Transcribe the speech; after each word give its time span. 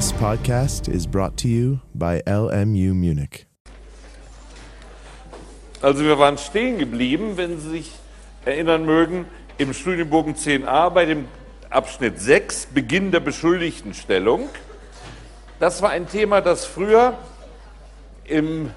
This 0.00 0.14
podcast 0.14 0.88
is 0.88 1.06
brought 1.06 1.36
to 1.42 1.46
you 1.46 1.80
by 1.94 2.22
LMU 2.26 2.94
Munich. 2.94 3.44
Also 5.82 6.04
wir 6.04 6.18
waren 6.18 6.38
stehen 6.38 6.78
geblieben, 6.78 7.36
wenn 7.36 7.60
Sie 7.60 7.68
sich 7.68 7.92
erinnern 8.46 8.86
mögen, 8.86 9.26
im 9.58 9.74
Studienbogen 9.74 10.36
10a 10.36 10.88
bei 10.88 11.04
dem 11.04 11.28
Abschnitt 11.68 12.18
6, 12.18 12.68
Beginn 12.72 13.10
der 13.10 13.20
Beschuldigtenstellung. 13.20 14.48
Das 15.58 15.82
war 15.82 15.90
ein 15.90 16.08
Thema, 16.08 16.40
das 16.40 16.64
früher 16.64 17.18
im 18.24 18.70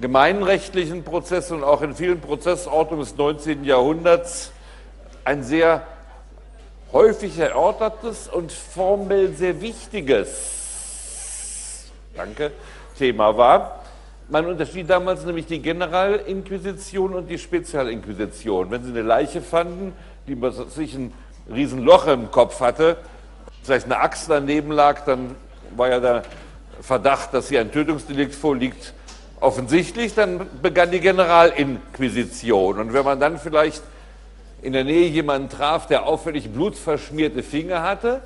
gemeinrechtlichen 0.00 1.04
Prozess 1.04 1.52
und 1.52 1.62
auch 1.62 1.82
in 1.82 1.94
vielen 1.94 2.20
Prozessordnungen 2.20 3.04
des 3.04 3.16
19. 3.16 3.62
Jahrhunderts 3.62 4.50
ein 5.24 5.44
sehr 5.44 5.86
häufig 6.92 7.38
erörtertes 7.38 8.28
und 8.28 8.52
formell 8.52 9.34
sehr 9.34 9.60
wichtiges 9.60 10.58
danke, 12.18 12.50
Thema 12.98 13.36
war. 13.36 13.84
Man 14.28 14.44
unterschied 14.46 14.90
damals 14.90 15.24
nämlich 15.24 15.46
die 15.46 15.62
Generalinquisition 15.62 17.14
und 17.14 17.28
die 17.28 17.38
Spezialinquisition. 17.38 18.70
Wenn 18.70 18.82
Sie 18.82 18.90
eine 18.90 19.02
Leiche 19.02 19.40
fanden, 19.40 19.92
die 20.26 20.36
sich 20.68 20.94
ein 20.94 21.14
Riesenloch 21.50 22.08
im 22.08 22.30
Kopf 22.30 22.60
hatte, 22.60 22.98
vielleicht 23.62 23.86
eine 23.86 23.98
Axt 23.98 24.28
daneben 24.28 24.72
lag, 24.72 25.04
dann 25.06 25.34
war 25.76 25.88
ja 25.88 26.00
der 26.00 26.22
Verdacht, 26.80 27.32
dass 27.32 27.48
hier 27.48 27.60
ein 27.60 27.72
Tötungsdelikt 27.72 28.34
vorliegt, 28.34 28.92
offensichtlich. 29.40 30.14
Dann 30.14 30.46
begann 30.60 30.90
die 30.90 31.00
Generalinquisition. 31.00 32.80
Und 32.80 32.92
wenn 32.92 33.04
man 33.04 33.20
dann 33.20 33.38
vielleicht 33.38 33.82
in 34.62 34.72
der 34.72 34.84
Nähe 34.84 35.08
jemanden 35.08 35.48
traf, 35.48 35.86
der 35.86 36.06
auffällig 36.06 36.50
blutverschmierte 36.50 37.42
Finger 37.42 37.82
hatte, 37.82 38.22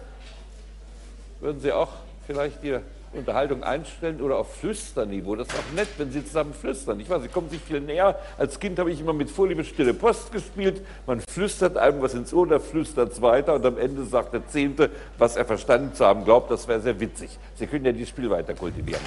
würden 1.40 1.60
Sie 1.60 1.72
auch 1.72 1.90
vielleicht 2.26 2.62
Ihre 2.62 2.82
Unterhaltung 3.12 3.62
einstellen 3.62 4.22
oder 4.22 4.38
auf 4.38 4.56
Flüsterniveau. 4.56 5.36
Das 5.36 5.48
ist 5.48 5.54
auch 5.54 5.74
nett, 5.74 5.88
wenn 5.98 6.10
Sie 6.10 6.24
zusammen 6.24 6.54
flüstern. 6.54 6.98
Ich 7.00 7.10
weiß, 7.10 7.22
Sie 7.22 7.28
kommen 7.28 7.50
sich 7.50 7.60
viel 7.60 7.80
näher. 7.80 8.18
Als 8.38 8.58
Kind 8.58 8.78
habe 8.78 8.90
ich 8.90 9.00
immer 9.00 9.12
mit 9.12 9.28
Vorliebe 9.28 9.64
Stille 9.64 9.92
Post 9.92 10.32
gespielt. 10.32 10.80
Man 11.06 11.20
flüstert 11.20 11.76
einem 11.76 12.00
was 12.00 12.14
ins 12.14 12.32
Ohr, 12.32 12.46
der 12.46 12.60
flüstert 12.60 13.12
es 13.12 13.20
weiter 13.20 13.54
und 13.54 13.66
am 13.66 13.76
Ende 13.76 14.04
sagt 14.04 14.32
der 14.32 14.46
Zehnte, 14.46 14.88
was 15.18 15.36
er 15.36 15.44
verstanden 15.44 15.94
zu 15.94 16.06
haben 16.06 16.24
glaubt. 16.24 16.50
Das 16.50 16.66
wäre 16.68 16.80
sehr 16.80 16.98
witzig. 17.00 17.38
Sie 17.56 17.66
können 17.66 17.84
ja 17.84 17.92
dieses 17.92 18.08
Spiel 18.08 18.30
weiter 18.30 18.54
kultivieren. 18.54 19.02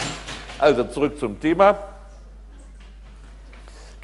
Also 0.60 0.84
zurück 0.84 1.18
zum 1.18 1.40
Thema. 1.40 1.95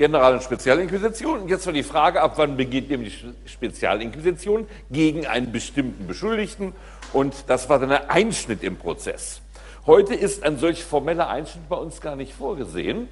General- 0.02 0.34
und 0.34 0.42
Spezialinquisition. 0.42 1.42
Und 1.42 1.48
jetzt 1.48 1.68
war 1.68 1.74
die 1.74 1.84
Frage, 1.84 2.22
ab 2.22 2.34
wann 2.38 2.58
beginnt 2.58 2.90
nämlich 2.90 3.24
die 3.46 3.50
Spezialinquisition 3.50 4.68
gegen 4.90 5.28
einen 5.28 5.52
bestimmten 5.52 6.08
Beschuldigten. 6.08 6.74
Und 7.14 7.36
das 7.46 7.70
war 7.70 7.78
dann 7.78 7.92
ein 7.92 8.10
Einschnitt 8.10 8.64
im 8.64 8.78
Prozess. 8.78 9.42
Heute 9.86 10.16
ist 10.16 10.42
ein 10.42 10.58
solch 10.58 10.84
formeller 10.84 11.30
Einschnitt 11.30 11.70
bei 11.70 11.76
uns 11.76 12.02
gar 12.02 12.16
nicht 12.16 12.34
vorgesehen. 12.34 13.10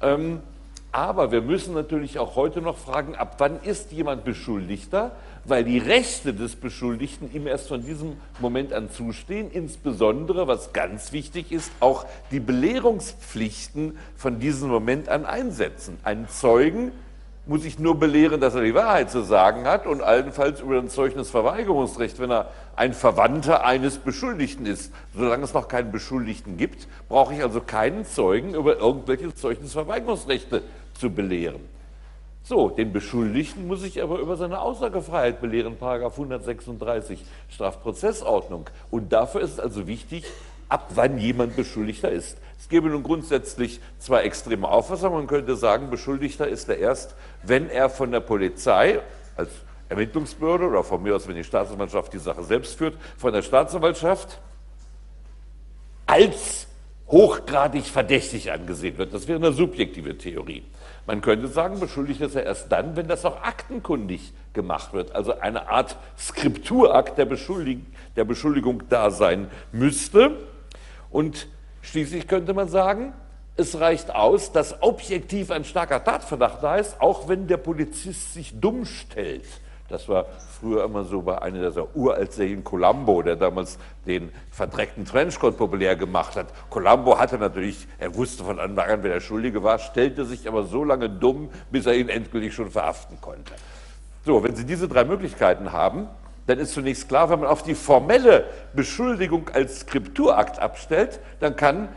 Ähm, 0.00 0.40
aber 0.92 1.32
wir 1.32 1.40
müssen 1.40 1.72
natürlich 1.72 2.18
auch 2.18 2.36
heute 2.36 2.60
noch 2.60 2.76
fragen, 2.76 3.16
ab 3.16 3.36
wann 3.38 3.60
ist 3.62 3.92
jemand 3.92 4.24
Beschuldigter? 4.24 5.12
Weil 5.44 5.64
die 5.64 5.78
Rechte 5.78 6.34
des 6.34 6.54
Beschuldigten 6.54 7.32
ihm 7.34 7.46
erst 7.46 7.68
von 7.68 7.84
diesem 7.84 8.18
Moment 8.38 8.74
an 8.74 8.90
zustehen, 8.90 9.50
insbesondere, 9.50 10.46
was 10.46 10.74
ganz 10.74 11.12
wichtig 11.12 11.50
ist, 11.50 11.72
auch 11.80 12.04
die 12.30 12.40
Belehrungspflichten 12.40 13.96
von 14.16 14.38
diesem 14.38 14.68
Moment 14.68 15.08
an 15.08 15.24
einsetzen. 15.24 15.98
Einen 16.04 16.28
Zeugen 16.28 16.92
muss 17.44 17.64
ich 17.64 17.78
nur 17.78 17.98
belehren, 17.98 18.40
dass 18.40 18.54
er 18.54 18.62
die 18.62 18.74
Wahrheit 18.74 19.10
zu 19.10 19.22
sagen 19.22 19.64
hat 19.64 19.86
und 19.86 20.00
allenfalls 20.00 20.60
über 20.60 20.78
ein 20.78 20.88
Zeugnisverweigerungsrecht, 20.88 22.20
wenn 22.20 22.30
er 22.30 22.50
ein 22.76 22.92
Verwandter 22.92 23.64
eines 23.64 23.98
Beschuldigten 23.98 24.64
ist. 24.64 24.92
Solange 25.16 25.42
es 25.42 25.52
noch 25.52 25.66
keinen 25.66 25.90
Beschuldigten 25.90 26.56
gibt, 26.56 26.86
brauche 27.08 27.34
ich 27.34 27.42
also 27.42 27.60
keinen 27.60 28.04
Zeugen 28.04 28.54
über 28.54 28.78
irgendwelche 28.78 29.34
Zeugnisverweigerungsrechte 29.34 30.62
zu 31.02 31.10
belehren. 31.10 31.68
So, 32.44 32.68
den 32.68 32.92
Beschuldigten 32.92 33.66
muss 33.66 33.82
ich 33.82 34.00
aber 34.00 34.20
über 34.20 34.36
seine 34.36 34.60
Aussagefreiheit 34.60 35.40
belehren, 35.40 35.76
Paragraph 35.76 36.12
136 36.12 37.24
Strafprozessordnung. 37.48 38.70
Und 38.92 39.12
dafür 39.12 39.40
ist 39.40 39.54
es 39.54 39.60
also 39.60 39.88
wichtig, 39.88 40.24
ab 40.68 40.90
wann 40.94 41.18
jemand 41.18 41.56
Beschuldigter 41.56 42.10
ist. 42.10 42.38
Es 42.60 42.68
gäbe 42.68 42.88
nun 42.88 43.02
grundsätzlich 43.02 43.80
zwei 43.98 44.22
extreme 44.22 44.68
Auffassungen. 44.68 45.18
Man 45.18 45.26
könnte 45.26 45.56
sagen, 45.56 45.90
Beschuldigter 45.90 46.46
ist 46.46 46.68
er 46.68 46.78
erst, 46.78 47.16
wenn 47.42 47.68
er 47.68 47.90
von 47.90 48.12
der 48.12 48.20
Polizei 48.20 49.00
als 49.36 49.50
Ermittlungsbehörde 49.88 50.66
oder 50.66 50.84
von 50.84 51.02
mir 51.02 51.16
aus, 51.16 51.26
wenn 51.26 51.34
die 51.34 51.42
Staatsanwaltschaft 51.42 52.12
die 52.12 52.18
Sache 52.18 52.44
selbst 52.44 52.78
führt, 52.78 52.96
von 53.16 53.32
der 53.32 53.42
Staatsanwaltschaft 53.42 54.40
als 56.06 56.68
hochgradig 57.08 57.84
verdächtig 57.84 58.50
angesehen 58.50 58.98
wird. 58.98 59.12
Das 59.12 59.28
wäre 59.28 59.38
eine 59.38 59.52
subjektive 59.52 60.16
Theorie. 60.16 60.62
Man 61.06 61.20
könnte 61.20 61.48
sagen, 61.48 61.80
beschuldigt 61.80 62.20
ist 62.20 62.36
er 62.36 62.44
erst 62.44 62.70
dann, 62.70 62.94
wenn 62.94 63.08
das 63.08 63.24
auch 63.24 63.42
aktenkundig 63.42 64.32
gemacht 64.52 64.92
wird, 64.92 65.14
also 65.14 65.38
eine 65.40 65.68
Art 65.68 65.96
Skripturakt 66.16 67.18
der, 67.18 67.24
Beschuldig 67.24 67.80
der 68.14 68.24
Beschuldigung 68.24 68.84
da 68.88 69.10
sein 69.10 69.50
müsste. 69.72 70.36
Und 71.10 71.48
schließlich 71.80 72.28
könnte 72.28 72.54
man 72.54 72.68
sagen, 72.68 73.12
es 73.56 73.80
reicht 73.80 74.14
aus, 74.14 74.52
dass 74.52 74.80
objektiv 74.80 75.50
ein 75.50 75.64
starker 75.64 76.02
Tatverdacht 76.02 76.62
da 76.62 76.76
ist, 76.76 77.00
auch 77.00 77.28
wenn 77.28 77.48
der 77.48 77.58
Polizist 77.58 78.32
sich 78.32 78.58
dumm 78.58 78.86
stellt. 78.86 79.44
Das 79.92 80.08
war 80.08 80.24
früher 80.58 80.84
immer 80.84 81.04
so 81.04 81.20
bei 81.20 81.42
einer 81.42 81.68
dieser 81.68 81.94
Uraltserien 81.94 82.64
Columbo, 82.64 83.20
der 83.20 83.36
damals 83.36 83.78
den 84.06 84.32
verdreckten 84.50 85.04
Trenchcoat 85.04 85.58
populär 85.58 85.96
gemacht 85.96 86.34
hat. 86.34 86.46
Columbo 86.70 87.18
hatte 87.18 87.36
natürlich, 87.36 87.86
er 87.98 88.14
wusste 88.14 88.42
von 88.42 88.58
Anfang 88.58 88.88
an, 88.88 89.02
wer 89.02 89.12
der 89.12 89.20
Schuldige 89.20 89.62
war, 89.62 89.78
stellte 89.78 90.24
sich 90.24 90.48
aber 90.48 90.64
so 90.64 90.82
lange 90.82 91.10
dumm, 91.10 91.50
bis 91.70 91.84
er 91.84 91.94
ihn 91.94 92.08
endgültig 92.08 92.54
schon 92.54 92.70
verhaften 92.70 93.18
konnte. 93.20 93.52
So, 94.24 94.42
wenn 94.42 94.56
Sie 94.56 94.64
diese 94.64 94.88
drei 94.88 95.04
Möglichkeiten 95.04 95.72
haben, 95.72 96.08
dann 96.46 96.58
ist 96.58 96.72
zunächst 96.72 97.06
klar, 97.10 97.28
wenn 97.28 97.40
man 97.40 97.50
auf 97.50 97.62
die 97.62 97.74
formelle 97.74 98.46
Beschuldigung 98.72 99.50
als 99.52 99.80
Skripturakt 99.80 100.58
abstellt, 100.58 101.20
dann 101.38 101.54
kann 101.54 101.90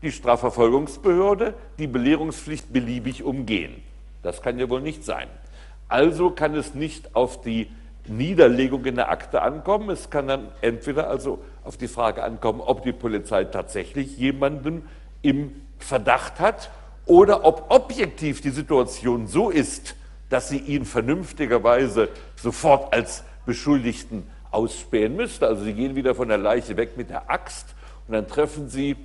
die 0.00 0.12
Strafverfolgungsbehörde 0.12 1.54
die 1.80 1.88
Belehrungspflicht 1.88 2.72
beliebig 2.72 3.24
umgehen. 3.24 3.82
Das 4.22 4.42
kann 4.42 4.60
ja 4.60 4.70
wohl 4.70 4.80
nicht 4.80 5.04
sein. 5.04 5.26
Also 5.92 6.30
kann 6.30 6.54
es 6.54 6.74
nicht 6.74 7.14
auf 7.14 7.42
die 7.42 7.68
Niederlegung 8.06 8.82
in 8.86 8.94
der 8.94 9.10
Akte 9.10 9.42
ankommen. 9.42 9.90
Es 9.90 10.08
kann 10.08 10.26
dann 10.26 10.48
entweder 10.62 11.10
also 11.10 11.44
auf 11.64 11.76
die 11.76 11.86
Frage 11.86 12.22
ankommen, 12.22 12.62
ob 12.62 12.82
die 12.82 12.92
Polizei 12.92 13.44
tatsächlich 13.44 14.16
jemanden 14.16 14.88
im 15.20 15.52
Verdacht 15.78 16.40
hat 16.40 16.70
oder 17.04 17.44
ob 17.44 17.66
objektiv 17.68 18.40
die 18.40 18.48
Situation 18.48 19.26
so 19.26 19.50
ist, 19.50 19.94
dass 20.30 20.48
sie 20.48 20.60
ihn 20.60 20.86
vernünftigerweise 20.86 22.08
sofort 22.36 22.94
als 22.94 23.22
Beschuldigten 23.44 24.26
ausspähen 24.50 25.14
müsste. 25.14 25.46
Also 25.46 25.62
sie 25.62 25.74
gehen 25.74 25.94
wieder 25.94 26.14
von 26.14 26.28
der 26.28 26.38
Leiche 26.38 26.78
weg 26.78 26.96
mit 26.96 27.10
der 27.10 27.30
Axt 27.30 27.74
und 28.08 28.14
dann 28.14 28.26
treffen 28.26 28.70
sie 28.70 28.96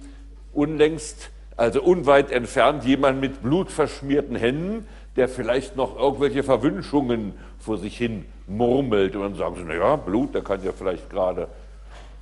unlängst, 0.53 1.31
also 1.57 1.81
unweit 1.81 2.31
entfernt, 2.31 2.85
jemanden 2.85 3.19
mit 3.19 3.41
blutverschmierten 3.41 4.37
Händen, 4.37 4.87
der 5.17 5.27
vielleicht 5.27 5.75
noch 5.75 5.97
irgendwelche 5.97 6.43
Verwünschungen 6.43 7.33
vor 7.59 7.77
sich 7.77 7.97
hin 7.97 8.25
murmelt. 8.47 9.15
Und 9.15 9.23
dann 9.23 9.35
sagen 9.35 9.55
sie, 9.55 9.63
naja, 9.63 9.95
Blut, 9.95 10.35
der 10.35 10.43
kann 10.43 10.63
ja 10.63 10.71
vielleicht 10.71 11.09
gerade, 11.09 11.47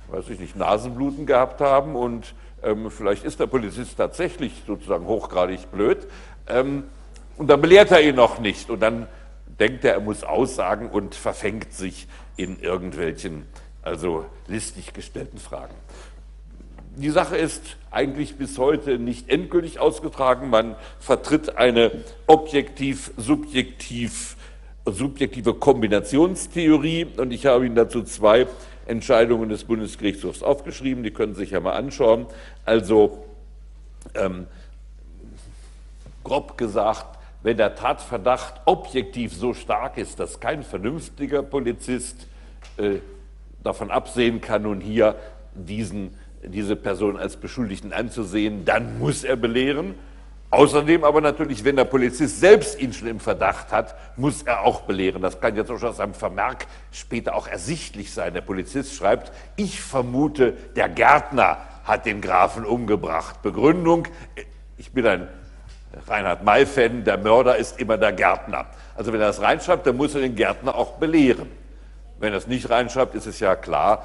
weiß 0.08 0.30
ich 0.30 0.40
nicht, 0.40 0.56
Nasenbluten 0.56 1.26
gehabt 1.26 1.60
haben 1.60 1.94
und 1.94 2.34
ähm, 2.62 2.90
vielleicht 2.90 3.24
ist 3.24 3.38
der 3.38 3.46
Polizist 3.46 3.96
tatsächlich 3.98 4.62
sozusagen 4.66 5.06
hochgradig 5.06 5.70
blöd. 5.70 6.06
Ähm, 6.48 6.84
und 7.36 7.48
dann 7.48 7.60
belehrt 7.60 7.90
er 7.90 8.00
ihn 8.00 8.14
noch 8.14 8.38
nicht. 8.38 8.70
Und 8.70 8.80
dann 8.80 9.06
denkt 9.60 9.84
er, 9.84 9.92
er 9.92 10.00
muss 10.00 10.24
aussagen 10.24 10.88
und 10.88 11.14
verfängt 11.14 11.72
sich 11.74 12.08
in 12.36 12.58
irgendwelchen, 12.60 13.46
also 13.82 14.24
listig 14.48 14.94
gestellten 14.94 15.38
Fragen 15.38 15.74
die 16.96 17.10
Sache 17.10 17.36
ist 17.36 17.76
eigentlich 17.90 18.36
bis 18.36 18.58
heute 18.58 18.98
nicht 18.98 19.28
endgültig 19.28 19.78
ausgetragen. 19.78 20.50
Man 20.50 20.74
vertritt 20.98 21.56
eine 21.56 21.92
objektiv-subjektiv 22.26 24.36
subjektive 24.88 25.54
Kombinationstheorie 25.54 27.06
und 27.16 27.32
ich 27.32 27.46
habe 27.46 27.66
Ihnen 27.66 27.74
dazu 27.74 28.04
zwei 28.04 28.46
Entscheidungen 28.86 29.48
des 29.48 29.64
Bundesgerichtshofs 29.64 30.44
aufgeschrieben, 30.44 31.02
die 31.02 31.10
können 31.10 31.34
Sie 31.34 31.40
sich 31.40 31.50
ja 31.50 31.58
mal 31.58 31.72
anschauen. 31.72 32.26
Also 32.64 33.24
ähm, 34.14 34.46
grob 36.22 36.56
gesagt, 36.56 37.18
wenn 37.42 37.56
der 37.56 37.74
Tatverdacht 37.74 38.60
objektiv 38.64 39.34
so 39.34 39.54
stark 39.54 39.98
ist, 39.98 40.20
dass 40.20 40.38
kein 40.38 40.62
vernünftiger 40.62 41.42
Polizist 41.42 42.28
äh, 42.76 42.98
davon 43.64 43.90
absehen 43.90 44.40
kann, 44.40 44.62
nun 44.62 44.80
hier 44.80 45.16
diesen 45.54 46.14
diese 46.46 46.76
Person 46.76 47.16
als 47.16 47.36
Beschuldigten 47.36 47.92
anzusehen, 47.92 48.64
dann 48.64 48.98
muss 48.98 49.24
er 49.24 49.36
belehren. 49.36 49.94
Außerdem 50.50 51.02
aber 51.02 51.20
natürlich, 51.20 51.64
wenn 51.64 51.76
der 51.76 51.84
Polizist 51.84 52.40
selbst 52.40 52.80
ihn 52.80 52.92
schon 52.92 53.08
im 53.08 53.20
Verdacht 53.20 53.72
hat, 53.72 53.96
muss 54.16 54.42
er 54.42 54.62
auch 54.62 54.82
belehren. 54.82 55.20
Das 55.20 55.40
kann 55.40 55.56
jetzt 55.56 55.70
auch 55.70 55.78
schon 55.78 55.88
aus 55.88 56.00
einem 56.00 56.14
Vermerk 56.14 56.66
später 56.92 57.34
auch 57.34 57.48
ersichtlich 57.48 58.12
sein. 58.12 58.32
Der 58.32 58.42
Polizist 58.42 58.94
schreibt, 58.94 59.32
ich 59.56 59.80
vermute, 59.80 60.52
der 60.76 60.88
Gärtner 60.88 61.58
hat 61.84 62.06
den 62.06 62.20
Grafen 62.20 62.64
umgebracht. 62.64 63.42
Begründung, 63.42 64.06
ich 64.76 64.92
bin 64.92 65.06
ein 65.06 65.28
Reinhard 66.06 66.44
May-Fan, 66.44 67.04
der 67.04 67.18
Mörder 67.18 67.56
ist 67.56 67.80
immer 67.80 67.98
der 67.98 68.12
Gärtner. 68.12 68.66
Also 68.94 69.12
wenn 69.12 69.20
er 69.20 69.28
das 69.28 69.40
reinschreibt, 69.40 69.86
dann 69.86 69.96
muss 69.96 70.14
er 70.14 70.20
den 70.20 70.36
Gärtner 70.36 70.74
auch 70.74 70.92
belehren. 70.92 71.50
Wenn 72.18 72.32
er 72.32 72.38
es 72.38 72.46
nicht 72.46 72.70
reinschreibt, 72.70 73.14
ist 73.14 73.26
es 73.26 73.40
ja 73.40 73.56
klar, 73.56 74.04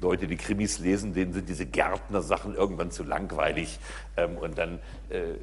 Leute, 0.00 0.26
die 0.26 0.36
Krimis 0.36 0.78
lesen, 0.78 1.14
denen 1.14 1.32
sind 1.32 1.48
diese 1.48 1.66
Gärtner-Sachen 1.66 2.54
irgendwann 2.54 2.90
zu 2.90 3.04
langweilig. 3.04 3.78
Ähm, 4.16 4.36
und 4.38 4.58
dann 4.58 4.78
äh, 5.10 5.34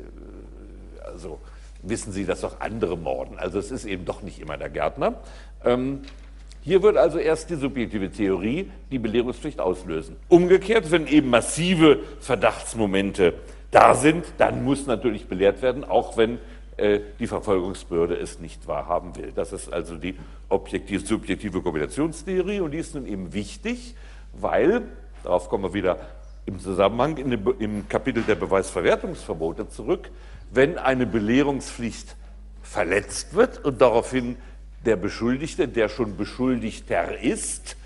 also 1.05 1.39
wissen 1.83 2.11
sie, 2.11 2.25
dass 2.25 2.43
auch 2.43 2.59
andere 2.59 2.97
morden. 2.97 3.37
Also 3.37 3.59
es 3.59 3.71
ist 3.71 3.85
eben 3.85 4.05
doch 4.05 4.21
nicht 4.21 4.39
immer 4.39 4.57
der 4.57 4.69
Gärtner. 4.69 5.15
Ähm, 5.63 6.01
hier 6.61 6.83
wird 6.83 6.97
also 6.97 7.17
erst 7.17 7.49
die 7.49 7.55
subjektive 7.55 8.11
Theorie 8.11 8.69
die 8.91 8.99
Belehrungspflicht 8.99 9.59
auslösen. 9.59 10.15
Umgekehrt, 10.29 10.91
wenn 10.91 11.07
eben 11.07 11.29
massive 11.29 11.99
Verdachtsmomente 12.19 13.33
da 13.71 13.95
sind, 13.95 14.25
dann 14.37 14.63
muss 14.63 14.85
natürlich 14.85 15.27
belehrt 15.27 15.61
werden, 15.63 15.83
auch 15.83 16.17
wenn 16.17 16.37
äh, 16.77 16.99
die 17.19 17.25
Verfolgungsbehörde 17.25 18.15
es 18.15 18.39
nicht 18.39 18.67
wahrhaben 18.67 19.15
will. 19.15 19.31
Das 19.33 19.53
ist 19.53 19.73
also 19.73 19.95
die 19.95 20.15
objektiv-subjektive 20.49 21.61
Kombinationstheorie 21.61 22.59
und 22.59 22.71
die 22.71 22.77
ist 22.77 22.93
nun 22.93 23.07
eben 23.07 23.33
wichtig, 23.33 23.95
weil, 24.33 24.83
darauf 25.23 25.49
kommen 25.49 25.63
wir 25.63 25.73
wieder 25.73 25.97
im 26.45 26.59
Zusammenhang 26.59 27.17
in 27.17 27.31
dem, 27.31 27.53
im 27.59 27.87
Kapitel 27.87 28.23
der 28.23 28.35
Beweisverwertungsverbote 28.35 29.67
zurück, 29.69 30.09
wenn 30.51 30.77
eine 30.77 31.05
Belehrungspflicht 31.05 32.15
verletzt 32.61 33.33
wird 33.35 33.63
und 33.63 33.81
daraufhin 33.81 34.37
der 34.85 34.95
Beschuldigte, 34.95 35.67
der 35.67 35.89
schon 35.89 36.17
Beschuldigter 36.17 37.19
ist, 37.19 37.77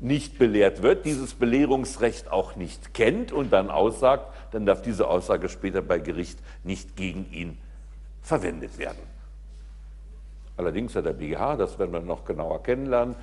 nicht 0.00 0.38
belehrt 0.38 0.82
wird, 0.82 1.04
dieses 1.04 1.34
Belehrungsrecht 1.34 2.30
auch 2.30 2.56
nicht 2.56 2.94
kennt 2.94 3.32
und 3.32 3.52
dann 3.52 3.70
aussagt, 3.70 4.26
dann 4.52 4.66
darf 4.66 4.82
diese 4.82 5.06
Aussage 5.06 5.48
später 5.48 5.82
bei 5.82 5.98
Gericht 5.98 6.38
nicht 6.64 6.96
gegen 6.96 7.30
ihn 7.32 7.58
verwendet 8.22 8.78
werden. 8.78 9.02
Allerdings 10.56 10.94
hat 10.94 11.06
der 11.06 11.12
BGH, 11.12 11.56
das 11.56 11.78
werden 11.78 11.92
wir 11.92 12.00
noch 12.00 12.24
genauer 12.24 12.62
kennenlernen, 12.62 13.14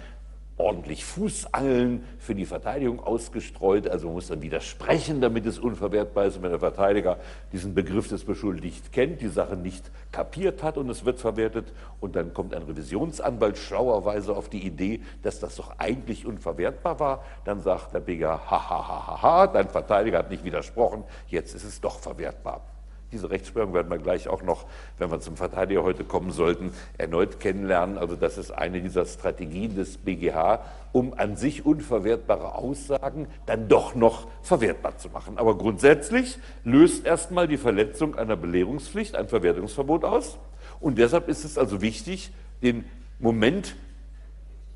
ordentlich 0.57 1.05
Fußangeln 1.05 2.03
für 2.17 2.33
die 2.33 2.45
Verteidigung 2.45 2.99
ausgestreut. 2.99 3.87
Also 3.87 4.07
man 4.07 4.15
muss 4.15 4.27
dann 4.27 4.41
widersprechen, 4.41 5.21
damit 5.21 5.45
es 5.45 5.59
unverwertbar 5.59 6.25
ist. 6.25 6.37
Und 6.37 6.43
wenn 6.43 6.49
der 6.49 6.59
Verteidiger 6.59 7.19
diesen 7.51 7.75
Begriff 7.75 8.07
des 8.07 8.25
Beschuldigten 8.25 8.91
kennt, 8.91 9.21
die 9.21 9.27
Sache 9.27 9.55
nicht 9.55 9.91
kapiert 10.11 10.63
hat 10.63 10.77
und 10.77 10.89
es 10.89 11.05
wird 11.05 11.19
verwertet 11.19 11.71
und 11.99 12.15
dann 12.15 12.33
kommt 12.33 12.55
ein 12.55 12.63
Revisionsanwalt 12.63 13.57
schlauerweise 13.57 14.35
auf 14.35 14.49
die 14.49 14.65
Idee, 14.65 15.01
dass 15.21 15.39
das 15.39 15.55
doch 15.57 15.77
eigentlich 15.77 16.25
unverwertbar 16.25 16.99
war, 16.99 17.23
dann 17.45 17.61
sagt 17.61 17.93
der 17.93 17.99
BGH, 17.99 18.27
ha, 18.49 18.69
ha, 18.69 18.87
ha, 18.87 19.07
ha, 19.07 19.21
ha, 19.21 19.47
dein 19.47 19.69
Verteidiger 19.69 20.19
hat 20.19 20.31
nicht 20.31 20.43
widersprochen, 20.43 21.03
jetzt 21.27 21.53
ist 21.53 21.63
es 21.63 21.79
doch 21.79 21.99
verwertbar. 21.99 22.76
Diese 23.11 23.29
Rechtsprechung 23.29 23.73
werden 23.73 23.89
wir 23.89 23.99
gleich 23.99 24.27
auch 24.27 24.43
noch, 24.43 24.65
wenn 24.97 25.09
wir 25.09 25.21
zum 25.21 25.37
Verteidiger 25.37 25.83
heute 25.83 26.03
kommen 26.03 26.31
sollten, 26.31 26.73
erneut 26.97 27.39
kennenlernen. 27.39 27.97
Also 27.97 28.17
das 28.17 28.37
ist 28.37 28.51
eine 28.51 28.81
dieser 28.81 29.05
Strategien 29.05 29.75
des 29.75 29.97
BGH, 29.97 30.65
um 30.91 31.13
an 31.13 31.37
sich 31.37 31.65
unverwertbare 31.65 32.55
Aussagen 32.55 33.27
dann 33.45 33.69
doch 33.69 33.95
noch 33.95 34.27
verwertbar 34.41 34.97
zu 34.97 35.07
machen. 35.09 35.37
Aber 35.37 35.57
grundsätzlich 35.57 36.37
löst 36.65 37.05
erstmal 37.05 37.47
die 37.47 37.57
Verletzung 37.57 38.15
einer 38.15 38.35
Belehrungspflicht 38.35 39.15
ein 39.15 39.29
Verwertungsverbot 39.29 40.03
aus. 40.03 40.37
Und 40.81 40.97
deshalb 40.97 41.29
ist 41.29 41.45
es 41.45 41.57
also 41.57 41.81
wichtig, 41.81 42.31
den 42.61 42.83
Moment 43.19 43.77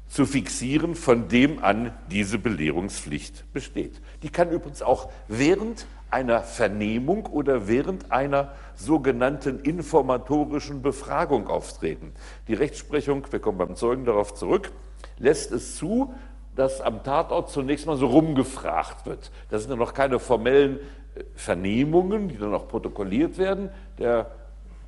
zu 0.07 0.25
fixieren, 0.25 0.95
von 0.95 1.27
dem 1.27 1.63
an 1.63 1.94
diese 2.10 2.38
Belehrungspflicht 2.38 3.51
besteht. 3.54 4.01
Die 4.24 4.30
kann 4.30 4.51
übrigens 4.51 4.81
auch 4.81 5.10
während 5.27 5.86
einer 6.12 6.42
Vernehmung 6.42 7.25
oder 7.25 7.68
während 7.68 8.12
einer 8.12 8.52
sogenannten 8.75 9.60
informatorischen 9.60 10.81
Befragung 10.81 11.48
auftreten. 11.48 12.13
Die 12.48 12.54
Rechtsprechung, 12.54 13.25
wir 13.31 13.40
kommen 13.40 13.58
beim 13.58 13.75
Zeugen 13.75 14.06
darauf 14.06 14.34
zurück, 14.34 14.72
lässt 15.18 15.52
es 15.52 15.78
zu, 15.78 16.13
dass 16.56 16.81
am 16.81 17.04
Tatort 17.04 17.50
zunächst 17.50 17.86
mal 17.86 17.96
so 17.96 18.08
rumgefragt 18.08 19.06
wird. 19.06 19.31
Das 19.50 19.62
sind 19.62 19.72
ja 19.72 19.78
noch 19.78 19.94
keine 19.94 20.19
formellen 20.19 20.80
äh, 21.16 21.24
Vernehmungen, 21.36 22.28
die 22.28 22.38
dann 22.38 22.54
auch 22.54 22.68
protokolliert 22.68 23.38
werden. 23.38 23.69
Der 23.98 24.31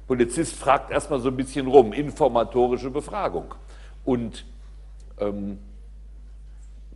Polizist 0.08 0.56
fragt 0.56 0.92
erstmal 0.92 1.22
so 1.22 1.30
ein 1.30 1.38
bisschen 1.38 1.68
rum, 1.68 1.94
informatorische 1.94 2.90
Befragung. 2.90 3.56
Und 4.04 4.46
ähm, 5.20 5.60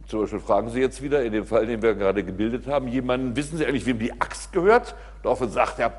zum 0.08 0.22
Beispiel 0.22 0.40
fragen 0.40 0.70
Sie 0.70 0.80
jetzt 0.80 1.02
wieder, 1.02 1.24
in 1.24 1.34
dem 1.34 1.46
Fall, 1.46 1.66
den 1.66 1.82
wir 1.82 1.94
gerade 1.94 2.24
gebildet 2.24 2.66
haben, 2.66 2.88
jemanden, 2.88 3.36
wissen 3.36 3.58
Sie 3.58 3.66
eigentlich, 3.66 3.86
wem 3.86 4.00
die 4.00 4.14
Axt 4.14 4.54
gehört? 4.54 4.96
Daraufhin 5.22 5.52
sagt 5.52 5.80
er, 5.80 5.94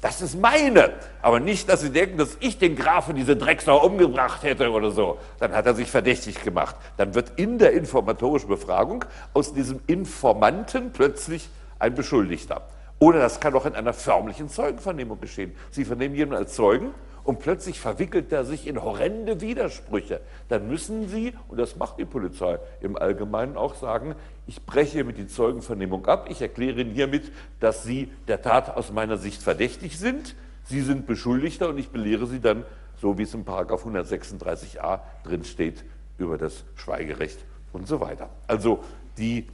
das 0.00 0.20
ist 0.20 0.40
meine. 0.40 0.94
Aber 1.22 1.38
nicht, 1.38 1.68
dass 1.68 1.80
Sie 1.80 1.90
denken, 1.90 2.18
dass 2.18 2.36
ich 2.40 2.58
den 2.58 2.74
Grafen 2.74 3.14
diese 3.14 3.36
Drecksau 3.36 3.86
umgebracht 3.86 4.42
hätte 4.42 4.68
oder 4.72 4.90
so. 4.90 5.18
Dann 5.38 5.52
hat 5.52 5.64
er 5.64 5.74
sich 5.74 5.88
verdächtig 5.92 6.42
gemacht. 6.42 6.74
Dann 6.96 7.14
wird 7.14 7.34
in 7.36 7.58
der 7.58 7.72
informatorischen 7.72 8.48
Befragung 8.48 9.04
aus 9.32 9.54
diesem 9.54 9.78
Informanten 9.86 10.90
plötzlich 10.92 11.48
ein 11.78 11.94
Beschuldigter. 11.94 12.62
Oder 12.98 13.20
das 13.20 13.38
kann 13.38 13.54
auch 13.54 13.64
in 13.64 13.76
einer 13.76 13.92
förmlichen 13.92 14.48
Zeugenvernehmung 14.48 15.20
geschehen. 15.20 15.54
Sie 15.70 15.84
vernehmen 15.84 16.16
jemanden 16.16 16.42
als 16.42 16.54
Zeugen 16.54 16.92
und 17.24 17.38
plötzlich 17.38 17.78
verwickelt 17.78 18.32
er 18.32 18.44
sich 18.44 18.66
in 18.66 18.82
horrende 18.82 19.40
Widersprüche. 19.40 20.20
Dann 20.48 20.68
müssen 20.68 21.08
Sie, 21.08 21.34
und 21.48 21.58
das 21.58 21.76
macht 21.76 21.98
die 21.98 22.04
Polizei 22.04 22.58
im 22.80 22.96
Allgemeinen 22.96 23.56
auch 23.56 23.74
sagen, 23.76 24.14
ich 24.46 24.64
breche 24.66 25.04
mit 25.04 25.18
die 25.18 25.28
Zeugenvernehmung 25.28 26.06
ab, 26.06 26.26
ich 26.30 26.42
erkläre 26.42 26.80
Ihnen 26.80 26.92
hiermit, 26.92 27.30
dass 27.60 27.84
Sie 27.84 28.10
der 28.28 28.42
Tat 28.42 28.76
aus 28.76 28.92
meiner 28.92 29.16
Sicht 29.16 29.42
verdächtig 29.42 29.98
sind, 29.98 30.34
Sie 30.64 30.80
sind 30.80 31.06
Beschuldigter 31.06 31.68
und 31.68 31.78
ich 31.78 31.90
belehre 31.90 32.26
Sie 32.26 32.40
dann, 32.40 32.64
so 33.00 33.18
wie 33.18 33.22
es 33.22 33.34
im 33.34 33.44
Paragraph 33.44 33.86
136a 33.86 35.00
drin 35.24 35.44
steht, 35.44 35.84
über 36.18 36.38
das 36.38 36.64
Schweigerecht 36.76 37.38
und 37.72 37.86
so 37.86 38.00
weiter. 38.00 38.30
Also 38.46 38.80
die, 39.18 39.46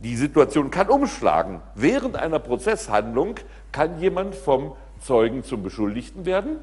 die 0.00 0.16
Situation 0.16 0.70
kann 0.70 0.88
umschlagen. 0.88 1.60
Während 1.74 2.16
einer 2.16 2.38
Prozesshandlung 2.38 3.36
kann 3.72 4.00
jemand 4.00 4.34
vom 4.34 4.74
Zeugen 5.00 5.42
zum 5.44 5.62
Beschuldigten 5.62 6.24
werden 6.24 6.58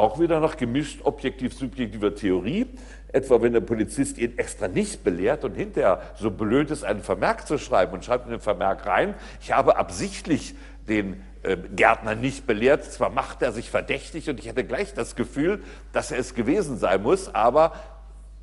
auch 0.00 0.18
wieder 0.18 0.40
nach 0.40 0.56
gemischt 0.56 1.00
objektiv-subjektiver 1.04 2.14
Theorie. 2.14 2.66
Etwa 3.12 3.42
wenn 3.42 3.52
der 3.52 3.60
Polizist 3.60 4.18
ihn 4.18 4.38
extra 4.38 4.68
nicht 4.68 5.04
belehrt 5.04 5.44
und 5.44 5.54
hinterher 5.54 6.00
so 6.16 6.30
blöd 6.30 6.70
ist, 6.70 6.84
einen 6.84 7.02
Vermerk 7.02 7.46
zu 7.46 7.58
schreiben 7.58 7.92
und 7.92 8.04
schreibt 8.04 8.26
in 8.26 8.32
den 8.32 8.40
Vermerk 8.40 8.86
rein, 8.86 9.14
ich 9.40 9.52
habe 9.52 9.76
absichtlich 9.76 10.54
den 10.88 11.22
äh, 11.42 11.56
Gärtner 11.56 12.14
nicht 12.14 12.46
belehrt, 12.46 12.84
zwar 12.84 13.10
macht 13.10 13.42
er 13.42 13.52
sich 13.52 13.70
verdächtig 13.70 14.28
und 14.28 14.38
ich 14.38 14.46
hätte 14.46 14.64
gleich 14.64 14.94
das 14.94 15.16
Gefühl, 15.16 15.62
dass 15.92 16.10
er 16.12 16.18
es 16.18 16.34
gewesen 16.34 16.78
sein 16.78 17.02
muss, 17.02 17.34
aber 17.34 17.72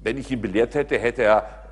wenn 0.01 0.17
ich 0.17 0.29
ihn 0.31 0.41
belehrt 0.41 0.75
hätte, 0.75 0.97
hätte 0.97 1.23
er 1.23 1.66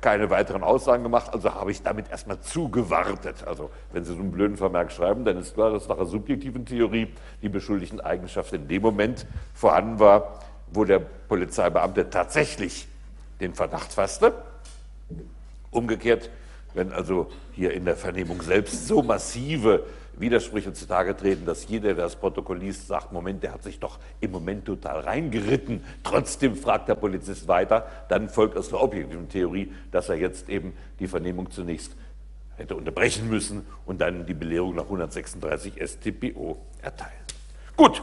keine 0.00 0.30
weiteren 0.30 0.62
Aussagen 0.62 1.02
gemacht, 1.02 1.32
also 1.32 1.54
habe 1.54 1.70
ich 1.70 1.82
damit 1.82 2.10
erstmal 2.10 2.40
zugewartet. 2.40 3.44
Also 3.46 3.70
wenn 3.92 4.04
Sie 4.04 4.12
so 4.12 4.20
einen 4.20 4.32
blöden 4.32 4.56
Vermerk 4.56 4.92
schreiben, 4.92 5.24
dann 5.24 5.36
ist 5.38 5.54
klar, 5.54 5.70
dass 5.70 5.88
nach 5.88 5.96
der 5.96 6.06
subjektiven 6.06 6.66
Theorie 6.66 7.08
die 7.42 7.48
beschuldigten 7.48 8.00
Eigenschaft 8.00 8.52
in 8.52 8.68
dem 8.68 8.82
Moment 8.82 9.26
vorhanden 9.54 9.98
war, 9.98 10.40
wo 10.72 10.84
der 10.84 10.98
Polizeibeamte 10.98 12.10
tatsächlich 12.10 12.88
den 13.40 13.54
Verdacht 13.54 13.92
fasste. 13.92 14.34
Umgekehrt, 15.70 16.30
wenn 16.74 16.92
also 16.92 17.30
hier 17.52 17.72
in 17.72 17.84
der 17.84 17.96
Vernehmung 17.96 18.42
selbst 18.42 18.86
so 18.86 19.02
massive 19.02 19.84
Widersprüche 20.20 20.72
zutage 20.72 21.16
treten, 21.16 21.46
dass 21.46 21.68
jeder, 21.68 21.94
der 21.94 22.04
das 22.04 22.16
Protokoll 22.16 22.58
liest, 22.58 22.86
sagt, 22.86 23.12
Moment, 23.12 23.42
der 23.42 23.52
hat 23.52 23.62
sich 23.62 23.78
doch 23.78 23.98
im 24.20 24.30
Moment 24.30 24.64
total 24.64 25.00
reingeritten. 25.00 25.84
Trotzdem 26.02 26.56
fragt 26.56 26.88
der 26.88 26.94
Polizist 26.94 27.48
weiter. 27.48 27.86
Dann 28.08 28.28
folgt 28.28 28.56
aus 28.56 28.68
der 28.68 28.82
objektiven 28.82 29.28
Theorie, 29.28 29.72
dass 29.90 30.08
er 30.08 30.16
jetzt 30.16 30.48
eben 30.48 30.72
die 30.98 31.08
Vernehmung 31.08 31.50
zunächst 31.50 31.96
hätte 32.56 32.74
unterbrechen 32.74 33.28
müssen 33.28 33.66
und 33.86 34.00
dann 34.00 34.26
die 34.26 34.34
Belehrung 34.34 34.74
nach 34.74 34.84
136 34.84 35.74
StPO 35.80 36.58
erteilen. 36.82 37.12
Gut, 37.76 38.02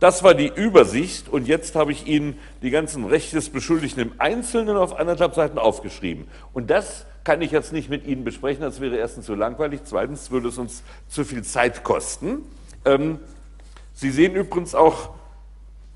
das 0.00 0.22
war 0.22 0.34
die 0.34 0.52
Übersicht 0.54 1.28
und 1.28 1.46
jetzt 1.46 1.76
habe 1.76 1.92
ich 1.92 2.06
Ihnen 2.06 2.38
die 2.62 2.70
ganzen 2.70 3.04
Rechte 3.04 3.36
des 3.36 3.50
Beschuldigten 3.50 4.02
im 4.02 4.12
Einzelnen 4.18 4.76
auf 4.76 4.98
anderthalb 4.98 5.34
Seiten 5.34 5.58
aufgeschrieben. 5.58 6.26
Und 6.52 6.70
das 6.70 7.06
kann 7.24 7.40
ich 7.40 7.50
jetzt 7.50 7.72
nicht 7.72 7.88
mit 7.88 8.06
Ihnen 8.06 8.22
besprechen, 8.22 8.60
das 8.62 8.80
wäre 8.80 8.96
erstens 8.96 9.26
zu 9.26 9.34
langweilig, 9.34 9.80
zweitens 9.84 10.30
würde 10.30 10.48
es 10.48 10.58
uns 10.58 10.82
zu 11.08 11.24
viel 11.24 11.42
Zeit 11.42 11.82
kosten. 11.82 12.42
Ähm, 12.84 13.18
Sie 13.94 14.10
sehen 14.10 14.34
übrigens 14.34 14.74
auch, 14.74 15.10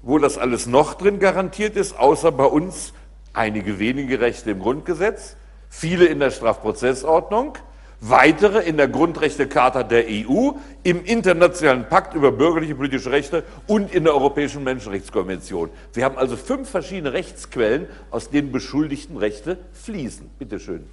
wo 0.02 0.18
das 0.18 0.38
alles 0.38 0.66
noch 0.66 0.94
drin 0.94 1.18
garantiert 1.18 1.76
ist, 1.76 1.98
außer 1.98 2.32
bei 2.32 2.44
uns 2.44 2.94
einige 3.32 3.78
wenige 3.78 4.20
Rechte 4.20 4.52
im 4.52 4.60
Grundgesetz, 4.60 5.36
viele 5.68 6.06
in 6.06 6.18
der 6.18 6.30
Strafprozessordnung, 6.30 7.58
weitere 8.00 8.60
in 8.60 8.76
der 8.76 8.88
Grundrechtecharta 8.88 9.82
der 9.82 10.04
EU, 10.08 10.52
im 10.84 11.04
Internationalen 11.04 11.88
Pakt 11.88 12.14
über 12.14 12.30
bürgerliche 12.32 12.72
und 12.72 12.78
politische 12.78 13.10
Rechte 13.10 13.42
und 13.66 13.92
in 13.92 14.04
der 14.04 14.14
Europäischen 14.14 14.62
Menschenrechtskonvention. 14.62 15.70
Wir 15.92 16.04
haben 16.04 16.16
also 16.16 16.36
fünf 16.36 16.70
verschiedene 16.70 17.12
Rechtsquellen, 17.12 17.88
aus 18.10 18.30
denen 18.30 18.52
beschuldigten 18.52 19.16
Rechte 19.16 19.58
fließen. 19.72 20.30
Bitte 20.38 20.60
schön. 20.60 20.86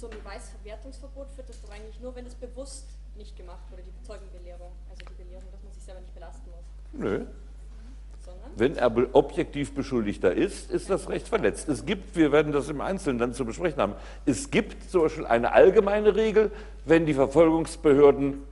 So 0.00 0.08
ein 0.08 0.16
Beweisverwertungsverbot 0.24 1.30
führt 1.36 1.50
das 1.50 1.60
doch 1.60 1.70
eigentlich 1.70 2.00
nur, 2.00 2.16
wenn 2.16 2.24
es 2.24 2.34
bewusst 2.34 2.86
nicht 3.18 3.36
gemacht 3.36 3.60
wurde, 3.70 3.82
die 3.82 4.06
Zeugenbelehrung, 4.06 4.72
also 4.88 5.04
die 5.04 5.22
Belehrung, 5.22 5.44
dass 5.52 5.62
man 5.62 5.72
sich 5.74 5.82
selber 5.82 6.00
nicht 6.00 6.14
belasten 6.14 6.50
muss. 6.50 6.64
Nö. 6.92 7.26
Sondern? 8.24 8.50
Wenn 8.56 8.76
er 8.76 9.14
objektiv 9.14 9.74
Beschuldigter 9.74 10.32
ist, 10.32 10.70
ist 10.70 10.88
das 10.88 11.10
Recht 11.10 11.28
verletzt. 11.28 11.68
Es 11.68 11.84
gibt, 11.84 12.16
wir 12.16 12.32
werden 12.32 12.50
das 12.50 12.70
im 12.70 12.80
Einzelnen 12.80 13.18
dann 13.18 13.34
zu 13.34 13.44
besprechen 13.44 13.78
haben, 13.78 13.94
es 14.24 14.50
gibt 14.50 14.90
zum 14.90 15.02
Beispiel 15.02 15.26
eine 15.26 15.52
allgemeine 15.52 16.16
Regel, 16.16 16.50
wenn 16.86 17.04
die 17.04 17.14
Verfolgungsbehörden 17.14 18.42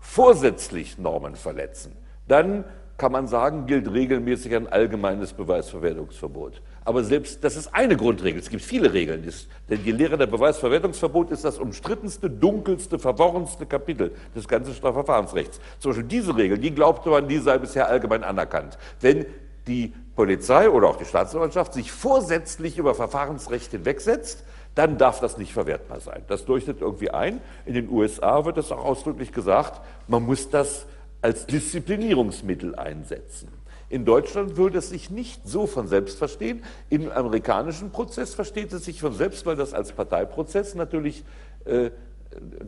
vorsätzlich 0.00 0.98
Normen 0.98 1.34
verletzen, 1.34 1.96
dann 2.28 2.64
kann 2.96 3.10
man 3.10 3.26
sagen, 3.26 3.66
gilt 3.66 3.92
regelmäßig 3.92 4.54
ein 4.54 4.68
allgemeines 4.68 5.32
Beweisverwertungsverbot. 5.32 6.62
Aber 6.84 7.02
selbst, 7.02 7.42
das 7.42 7.56
ist 7.56 7.74
eine 7.74 7.96
Grundregel, 7.96 8.40
es 8.40 8.50
gibt 8.50 8.62
viele 8.62 8.92
Regeln. 8.92 9.28
Denn 9.68 9.82
die 9.82 9.90
Lehre 9.90 10.16
der 10.16 10.26
Beweisverwertungsverbot 10.26 11.30
ist 11.30 11.44
das 11.44 11.58
umstrittenste, 11.58 12.30
dunkelste, 12.30 12.98
verworrenste 12.98 13.66
Kapitel 13.66 14.12
des 14.36 14.46
ganzen 14.46 14.74
Strafverfahrensrechts. 14.74 15.60
Zum 15.80 15.90
Beispiel 15.90 16.06
diese 16.06 16.36
Regel, 16.36 16.58
die 16.58 16.72
glaubte 16.72 17.10
man, 17.10 17.26
die 17.26 17.38
sei 17.38 17.58
bisher 17.58 17.88
allgemein 17.88 18.22
anerkannt. 18.22 18.78
Wenn 19.00 19.26
die 19.66 19.92
Polizei 20.14 20.68
oder 20.68 20.88
auch 20.88 20.96
die 20.96 21.04
Staatsanwaltschaft 21.04 21.72
sich 21.72 21.90
vorsätzlich 21.90 22.78
über 22.78 22.94
Verfahrensrecht 22.94 23.72
hinwegsetzt, 23.72 24.44
dann 24.74 24.98
darf 24.98 25.20
das 25.20 25.38
nicht 25.38 25.52
verwertbar 25.52 26.00
sein. 26.00 26.22
Das 26.28 26.46
leuchtet 26.46 26.80
irgendwie 26.80 27.10
ein. 27.10 27.40
In 27.64 27.74
den 27.74 27.88
USA 27.88 28.44
wird 28.44 28.56
das 28.56 28.72
auch 28.72 28.84
ausdrücklich 28.84 29.32
gesagt, 29.32 29.80
man 30.08 30.24
muss 30.24 30.50
das 30.50 30.86
als 31.24 31.46
Disziplinierungsmittel 31.46 32.74
einsetzen. 32.74 33.48
In 33.88 34.04
Deutschland 34.04 34.58
würde 34.58 34.76
es 34.76 34.90
sich 34.90 35.08
nicht 35.08 35.48
so 35.48 35.66
von 35.66 35.88
selbst 35.88 36.18
verstehen. 36.18 36.62
Im 36.90 37.10
amerikanischen 37.10 37.92
Prozess 37.92 38.34
versteht 38.34 38.74
es 38.74 38.84
sich 38.84 39.00
von 39.00 39.14
selbst, 39.14 39.46
weil 39.46 39.56
das 39.56 39.72
als 39.72 39.92
Parteiprozess 39.92 40.74
natürlich, 40.74 41.24
äh, 41.64 41.90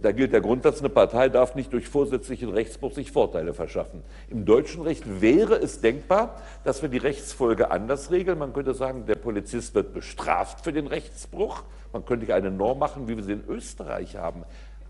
da 0.00 0.12
gilt 0.12 0.32
der 0.32 0.40
Grundsatz, 0.40 0.78
eine 0.78 0.88
Partei 0.88 1.28
darf 1.28 1.54
nicht 1.54 1.70
durch 1.74 1.86
vorsätzlichen 1.86 2.48
Rechtsbruch 2.48 2.94
sich 2.94 3.12
Vorteile 3.12 3.52
verschaffen. 3.52 4.02
Im 4.30 4.46
deutschen 4.46 4.80
Recht 4.80 5.20
wäre 5.20 5.56
es 5.56 5.82
denkbar, 5.82 6.40
dass 6.64 6.80
wir 6.80 6.88
die 6.88 6.96
Rechtsfolge 6.96 7.70
anders 7.70 8.10
regeln. 8.10 8.38
Man 8.38 8.54
könnte 8.54 8.72
sagen, 8.72 9.04
der 9.04 9.16
Polizist 9.16 9.74
wird 9.74 9.92
bestraft 9.92 10.64
für 10.64 10.72
den 10.72 10.86
Rechtsbruch. 10.86 11.62
Man 11.92 12.06
könnte 12.06 12.34
eine 12.34 12.50
Norm 12.50 12.78
machen, 12.78 13.06
wie 13.06 13.18
wir 13.18 13.24
sie 13.24 13.32
in 13.32 13.44
Österreich 13.46 14.16
haben 14.16 14.44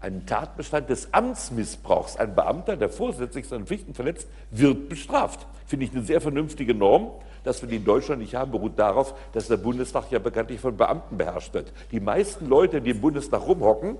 einen 0.06 0.24
Tatbestand 0.24 0.88
des 0.88 1.12
Amtsmissbrauchs. 1.12 2.16
Ein 2.16 2.34
Beamter, 2.34 2.76
der 2.76 2.88
vorsätzlich 2.88 3.48
seine 3.48 3.66
Pflichten 3.66 3.92
verletzt, 3.92 4.28
wird 4.50 4.88
bestraft. 4.88 5.46
Finde 5.66 5.84
ich 5.84 5.92
eine 5.92 6.02
sehr 6.02 6.20
vernünftige 6.20 6.74
Norm. 6.74 7.10
Dass 7.42 7.62
wir 7.62 7.68
die 7.68 7.76
in 7.76 7.84
Deutschland 7.84 8.22
nicht 8.22 8.34
haben, 8.34 8.50
beruht 8.50 8.76
darauf, 8.76 9.14
dass 9.32 9.46
der 9.46 9.56
Bundestag 9.56 10.10
ja 10.10 10.18
bekanntlich 10.18 10.58
von 10.58 10.76
Beamten 10.76 11.16
beherrscht 11.16 11.54
wird. 11.54 11.72
Die 11.92 12.00
meisten 12.00 12.48
Leute, 12.48 12.80
die 12.80 12.90
im 12.90 13.00
Bundestag 13.00 13.46
rumhocken, 13.46 13.98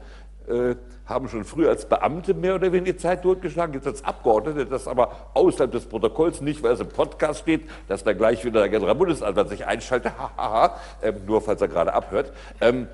äh, 0.49 0.75
haben 1.07 1.29
schon 1.29 1.45
früher 1.45 1.69
als 1.69 1.89
Beamte 1.89 2.35
mehr 2.35 2.57
oder 2.57 2.73
weniger 2.73 2.99
Zeit 2.99 3.25
durchgeschlagen, 3.25 3.75
jetzt 3.75 3.87
als 3.87 4.05
Abgeordnete, 4.05 4.67
das 4.67 4.89
aber 4.89 5.31
außerhalb 5.35 5.71
des 5.71 5.87
Protokolls 5.87 6.41
nicht, 6.41 6.63
weil 6.65 6.73
es 6.73 6.81
im 6.81 6.89
Podcast 6.89 7.41
steht, 7.41 7.69
dass 7.87 8.03
da 8.03 8.13
gleich 8.13 8.45
wieder 8.45 8.61
der 8.61 8.69
Generalbundesanwalt 8.69 9.49
sich 9.49 9.65
einschaltet, 9.65 10.13
hahaha, 10.19 10.77
ähm, 11.03 11.15
nur 11.27 11.41
falls 11.41 11.61
er 11.61 11.69
gerade 11.69 11.95
abhört. 11.95 12.33
Ähm, 12.61 12.89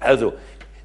also, 0.00 0.32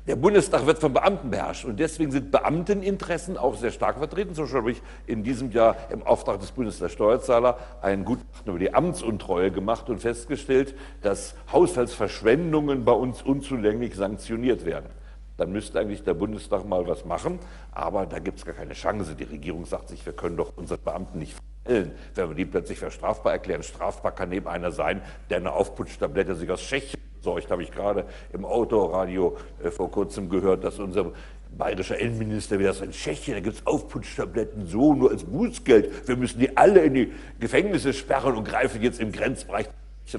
der 0.08 0.16
Bundestag 0.16 0.68
wird 0.68 0.78
von 0.78 0.94
Beamten 0.94 1.32
beherrscht 1.32 1.66
und 1.66 1.80
deswegen 1.80 2.12
sind 2.12 2.30
Beamteninteressen 2.30 3.38
auch 3.38 3.56
sehr 3.56 3.72
stark 3.72 3.98
vertreten. 3.98 4.36
Beispiel 4.36 4.58
habe 4.58 4.72
ich 4.72 4.82
in 5.08 5.24
diesem 5.24 5.52
Jahr 5.52 5.76
im 5.90 6.04
Auftrag 6.04 6.40
des 6.40 6.52
Bundes 6.52 6.78
der 6.78 6.90
Steuerzahler 6.90 7.58
ein 7.82 8.06
Gutachten 8.06 8.50
über 8.50 8.60
die 8.60 8.74
Amtsuntreue 8.74 9.52
gemacht 9.52 9.90
und 9.90 10.00
festgestellt, 10.00 10.76
dass 11.02 11.36
Haushaltsverschwendungen 11.52 12.86
bei 12.86 12.92
uns 12.92 13.24
unzulänglich 13.24 13.96
sanktioniert 13.96 14.66
werden. 14.66 14.90
Dann 15.38 15.52
müsste 15.52 15.80
eigentlich 15.80 16.04
der 16.04 16.14
Bundestag 16.14 16.66
mal 16.66 16.88
was 16.88 17.04
machen, 17.04 17.40
aber 17.72 18.06
da 18.06 18.20
gibt 18.20 18.38
es 18.38 18.46
gar 18.46 18.56
keine 18.56 18.74
Chance. 18.74 19.16
Die 19.16 19.24
Regierung 19.24 19.66
sagt 19.66 19.90
sich, 19.90 20.06
wir 20.06 20.14
können 20.14 20.38
doch 20.38 20.54
unsere 20.56 20.80
Beamten 20.80 21.20
nicht 21.20 21.36
wenn 21.66 21.92
wir 22.16 22.36
die 22.36 22.46
plötzlich 22.46 22.80
für 22.80 22.92
strafbar 22.92 23.34
erklären. 23.34 23.64
Strafbar 23.64 24.14
kann 24.14 24.32
eben 24.32 24.48
einer 24.48 24.72
sein, 24.72 25.02
der 25.30 25.38
eine 25.38 25.52
Aufputschtablette 25.52 26.36
sich 26.36 26.50
aus 26.52 26.62
Tschechien 26.62 27.02
besorgt. 27.18 27.50
Habe 27.50 27.64
ich 27.64 27.72
gerade 27.72 28.06
im 28.34 28.46
Autoradio 28.46 29.38
äh, 29.64 29.72
vor 29.72 29.90
kurzem 29.90 30.30
gehört, 30.30 30.64
dass 30.64 30.80
unser 30.80 31.12
bayerischer 31.58 31.98
Innenminister 31.98 32.60
wieder 32.60 32.74
sagt, 32.74 32.86
in 32.86 32.92
Tschechien, 32.92 33.36
da 33.36 33.42
gibt 33.42 33.58
es 33.58 33.66
Aufputschtabletten 33.66 34.68
so 34.68 34.94
nur 34.94 35.12
als 35.12 35.24
Bußgeld. 35.24 36.08
Wir 36.08 36.18
müssen 36.18 36.40
die 36.40 36.56
alle 36.56 36.82
in 36.82 36.94
die 36.94 37.14
Gefängnisse 37.40 37.94
sperren 37.94 38.36
und 38.36 38.48
greifen 38.48 38.82
jetzt 38.82 39.00
im 39.00 39.12
Grenzbereich 39.12 39.68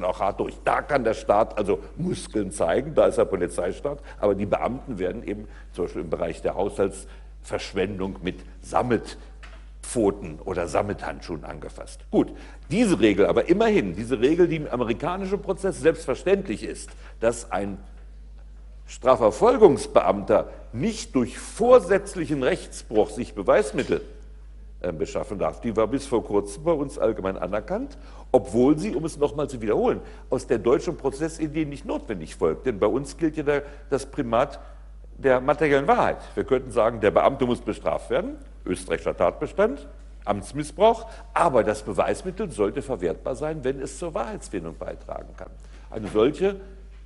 auch 0.02 0.18
hart 0.18 0.40
durch. 0.40 0.54
Da 0.64 0.82
kann 0.82 1.04
der 1.04 1.14
Staat 1.14 1.56
also 1.56 1.78
Muskeln 1.96 2.50
zeigen, 2.50 2.94
da 2.94 3.06
ist 3.06 3.18
der 3.18 3.24
Polizeistaat, 3.24 4.00
aber 4.18 4.34
die 4.34 4.44
Beamten 4.44 4.98
werden 4.98 5.22
eben 5.22 5.46
zum 5.72 5.84
Beispiel 5.84 6.02
im 6.02 6.10
Bereich 6.10 6.42
der 6.42 6.54
Haushaltsverschwendung 6.54 8.16
mit 8.20 8.40
Sammetpfoten 9.86 10.40
oder 10.44 10.68
Sammethandschuhen 10.68 11.44
angefasst. 11.44 12.00
Gut, 12.10 12.32
diese 12.70 13.00
Regel 13.00 13.26
aber 13.26 13.48
immerhin, 13.48 13.94
diese 13.94 14.20
Regel, 14.20 14.48
die 14.48 14.56
im 14.56 14.68
amerikanischen 14.68 15.40
Prozess 15.40 15.80
selbstverständlich 15.80 16.64
ist, 16.64 16.90
dass 17.20 17.50
ein 17.52 17.78
Strafverfolgungsbeamter 18.86 20.48
nicht 20.72 21.14
durch 21.14 21.38
vorsätzlichen 21.38 22.42
Rechtsbruch 22.42 23.10
sich 23.10 23.34
Beweismittel 23.34 24.02
äh, 24.80 24.92
beschaffen 24.92 25.38
darf. 25.38 25.60
Die 25.60 25.76
war 25.76 25.88
bis 25.88 26.06
vor 26.06 26.24
kurzem 26.24 26.64
bei 26.64 26.72
uns 26.72 26.98
allgemein 26.98 27.36
anerkannt, 27.36 27.98
obwohl 28.30 28.78
sie, 28.78 28.94
um 28.94 29.04
es 29.04 29.16
nochmal 29.16 29.48
zu 29.48 29.60
wiederholen, 29.60 30.00
aus 30.30 30.46
der 30.46 30.58
deutschen 30.58 30.96
Prozessidee 30.96 31.64
nicht 31.64 31.84
notwendig 31.84 32.36
folgt. 32.36 32.66
Denn 32.66 32.78
bei 32.78 32.86
uns 32.86 33.16
gilt 33.16 33.36
ja 33.36 33.42
der, 33.42 33.62
das 33.90 34.06
Primat 34.06 34.60
der 35.18 35.40
materiellen 35.40 35.88
Wahrheit. 35.88 36.18
Wir 36.34 36.44
könnten 36.44 36.70
sagen, 36.70 37.00
der 37.00 37.10
Beamte 37.10 37.46
muss 37.46 37.60
bestraft 37.60 38.10
werden, 38.10 38.36
österreichischer 38.66 39.16
Tatbestand, 39.16 39.86
Amtsmissbrauch, 40.24 41.06
aber 41.32 41.64
das 41.64 41.82
Beweismittel 41.82 42.50
sollte 42.50 42.82
verwertbar 42.82 43.36
sein, 43.36 43.62
wenn 43.62 43.80
es 43.80 43.98
zur 43.98 44.14
Wahrheitsfindung 44.14 44.76
beitragen 44.76 45.34
kann. 45.36 45.50
Eine 45.90 46.08
solche 46.08 46.56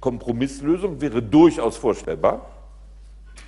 Kompromisslösung 0.01 1.01
wäre 1.01 1.23
durchaus 1.23 1.77
vorstellbar. 1.77 2.47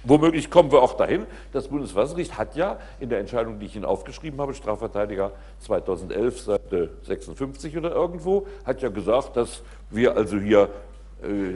Womöglich 0.04 0.50
kommen 0.50 0.72
wir 0.72 0.82
auch 0.82 0.94
dahin. 0.94 1.26
Das 1.52 1.68
Bundesverfassungsgericht 1.68 2.36
hat 2.36 2.56
ja 2.56 2.78
in 2.98 3.08
der 3.08 3.20
Entscheidung, 3.20 3.60
die 3.60 3.66
ich 3.66 3.76
Ihnen 3.76 3.84
aufgeschrieben 3.84 4.40
habe, 4.40 4.52
Strafverteidiger 4.52 5.32
2011, 5.60 6.40
Seite 6.40 6.90
56 7.02 7.76
oder 7.76 7.92
irgendwo, 7.92 8.46
hat 8.64 8.82
ja 8.82 8.88
gesagt, 8.88 9.36
dass 9.36 9.62
wir 9.90 10.16
also 10.16 10.38
hier 10.38 10.68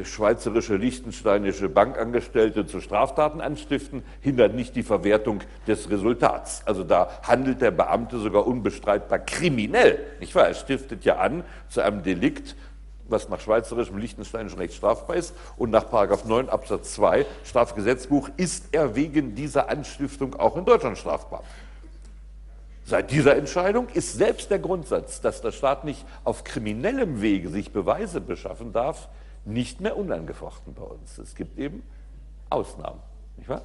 schweizerische, 0.05 0.77
liechtensteinische 0.77 1.69
Bankangestellte 1.69 2.67
zu 2.67 2.81
Straftaten 2.81 3.41
anstiften, 3.41 4.03
hindert 4.21 4.55
nicht 4.55 4.77
die 4.77 4.83
Verwertung 4.83 5.41
des 5.67 5.91
Resultats. 5.91 6.63
Also 6.67 6.85
da 6.85 7.11
handelt 7.23 7.61
der 7.61 7.73
Beamte 7.73 8.19
sogar 8.19 8.47
unbestreitbar 8.47 9.19
kriminell. 9.19 9.99
Nicht 10.21 10.35
wahr? 10.35 10.49
Er 10.49 10.55
stiftet 10.55 11.05
ja 11.05 11.17
an 11.17 11.43
zu 11.69 11.81
einem 11.81 12.03
Delikt, 12.03 12.55
was 13.09 13.29
nach 13.29 13.41
schweizerischem, 13.41 13.99
liechtensteinischen 13.99 14.59
Recht 14.59 14.75
strafbar 14.75 15.17
ist. 15.17 15.35
Und 15.57 15.71
nach 15.71 15.91
9 15.91 16.49
Absatz 16.49 16.95
2 16.95 17.27
Strafgesetzbuch 17.45 18.31
ist 18.37 18.67
er 18.73 18.95
wegen 18.95 19.35
dieser 19.35 19.69
Anstiftung 19.69 20.35
auch 20.37 20.57
in 20.57 20.65
Deutschland 20.65 20.99
strafbar. 20.99 21.43
Seit 22.85 23.11
dieser 23.11 23.37
Entscheidung 23.37 23.89
ist 23.95 24.17
selbst 24.17 24.49
der 24.49 24.61
Grundsatz, 24.61 25.21
dass 25.21 25.41
der 25.41 25.51
Staat 25.51 25.83
nicht 25.85 26.05
auf 26.23 26.45
kriminellem 26.45 27.21
Wege 27.21 27.49
sich 27.49 27.73
Beweise 27.73 28.21
beschaffen 28.21 28.73
darf, 28.73 29.09
nicht 29.47 29.81
mehr 29.81 29.97
unangefochten 29.97 30.75
bei 30.75 30.83
uns. 30.83 31.19
Es 31.19 31.35
gibt 31.35 31.59
eben 31.59 31.83
Ausnahmen. 32.51 33.01
Nicht 33.37 33.49
wahr? 33.49 33.63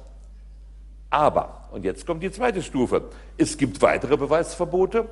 Aber, 1.10 1.68
und 1.72 1.84
jetzt 1.84 2.06
kommt 2.06 2.22
die 2.22 2.30
zweite 2.30 2.62
Stufe, 2.62 3.10
es 3.36 3.58
gibt 3.58 3.82
weitere 3.82 4.16
Beweisverbote, 4.16 5.08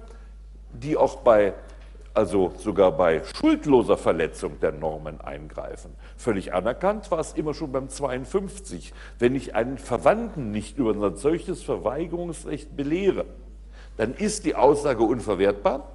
die 0.73 0.97
auch 0.97 1.17
bei 1.17 1.55
also 2.13 2.53
sogar 2.59 2.93
bei 2.93 3.23
schuldloser 3.25 3.97
Verletzung 3.97 4.59
der 4.61 4.73
Normen 4.73 5.21
eingreifen. 5.21 5.95
Völlig 6.17 6.53
anerkannt 6.53 7.11
war 7.11 7.21
es 7.21 7.35
immer 7.35 7.55
schon 7.55 7.71
beim 7.71 7.89
52. 7.89 8.93
Wenn 9.19 9.35
ich 9.35 9.55
einen 9.55 9.79
Verwandten 9.79 10.51
nicht 10.51 10.79
über 10.79 10.93
ein 10.93 11.17
solches 11.17 11.63
Verweigerungsrecht 11.63 12.77
belehre, 12.77 13.27
dann 13.97 14.15
ist 14.15 14.45
die 14.45 14.57
Aussage 14.57 15.03
unverwertbar. 15.05 15.87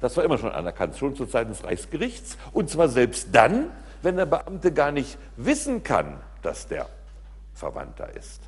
Das 0.00 0.16
war 0.16 0.24
immer 0.24 0.38
schon 0.38 0.52
anerkannt, 0.52 0.96
schon 0.96 1.16
zur 1.16 1.28
Zeit 1.28 1.48
des 1.48 1.64
Reichsgerichts. 1.64 2.36
Und 2.52 2.70
zwar 2.70 2.88
selbst 2.88 3.28
dann, 3.32 3.70
wenn 4.02 4.16
der 4.16 4.26
Beamte 4.26 4.72
gar 4.72 4.92
nicht 4.92 5.18
wissen 5.36 5.82
kann, 5.82 6.20
dass 6.42 6.66
der 6.66 6.88
Verwandter 7.54 8.14
ist. 8.14 8.42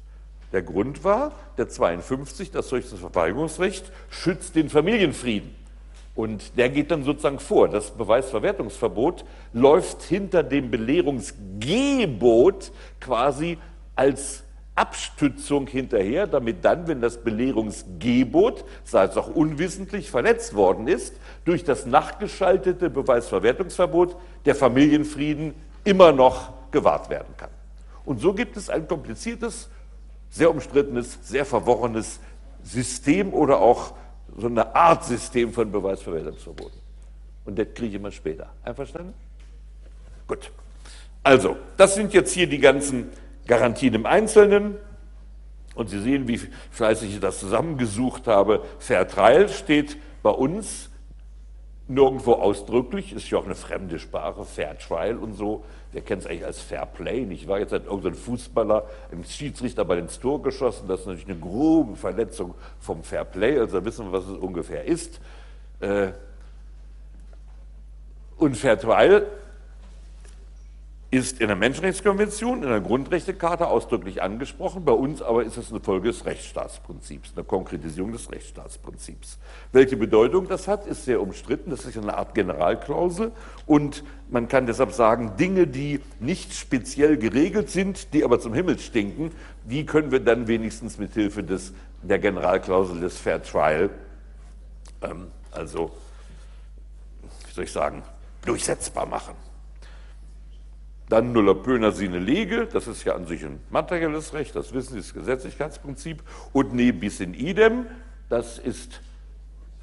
Der 0.53 0.63
Grund 0.63 1.05
war, 1.05 1.33
der 1.57 1.69
52, 1.69 2.51
das 2.51 2.69
solches 2.69 2.99
Verweigerungsrecht 2.99 3.93
schützt 4.09 4.57
den 4.57 4.71
Familienfrieden. 4.71 5.55
Und 6.15 6.59
der 6.59 6.69
geht 6.69 6.91
dann 6.91 7.05
sozusagen 7.05 7.39
vor. 7.39 7.69
Das 7.69 7.93
Beweisverwertungsverbot 7.93 9.25
läuft 9.53 10.03
hinter 10.03 10.43
dem 10.43 10.71
Belehrungsgebot 10.71 12.73
quasi 13.01 13.59
als 13.95 14.43
Abstützung 14.79 15.67
hinterher, 15.67 16.29
damit 16.29 16.65
dann, 16.65 16.87
wenn 16.87 17.01
das 17.01 17.19
Belehrungsgebot, 17.19 18.65
sei 18.85 19.05
es 19.05 19.17
auch 19.17 19.29
unwissentlich, 19.29 20.11
verletzt 20.11 20.55
worden 20.55 20.87
ist, 20.87 21.17
durch 21.45 21.65
das 21.65 21.85
nachgeschaltete 21.85 22.89
Beweisverwertungsverbot 22.89 24.17
der 24.45 24.55
Familienfrieden 24.55 25.55
immer 25.83 26.13
noch 26.13 26.53
gewahrt 26.71 27.11
werden 27.11 27.35
kann. 27.37 27.51
Und 28.05 28.21
so 28.21 28.33
gibt 28.33 28.57
es 28.57 28.71
ein 28.71 28.87
kompliziertes, 28.87 29.69
sehr 30.31 30.51
umstrittenes, 30.51 31.19
sehr 31.23 31.45
verworrenes 31.45 32.21
System 32.63 33.35
oder 33.35 33.61
auch 33.61 33.95
so 34.37 34.47
eine 34.47 34.75
Art 34.77 35.05
System 35.05 35.53
von 35.53 35.73
Beweisverwertungsverboten. 35.73 36.79
Und 37.45 37.59
das 37.59 37.67
kriege 37.75 37.89
ich 37.89 37.95
immer 37.95 38.13
später. 38.13 38.51
Einverstanden? 38.63 39.15
Gut. 40.29 40.53
Also, 41.25 41.57
das 41.77 41.97
sind 41.97 42.15
jetzt 42.15 42.33
hier 42.33 42.47
die 42.47 42.59
ganzen 42.59 43.11
Garantien 43.49 43.95
im 43.95 44.07
Einzelnen. 44.07 44.77
Und 45.75 45.91
Sie 45.91 46.01
sehen, 46.01 46.29
wie 46.29 46.39
fleißig 46.71 47.15
ich 47.15 47.21
das 47.21 47.41
zusammengesucht 47.41 48.29
habe. 48.29 48.65
Fair 48.79 49.09
Trial 49.09 49.49
steht 49.49 49.97
bei 50.23 50.31
uns 50.31 50.91
nirgendwo 51.89 52.35
ausdrücklich, 52.35 53.15
ist 53.15 53.31
ja 53.31 53.39
auch 53.39 53.47
eine 53.47 53.55
fremde 53.55 53.99
Sprache, 53.99 54.45
Fair 54.45 54.77
Trial 54.79 55.17
und 55.17 55.35
so. 55.35 55.65
Wer 55.93 56.03
kennt 56.03 56.23
es 56.23 56.29
eigentlich 56.29 56.45
als 56.45 56.61
Fair 56.61 56.85
Play? 56.85 57.27
Ich 57.31 57.49
war 57.49 57.59
jetzt 57.59 57.73
hat 57.73 57.87
irgendein 57.87 58.15
Fußballer, 58.15 58.85
ein 59.11 59.25
Schiedsrichter 59.25 59.87
bei 59.87 59.99
ins 59.99 60.21
Tor 60.21 60.43
geschossen. 60.43 60.87
Das 60.87 61.01
ist 61.01 61.07
natürlich 61.07 61.31
eine 61.31 61.39
grobe 61.39 61.97
Verletzung 61.97 62.55
vom 62.79 63.03
Fair 63.03 63.25
Play. 63.25 63.59
Also 63.59 63.83
wissen 63.85 64.07
wir, 64.07 64.13
was 64.13 64.27
es 64.27 64.37
ungefähr 64.37 64.85
ist. 64.85 65.19
Äh, 65.81 66.09
und 68.37 68.57
Fair 68.57 68.79
Trial 68.79 69.27
ist 71.11 71.41
in 71.41 71.47
der 71.47 71.57
Menschenrechtskonvention, 71.57 72.63
in 72.63 72.69
der 72.69 72.83
Grundrechtecharta 72.83 73.65
ausdrücklich 73.65 74.21
angesprochen. 74.21 74.85
Bei 74.85 74.93
uns 74.93 75.23
aber 75.23 75.43
ist 75.43 75.57
es 75.57 75.71
eine 75.71 75.81
Folge 75.81 76.09
des 76.09 76.27
Rechtsstaatsprinzips, 76.27 77.33
eine 77.35 77.45
Konkretisierung 77.45 78.13
des 78.13 78.31
Rechtsstaatsprinzips. 78.31 79.39
Welche 79.73 79.97
Bedeutung 79.97 80.49
das 80.49 80.69
hat, 80.69 80.87
ist 80.87 81.07
sehr 81.07 81.23
umstritten. 81.23 81.71
Das 81.71 81.87
ist 81.87 81.97
eine 81.97 82.15
Art 82.15 82.35
Generalklausel 82.35 83.33
und 83.65 84.05
man 84.29 84.49
kann 84.49 84.67
deshalb 84.67 84.93
sagen, 84.93 85.33
Dinge, 85.39 85.67
die 85.67 86.01
nicht 86.21 86.53
speziell 86.53 87.17
geregelt 87.17 87.71
sind, 87.71 88.13
die 88.13 88.23
aber 88.23 88.39
zum 88.39 88.53
Himmel 88.53 88.79
stinken, 88.79 89.33
die 89.65 89.87
können 89.87 90.11
wir 90.11 90.21
dann 90.21 90.47
wenigstens 90.47 90.99
mit 90.99 91.15
Hilfe 91.15 91.43
der 91.43 92.19
Generalklausel 92.19 93.01
des 93.01 93.17
Fair 93.17 93.43
Trial, 93.43 93.89
ähm, 95.01 95.29
also, 95.53 95.91
wie 97.47 97.55
soll 97.55 97.65
ich 97.65 97.73
sagen, 97.73 98.03
durchsetzbar 98.45 99.07
machen. 99.07 99.48
Dann 101.09 101.33
nulla 101.33 101.55
pöner 101.55 101.93
sine 101.93 102.19
lege, 102.19 102.67
das 102.67 102.87
ist 102.87 103.05
ja 103.05 103.15
an 103.15 103.27
sich 103.27 103.45
ein 103.45 103.61
materielles 103.71 104.35
Recht, 104.35 104.55
das 104.55 104.75
wissen 104.75 104.93
Sie, 104.93 104.99
das 104.99 105.15
Gesetzlichkeitsprinzip. 105.15 106.23
Und 106.53 106.75
ne 106.75 106.93
bis 106.93 107.21
in 107.21 107.33
idem, 107.33 107.87
das 108.29 108.59
ist 108.59 109.01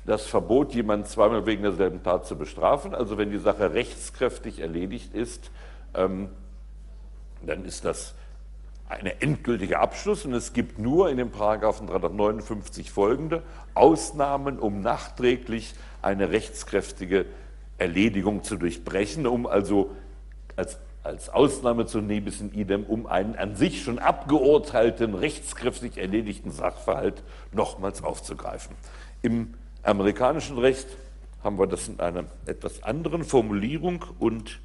das 0.05 0.27
Verbot, 0.27 0.74
jemanden 0.75 1.08
zweimal 1.08 1.48
wegen 1.48 1.63
derselben 1.63 2.03
Tat 2.03 2.27
zu 2.27 2.38
bestrafen. 2.38 2.94
Also 2.94 3.17
wenn 3.17 3.32
die 3.32 3.39
Sache 3.39 3.74
rechtskräftig 3.74 4.60
erledigt 4.60 5.15
ist, 5.15 5.50
ähm, 5.96 6.29
dann 7.44 7.65
ist 7.65 7.86
das 7.86 8.13
ein 8.88 9.08
endgültiger 9.08 9.79
Abschluss 9.79 10.25
und 10.25 10.34
es 10.34 10.53
gibt 10.53 10.77
nur 10.77 11.10
in 11.10 11.17
dem 11.17 11.32
Paragraphen 11.32 11.88
359 11.88 12.91
folgende 12.91 13.41
Ausnahmen, 13.74 14.60
um 14.60 14.82
nachträglich 14.82 15.74
eine 16.03 16.29
rechtskräftige 16.29 17.25
Erledigung 17.79 18.44
zu 18.44 18.58
durchbrechen, 18.58 19.25
um 19.25 19.48
also 19.48 19.89
als 20.55 20.77
als 21.05 21.29
Ausnahme 21.29 21.85
zu 21.85 22.01
nebis 22.01 22.41
in 22.41 22.51
idem, 22.51 22.83
um 22.83 23.05
einen 23.05 23.35
an 23.35 23.55
sich 23.55 23.83
schon 23.83 24.00
abgeurteilten, 24.00 25.13
rechtskräftig 25.13 25.97
erledigten 25.97 26.51
Sachverhalt 26.51 27.21
nochmals 27.51 28.03
aufzugreifen. 28.03 28.75
Im 29.21 29.53
amerikanischen 29.83 30.57
Recht 30.57 30.88
haben 31.43 31.59
wir 31.59 31.67
das 31.67 31.88
in 31.88 32.00
einer 32.00 32.25
etwas 32.47 32.81
anderen 32.81 33.24
Formulierung 33.24 34.03
und 34.17 34.59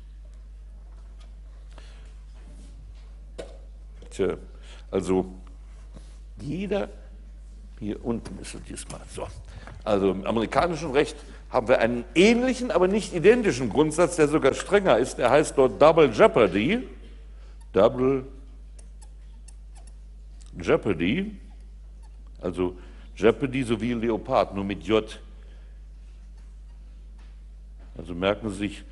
tja, 4.11 4.39
also 4.91 5.27
jeder, 6.41 6.89
hier 7.79 8.03
unten 8.03 8.39
ist 8.39 8.55
es 8.55 8.63
diesmal 8.63 9.01
so, 9.15 9.29
also 9.85 10.11
im 10.11 10.27
amerikanischen 10.27 10.91
Recht 10.93 11.17
haben 11.51 11.67
wir 11.69 11.81
einen 11.81 12.05
ähnlichen, 12.15 12.71
aber 12.71 12.87
nicht 12.87 13.13
identischen 13.13 13.71
Grundsatz, 13.71 14.17
der 14.17 14.29
sogar 14.29 14.55
strenger 14.55 14.99
ist. 14.99 15.19
Der 15.19 15.31
heißt 15.31 15.59
dort 15.59 15.83
Double 15.83 16.11
Jeopardy. 16.11 16.87
Double 17.73 18.25
Jeopardy. 20.61 21.37
Also 22.41 22.77
Jeopardy 23.17 23.65
sowie 23.65 23.95
Leopard, 23.95 24.55
nur 24.55 24.65
mit 24.65 24.85
J. 24.85 25.05
Also 27.99 28.15
merken 28.15 28.49
Sie 28.51 28.57
sich 28.57 28.85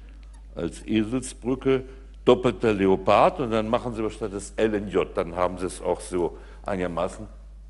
als 0.54 0.84
Eselsbrücke 0.84 1.84
doppelter 2.24 2.74
Leopard 2.74 3.40
und 3.40 3.52
dann 3.52 3.68
machen 3.68 3.94
Sie 3.94 4.00
aber 4.00 4.10
statt 4.10 4.32
des 4.32 4.52
L 4.56 4.74
in 4.74 4.88
J. 4.88 5.08
Dann 5.16 5.34
haben 5.36 5.58
Sie 5.58 5.66
es 5.66 5.80
auch 5.80 6.00
so 6.00 6.36
einigermaßen 6.66 7.26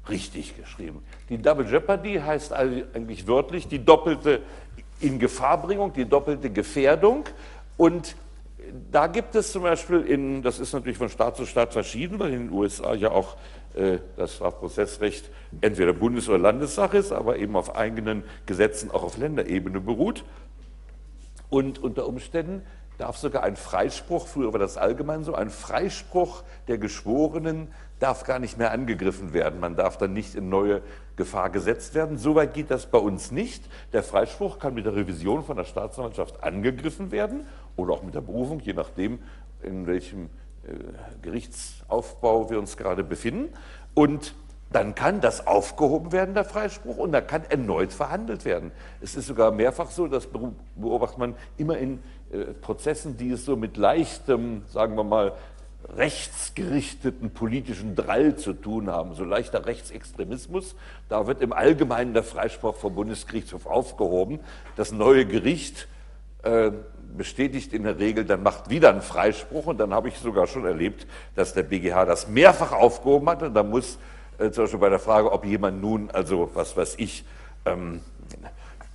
richtig 0.08 0.56
geschrieben. 0.56 1.02
Die 1.28 1.38
Double 1.38 1.66
Jeopardy 1.66 2.14
heißt 2.14 2.52
eigentlich 2.52 3.26
wörtlich 3.26 3.68
die 3.68 3.84
doppelte 3.84 4.40
Ingefahrbringung, 5.00 5.92
die 5.92 6.04
doppelte 6.04 6.50
Gefährdung. 6.50 7.24
Und 7.76 8.16
da 8.90 9.06
gibt 9.06 9.34
es 9.34 9.52
zum 9.52 9.62
Beispiel, 9.62 10.00
in, 10.00 10.42
das 10.42 10.58
ist 10.58 10.72
natürlich 10.72 10.98
von 10.98 11.08
Staat 11.08 11.36
zu 11.36 11.46
Staat 11.46 11.72
verschieden, 11.72 12.18
weil 12.18 12.32
in 12.32 12.48
den 12.48 12.52
USA 12.52 12.94
ja 12.94 13.10
auch 13.10 13.36
äh, 13.74 13.98
das 14.16 14.34
Strafprozessrecht 14.34 15.30
entweder 15.60 15.92
Bundes- 15.92 16.28
oder 16.28 16.38
Landessache 16.38 16.98
ist, 16.98 17.12
aber 17.12 17.38
eben 17.38 17.56
auf 17.56 17.76
eigenen 17.76 18.24
Gesetzen 18.46 18.90
auch 18.90 19.02
auf 19.02 19.16
Länderebene 19.16 19.80
beruht. 19.80 20.24
Und 21.50 21.78
unter 21.78 22.06
Umständen 22.06 22.62
darf 22.98 23.16
sogar 23.16 23.44
ein 23.44 23.56
Freispruch, 23.56 24.26
früher 24.26 24.52
war 24.52 24.60
das 24.60 24.76
allgemein 24.76 25.22
so, 25.22 25.34
ein 25.34 25.50
Freispruch 25.50 26.42
der 26.66 26.78
Geschworenen 26.78 27.68
darf 27.98 28.24
gar 28.24 28.38
nicht 28.38 28.58
mehr 28.58 28.70
angegriffen 28.70 29.32
werden. 29.32 29.60
Man 29.60 29.76
darf 29.76 29.98
dann 29.98 30.12
nicht 30.12 30.34
in 30.34 30.48
neue 30.48 30.82
Gefahr 31.16 31.50
gesetzt 31.50 31.94
werden. 31.94 32.16
Soweit 32.16 32.54
geht 32.54 32.70
das 32.70 32.86
bei 32.86 32.98
uns 32.98 33.30
nicht. 33.30 33.64
Der 33.92 34.02
Freispruch 34.02 34.58
kann 34.58 34.74
mit 34.74 34.86
der 34.86 34.94
Revision 34.94 35.42
von 35.44 35.56
der 35.56 35.64
Staatsanwaltschaft 35.64 36.42
angegriffen 36.42 37.10
werden 37.10 37.46
oder 37.76 37.94
auch 37.94 38.02
mit 38.02 38.14
der 38.14 38.20
Berufung, 38.20 38.60
je 38.60 38.72
nachdem, 38.72 39.18
in 39.62 39.86
welchem 39.86 40.26
äh, 40.64 40.74
Gerichtsaufbau 41.22 42.50
wir 42.50 42.58
uns 42.58 42.76
gerade 42.76 43.02
befinden. 43.04 43.52
Und 43.94 44.34
dann 44.70 44.94
kann 44.94 45.20
das 45.20 45.46
aufgehoben 45.46 46.12
werden, 46.12 46.34
der 46.34 46.44
Freispruch, 46.44 46.98
und 46.98 47.12
dann 47.12 47.26
kann 47.26 47.42
erneut 47.48 47.92
verhandelt 47.92 48.44
werden. 48.44 48.70
Es 49.00 49.16
ist 49.16 49.26
sogar 49.26 49.50
mehrfach 49.50 49.90
so, 49.90 50.08
das 50.08 50.28
beobachtet 50.76 51.18
man 51.18 51.34
immer 51.56 51.78
in 51.78 52.00
äh, 52.30 52.52
Prozessen, 52.60 53.16
die 53.16 53.30
es 53.30 53.44
so 53.44 53.56
mit 53.56 53.76
leichtem, 53.78 54.62
sagen 54.66 54.94
wir 54.96 55.04
mal, 55.04 55.32
rechtsgerichteten 55.96 57.30
politischen 57.30 57.94
Drall 57.94 58.36
zu 58.36 58.52
tun 58.52 58.90
haben, 58.90 59.14
so 59.14 59.24
leichter 59.24 59.66
Rechtsextremismus. 59.66 60.74
Da 61.08 61.26
wird 61.26 61.40
im 61.40 61.52
Allgemeinen 61.52 62.14
der 62.14 62.24
Freispruch 62.24 62.76
vom 62.76 62.94
Bundesgerichtshof 62.94 63.66
aufgehoben. 63.66 64.40
Das 64.76 64.92
neue 64.92 65.24
Gericht 65.24 65.88
äh, 66.42 66.72
bestätigt 67.16 67.72
in 67.72 67.84
der 67.84 67.98
Regel, 67.98 68.24
dann 68.24 68.42
macht 68.42 68.70
wieder 68.70 68.90
einen 68.90 69.02
Freispruch 69.02 69.66
und 69.66 69.78
dann 69.78 69.94
habe 69.94 70.08
ich 70.08 70.18
sogar 70.18 70.46
schon 70.46 70.64
erlebt, 70.64 71.06
dass 71.34 71.54
der 71.54 71.62
BGH 71.62 72.04
das 72.04 72.28
mehrfach 72.28 72.72
aufgehoben 72.72 73.28
hat 73.28 73.42
und 73.42 73.54
da 73.54 73.62
muss 73.62 73.98
äh, 74.38 74.50
zum 74.50 74.64
Beispiel 74.64 74.80
bei 74.80 74.90
der 74.90 74.98
Frage, 74.98 75.32
ob 75.32 75.44
jemand 75.44 75.80
nun, 75.80 76.10
also 76.10 76.50
was 76.54 76.76
weiß 76.76 76.96
ich, 76.98 77.24
ähm, 77.64 78.02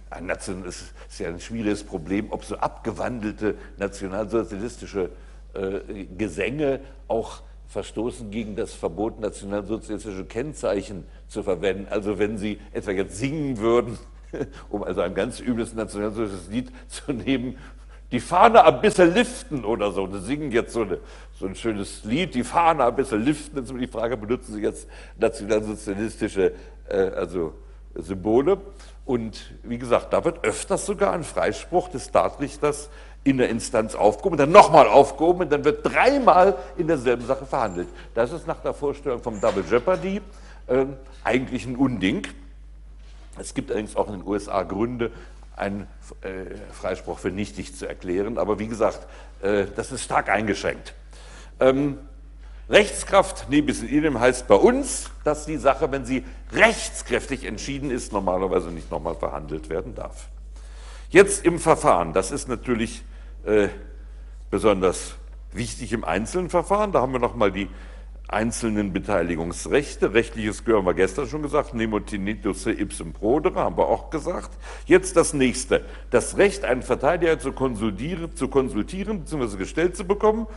ein 0.10 0.28
Nation, 0.28 0.64
es 0.66 0.94
ist 1.10 1.20
ja 1.20 1.30
ein 1.30 1.40
schwieriges 1.40 1.84
Problem, 1.84 2.32
ob 2.32 2.46
so 2.46 2.56
abgewandelte 2.58 3.56
nationalsozialistische 3.78 5.10
äh, 5.54 6.06
Gesänge 6.18 6.80
auch 7.08 7.42
verstoßen 7.68 8.30
gegen 8.30 8.56
das 8.56 8.74
Verbot, 8.74 9.20
nationalsozialistische 9.20 10.26
Kennzeichen 10.26 11.06
zu 11.28 11.44
verwenden. 11.44 11.88
Also 11.90 12.20
wenn 12.20 12.38
Sie 12.38 12.60
etwa 12.72 12.92
jetzt 12.92 13.18
singen 13.18 13.58
würden, 13.58 13.98
um 14.70 14.84
also 14.84 15.02
ein 15.02 15.14
ganz 15.16 15.40
übles 15.40 15.74
nationalsozialistisches 15.74 16.50
Lied 16.52 16.72
zu 16.88 17.14
nehmen, 17.14 17.58
die 18.12 18.20
Fahne 18.20 18.64
ein 18.64 18.80
bisschen 18.80 19.12
liften 19.12 19.66
oder 19.66 19.92
so. 19.92 20.06
Sie 20.06 20.20
singen 20.20 20.52
jetzt 20.52 20.74
so, 20.74 20.84
eine, 20.84 21.00
so 21.40 21.48
ein 21.48 21.56
schönes 21.56 22.04
Lied, 22.04 22.36
die 22.36 22.44
Fahne 22.44 22.86
ein 22.86 22.96
bisschen 22.96 23.24
liften. 23.26 23.58
Jetzt 23.58 23.74
die 23.74 23.88
Frage, 23.88 24.18
benutzen 24.18 24.54
Sie 24.54 24.62
jetzt 24.62 24.88
nationalsozialistische 25.18 26.54
äh, 26.90 26.96
also 26.96 27.56
Symbole? 27.96 28.62
Und 29.06 29.56
wie 29.64 29.80
gesagt, 29.80 30.14
da 30.14 30.24
wird 30.24 30.46
öfters 30.46 30.86
sogar 30.86 31.12
ein 31.14 31.24
Freispruch 31.24 31.90
des 31.90 32.06
Staatsrichters 32.06 32.92
in 33.24 33.38
der 33.38 33.50
Instanz 33.50 33.96
aufgehoben, 33.96 34.38
dann 34.38 34.52
nochmal 34.52 34.88
aufgehoben 34.88 35.42
und 35.42 35.52
dann 35.52 35.64
wird 35.64 35.86
dreimal 35.86 36.58
in 36.78 36.88
derselben 36.88 37.26
Sache 37.26 37.46
verhandelt. 37.46 37.88
Das 38.14 38.32
ist 38.32 38.48
nach 38.48 38.60
der 38.60 38.74
Vorstellung 38.74 39.22
vom 39.22 39.40
Double 39.40 39.64
Jeopardy 39.70 40.22
äh, 40.68 40.86
eigentlich 41.24 41.66
ein 41.66 41.76
Unding. 41.76 42.28
Es 43.40 43.54
gibt 43.54 43.72
allerdings 43.72 43.96
auch 43.96 44.08
in 44.08 44.20
den 44.20 44.28
USA 44.28 44.64
Gründe, 44.64 45.12
einen 45.56 45.88
äh, 46.22 46.56
Freispruch 46.74 47.20
für 47.20 47.32
nichtig 47.32 47.76
zu 47.76 47.88
erklären, 47.88 48.38
aber 48.38 48.60
wie 48.60 48.68
gesagt, 48.68 49.08
äh, 49.42 49.66
das 49.76 49.92
ist 49.92 50.04
stark 50.04 50.30
eingeschränkt. 50.30 50.94
Ähm, 51.60 52.00
Rechtskraft 52.70 53.50
nebis 53.50 53.82
in 53.82 53.90
idem 53.90 54.20
heißt 54.20 54.48
bei 54.48 54.56
uns, 54.56 55.12
dass 55.24 55.46
die 55.46 55.58
Sache, 55.58 55.92
wenn 55.92 56.06
sie 56.06 56.24
rechtskräftig 56.54 57.46
entschieden 57.46 57.92
ist, 57.92 58.14
normalerweise 58.14 58.70
nicht 58.70 58.90
nochmal 58.90 59.16
verhandelt 59.16 59.70
werden 59.70 59.96
darf. 59.96 60.28
Jetzt 61.10 61.46
im 61.46 61.60
Verfahren, 61.60 62.14
das 62.14 62.32
ist 62.32 62.48
natürlich 62.48 63.04
äh, 63.46 63.70
besonders 64.50 65.16
wichtig 65.52 65.94
im 65.94 66.04
einzelnen 66.04 66.50
Verfahren, 66.50 66.92
da 66.92 67.02
haben 67.02 67.14
wir 67.14 67.20
nochmal 67.20 67.52
die 67.52 67.70
einzelnen 68.28 68.94
Beteiligungsrechte. 68.94 70.14
Rechtliches 70.14 70.66
Gehör 70.66 70.80
haben 70.80 70.86
wir 70.86 70.94
gestern 70.94 71.28
schon 71.28 71.42
gesagt, 71.42 71.74
nemo 71.74 72.00
tinnitus 72.00 72.66
ipsum 72.66 73.14
prodere, 73.14 73.60
haben 73.60 73.78
wir 73.78 73.88
auch 73.88 74.10
gesagt. 74.10 74.52
Jetzt 74.86 75.16
das 75.18 75.34
nächste, 75.34 75.86
das 76.10 76.38
Recht, 76.38 76.66
einen 76.66 76.82
Verteidiger 76.82 77.40
zu 77.40 77.52
konsultieren, 77.52 78.36
zu 78.36 78.48
konsultieren 78.48 79.22
bzw. 79.22 79.58
gestellt 79.58 79.96
zu 79.96 80.06
bekommen, 80.06 80.48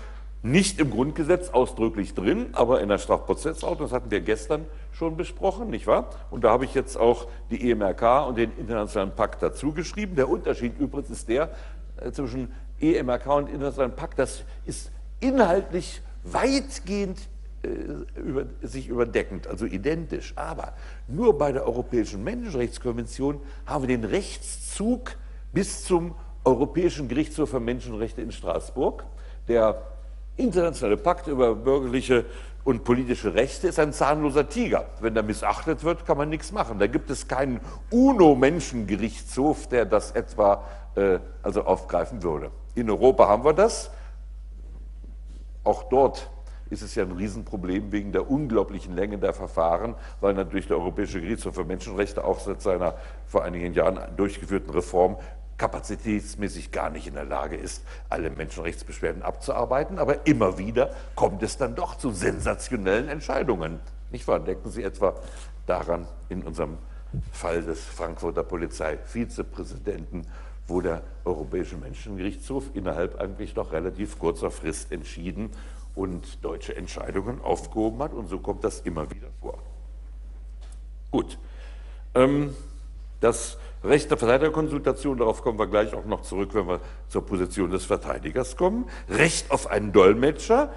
nicht 0.42 0.78
im 0.78 0.90
Grundgesetz 0.90 1.50
ausdrücklich 1.50 2.14
drin, 2.14 2.46
aber 2.52 2.80
in 2.80 2.88
der 2.88 2.98
Strafprozessordnung, 2.98 3.88
das 3.88 3.94
hatten 3.94 4.10
wir 4.10 4.20
gestern 4.20 4.64
schon 4.92 5.16
besprochen, 5.16 5.70
nicht 5.70 5.86
wahr? 5.86 6.10
Und 6.30 6.44
da 6.44 6.50
habe 6.50 6.64
ich 6.64 6.74
jetzt 6.74 6.96
auch 6.96 7.26
die 7.50 7.70
EMRK 7.70 8.26
und 8.28 8.38
den 8.38 8.56
Internationalen 8.56 9.14
Pakt 9.14 9.42
dazu 9.42 9.72
geschrieben. 9.72 10.14
Der 10.14 10.28
Unterschied 10.28 10.78
übrigens 10.78 11.10
ist 11.10 11.28
der 11.28 11.50
äh, 12.00 12.12
zwischen 12.12 12.52
EMRK 12.80 13.26
und 13.26 13.48
Internationalen 13.48 13.96
Pakt, 13.96 14.18
das 14.18 14.44
ist 14.64 14.90
inhaltlich 15.20 16.02
weitgehend 16.24 17.18
äh, 17.62 18.20
über, 18.20 18.44
sich 18.62 18.88
überdeckend, 18.88 19.46
also 19.46 19.64
identisch. 19.66 20.32
Aber 20.36 20.74
nur 21.08 21.38
bei 21.38 21.52
der 21.52 21.66
Europäischen 21.66 22.22
Menschenrechtskonvention 22.24 23.40
haben 23.64 23.86
wir 23.86 23.96
den 23.96 24.04
Rechtszug 24.04 25.16
bis 25.52 25.84
zum 25.84 26.14
Europäischen 26.44 27.08
Gerichtshof 27.08 27.50
für 27.50 27.60
Menschenrechte 27.60 28.20
in 28.20 28.30
Straßburg. 28.30 29.04
Der 29.48 29.82
internationale 30.36 30.96
Pakt 30.96 31.26
über 31.28 31.54
bürgerliche 31.54 32.26
und 32.64 32.84
politische 32.84 33.34
Rechte 33.34 33.68
ist 33.68 33.78
ein 33.78 33.92
zahnloser 33.92 34.48
Tiger. 34.48 34.86
Wenn 35.00 35.14
der 35.14 35.22
missachtet 35.22 35.84
wird, 35.84 36.04
kann 36.04 36.18
man 36.18 36.28
nichts 36.28 36.52
machen. 36.52 36.78
Da 36.78 36.88
gibt 36.88 37.10
es 37.10 37.28
keinen 37.28 37.60
UNO-Menschengerichtshof, 37.90 39.68
der 39.68 39.86
das 39.86 40.10
etwa 40.10 40.64
äh, 40.96 41.18
also 41.42 41.62
aufgreifen 41.62 42.22
würde. 42.22 42.50
In 42.76 42.90
Europa 42.90 43.26
haben 43.26 43.42
wir 43.42 43.54
das. 43.54 43.90
Auch 45.64 45.84
dort 45.84 46.30
ist 46.68 46.82
es 46.82 46.94
ja 46.94 47.04
ein 47.04 47.12
Riesenproblem 47.12 47.90
wegen 47.90 48.12
der 48.12 48.30
unglaublichen 48.30 48.94
Länge 48.94 49.16
der 49.18 49.32
Verfahren, 49.32 49.94
weil 50.20 50.34
natürlich 50.34 50.68
der 50.68 50.76
Europäische 50.76 51.20
Gerichtshof 51.20 51.54
für 51.54 51.64
Menschenrechte 51.64 52.22
auch 52.22 52.38
seit 52.38 52.60
seiner 52.60 52.94
vor 53.26 53.44
einigen 53.44 53.72
Jahren 53.72 53.98
durchgeführten 54.16 54.70
Reform 54.70 55.16
kapazitätsmäßig 55.56 56.70
gar 56.70 56.90
nicht 56.90 57.06
in 57.06 57.14
der 57.14 57.24
Lage 57.24 57.56
ist, 57.56 57.82
alle 58.10 58.28
Menschenrechtsbeschwerden 58.28 59.22
abzuarbeiten. 59.22 59.98
Aber 59.98 60.26
immer 60.26 60.58
wieder 60.58 60.90
kommt 61.14 61.42
es 61.42 61.56
dann 61.56 61.74
doch 61.74 61.96
zu 61.96 62.10
sensationellen 62.10 63.08
Entscheidungen. 63.08 63.80
Nicht 64.10 64.28
wahr? 64.28 64.40
Denken 64.40 64.70
Sie 64.70 64.82
etwa 64.82 65.14
daran 65.64 66.06
in 66.28 66.42
unserem 66.42 66.76
Fall 67.32 67.62
des 67.62 67.80
Frankfurter 67.80 68.42
Polizeivizepräsidenten, 68.42 70.26
wo 70.68 70.80
der 70.80 71.02
Europäische 71.24 71.76
Menschengerichtshof 71.76 72.70
innerhalb 72.74 73.20
eigentlich 73.20 73.54
doch 73.54 73.72
relativ 73.72 74.18
kurzer 74.18 74.50
Frist 74.50 74.92
entschieden 74.92 75.50
und 75.94 76.44
deutsche 76.44 76.76
Entscheidungen 76.76 77.40
aufgehoben 77.40 78.02
hat. 78.02 78.12
Und 78.12 78.28
so 78.28 78.38
kommt 78.38 78.64
das 78.64 78.80
immer 78.80 79.10
wieder 79.10 79.28
vor. 79.40 79.58
Gut. 81.10 81.38
Ähm, 82.14 82.54
das 83.20 83.58
Recht 83.82 84.10
der 84.10 84.18
Verteidigerkonsultation, 84.18 85.18
darauf 85.18 85.42
kommen 85.42 85.58
wir 85.58 85.66
gleich 85.66 85.94
auch 85.94 86.04
noch 86.04 86.22
zurück, 86.22 86.54
wenn 86.54 86.66
wir 86.66 86.80
zur 87.08 87.24
Position 87.24 87.70
des 87.70 87.84
Verteidigers 87.84 88.56
kommen. 88.56 88.86
Recht 89.08 89.50
auf 89.50 89.68
einen 89.68 89.92
Dolmetscher 89.92 90.72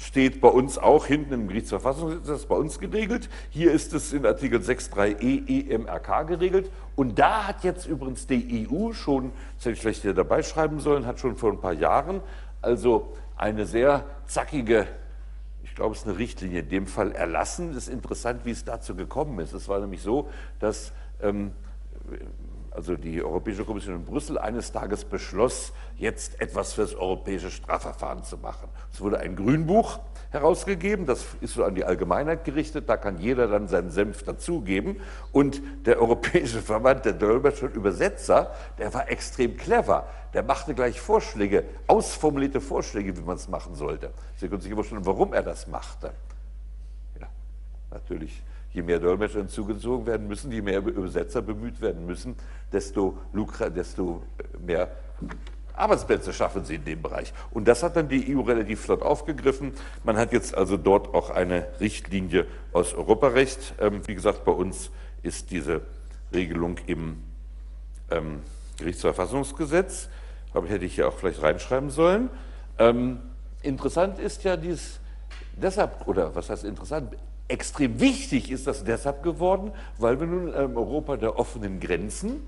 steht 0.00 0.40
bei 0.40 0.48
uns 0.48 0.78
auch 0.78 1.04
hinten 1.04 1.34
im 1.34 1.48
Gerichtsverfassungsgesetz, 1.48 2.46
bei 2.46 2.56
uns 2.56 2.78
geregelt. 2.78 3.28
Hier 3.50 3.70
ist 3.70 3.92
es 3.92 4.14
in 4.14 4.24
Artikel 4.24 4.60
6.3e 4.60 5.70
EMRK 5.70 6.26
geregelt. 6.26 6.70
Und 6.96 7.18
da 7.18 7.46
hat 7.46 7.64
jetzt 7.64 7.86
übrigens 7.86 8.26
die 8.26 8.66
EU 8.70 8.92
schon, 8.92 9.32
das 9.56 9.66
hätte 9.66 9.74
ich 9.74 9.80
vielleicht 9.80 10.02
hier 10.02 10.14
dabei 10.14 10.42
schreiben 10.42 10.80
sollen, 10.80 11.06
hat 11.06 11.20
schon 11.20 11.36
vor 11.36 11.52
ein 11.52 11.60
paar 11.60 11.74
Jahren 11.74 12.22
also 12.62 13.12
eine 13.36 13.66
sehr 13.66 14.04
zackige, 14.26 14.86
ich 15.62 15.74
glaube, 15.74 15.94
es 15.94 16.00
ist 16.00 16.08
eine 16.08 16.18
Richtlinie 16.18 16.60
in 16.60 16.68
dem 16.68 16.86
Fall 16.86 17.12
erlassen. 17.12 17.70
Es 17.70 17.76
ist 17.76 17.88
interessant, 17.88 18.44
wie 18.44 18.50
es 18.50 18.64
dazu 18.64 18.94
gekommen 18.94 19.38
ist. 19.38 19.52
Es 19.52 19.68
war 19.68 19.80
nämlich 19.80 20.02
so, 20.02 20.30
dass 20.60 20.92
ähm, 21.22 21.52
also 22.70 22.96
die 22.96 23.22
Europäische 23.22 23.64
Kommission 23.64 23.96
in 23.96 24.04
Brüssel 24.04 24.38
eines 24.38 24.70
Tages 24.72 25.04
beschloss, 25.04 25.72
jetzt 25.96 26.40
etwas 26.40 26.74
für 26.74 26.82
das 26.82 26.94
europäische 26.94 27.50
Strafverfahren 27.50 28.22
zu 28.22 28.38
machen. 28.38 28.68
Es 28.92 29.00
wurde 29.00 29.18
ein 29.18 29.34
Grünbuch 29.34 29.98
herausgegeben, 30.30 31.06
das 31.06 31.26
ist 31.40 31.54
so 31.54 31.64
an 31.64 31.74
die 31.74 31.84
Allgemeinheit 31.84 32.44
gerichtet, 32.44 32.88
da 32.88 32.96
kann 32.96 33.18
jeder 33.18 33.48
dann 33.48 33.66
seinen 33.66 33.90
Senf 33.90 34.22
dazugeben. 34.22 35.00
Und 35.32 35.60
der 35.84 36.00
Europäische 36.00 36.62
Verband 36.62 37.04
der 37.04 37.14
Dolmetscher 37.14 37.66
und 37.66 37.74
Übersetzer, 37.74 38.54
der 38.78 38.94
war 38.94 39.10
extrem 39.10 39.56
clever. 39.56 40.06
Der 40.32 40.44
machte 40.44 40.74
gleich 40.74 41.00
Vorschläge, 41.00 41.64
ausformulierte 41.88 42.60
Vorschläge, 42.60 43.16
wie 43.16 43.22
man 43.22 43.36
es 43.36 43.48
machen 43.48 43.74
sollte. 43.74 44.12
Sie 44.36 44.48
können 44.48 44.60
sich 44.60 44.72
vorstellen, 44.72 45.04
warum 45.04 45.32
er 45.34 45.42
das 45.42 45.66
machte. 45.66 46.12
Ja, 47.20 47.26
natürlich 47.90 48.40
je 48.72 48.82
mehr 48.82 48.98
Dolmetscher 48.98 49.40
hinzugezogen 49.40 50.06
werden 50.06 50.28
müssen, 50.28 50.52
je 50.52 50.62
mehr 50.62 50.78
Übersetzer 50.78 51.42
bemüht 51.42 51.80
werden 51.80 52.06
müssen, 52.06 52.36
desto, 52.72 53.18
desto 53.74 54.22
mehr 54.64 54.90
Arbeitsplätze 55.74 56.32
schaffen 56.32 56.64
sie 56.64 56.76
in 56.76 56.84
dem 56.84 57.02
Bereich. 57.02 57.32
Und 57.50 57.66
das 57.66 57.82
hat 57.82 57.96
dann 57.96 58.08
die 58.08 58.36
EU 58.36 58.42
relativ 58.42 58.82
flott 58.82 59.02
aufgegriffen. 59.02 59.72
Man 60.04 60.16
hat 60.16 60.32
jetzt 60.32 60.54
also 60.54 60.76
dort 60.76 61.14
auch 61.14 61.30
eine 61.30 61.66
Richtlinie 61.80 62.46
aus 62.72 62.94
Europarecht. 62.94 63.74
Ähm, 63.80 64.06
wie 64.06 64.14
gesagt, 64.14 64.44
bei 64.44 64.52
uns 64.52 64.90
ist 65.22 65.50
diese 65.50 65.82
Regelung 66.32 66.76
im 66.86 67.22
ähm, 68.10 68.40
Gerichtsverfassungsgesetz. 68.78 70.08
Aber 70.52 70.68
hätte 70.68 70.84
ich 70.84 70.96
ja 70.96 71.08
auch 71.08 71.14
vielleicht 71.14 71.42
reinschreiben 71.42 71.90
sollen. 71.90 72.28
Ähm, 72.78 73.20
interessant 73.62 74.18
ist 74.18 74.44
ja 74.44 74.56
dies 74.56 75.00
deshalb, 75.56 76.06
oder 76.06 76.34
was 76.34 76.50
heißt 76.50 76.64
interessant? 76.64 77.14
Extrem 77.50 77.98
wichtig 77.98 78.52
ist 78.52 78.68
das 78.68 78.84
deshalb 78.84 79.24
geworden, 79.24 79.72
weil 79.98 80.20
wir 80.20 80.28
nun 80.28 80.54
in 80.54 80.76
Europa 80.76 81.16
der 81.16 81.36
offenen 81.36 81.80
Grenzen 81.80 82.46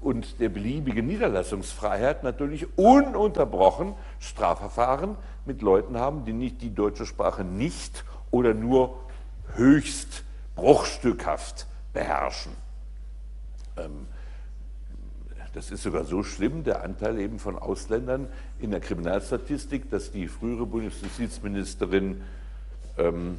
und 0.00 0.40
der 0.40 0.48
beliebigen 0.48 1.06
Niederlassungsfreiheit 1.06 2.24
natürlich 2.24 2.66
ununterbrochen 2.76 3.94
Strafverfahren 4.18 5.16
mit 5.44 5.62
Leuten 5.62 5.96
haben, 5.96 6.24
die 6.24 6.32
nicht 6.32 6.60
die 6.60 6.74
deutsche 6.74 7.06
Sprache 7.06 7.44
nicht 7.44 8.04
oder 8.32 8.52
nur 8.52 8.98
höchst 9.54 10.24
bruchstückhaft 10.56 11.68
beherrschen. 11.92 12.50
Ähm, 13.76 14.08
das 15.54 15.70
ist 15.70 15.84
sogar 15.84 16.02
so 16.02 16.24
schlimm, 16.24 16.64
der 16.64 16.82
Anteil 16.82 17.20
eben 17.20 17.38
von 17.38 17.56
Ausländern 17.56 18.26
in 18.58 18.72
der 18.72 18.80
Kriminalstatistik, 18.80 19.88
dass 19.88 20.10
die 20.10 20.26
frühere 20.26 20.66
Bundesjustizministerin, 20.66 22.22
ähm, 22.98 23.38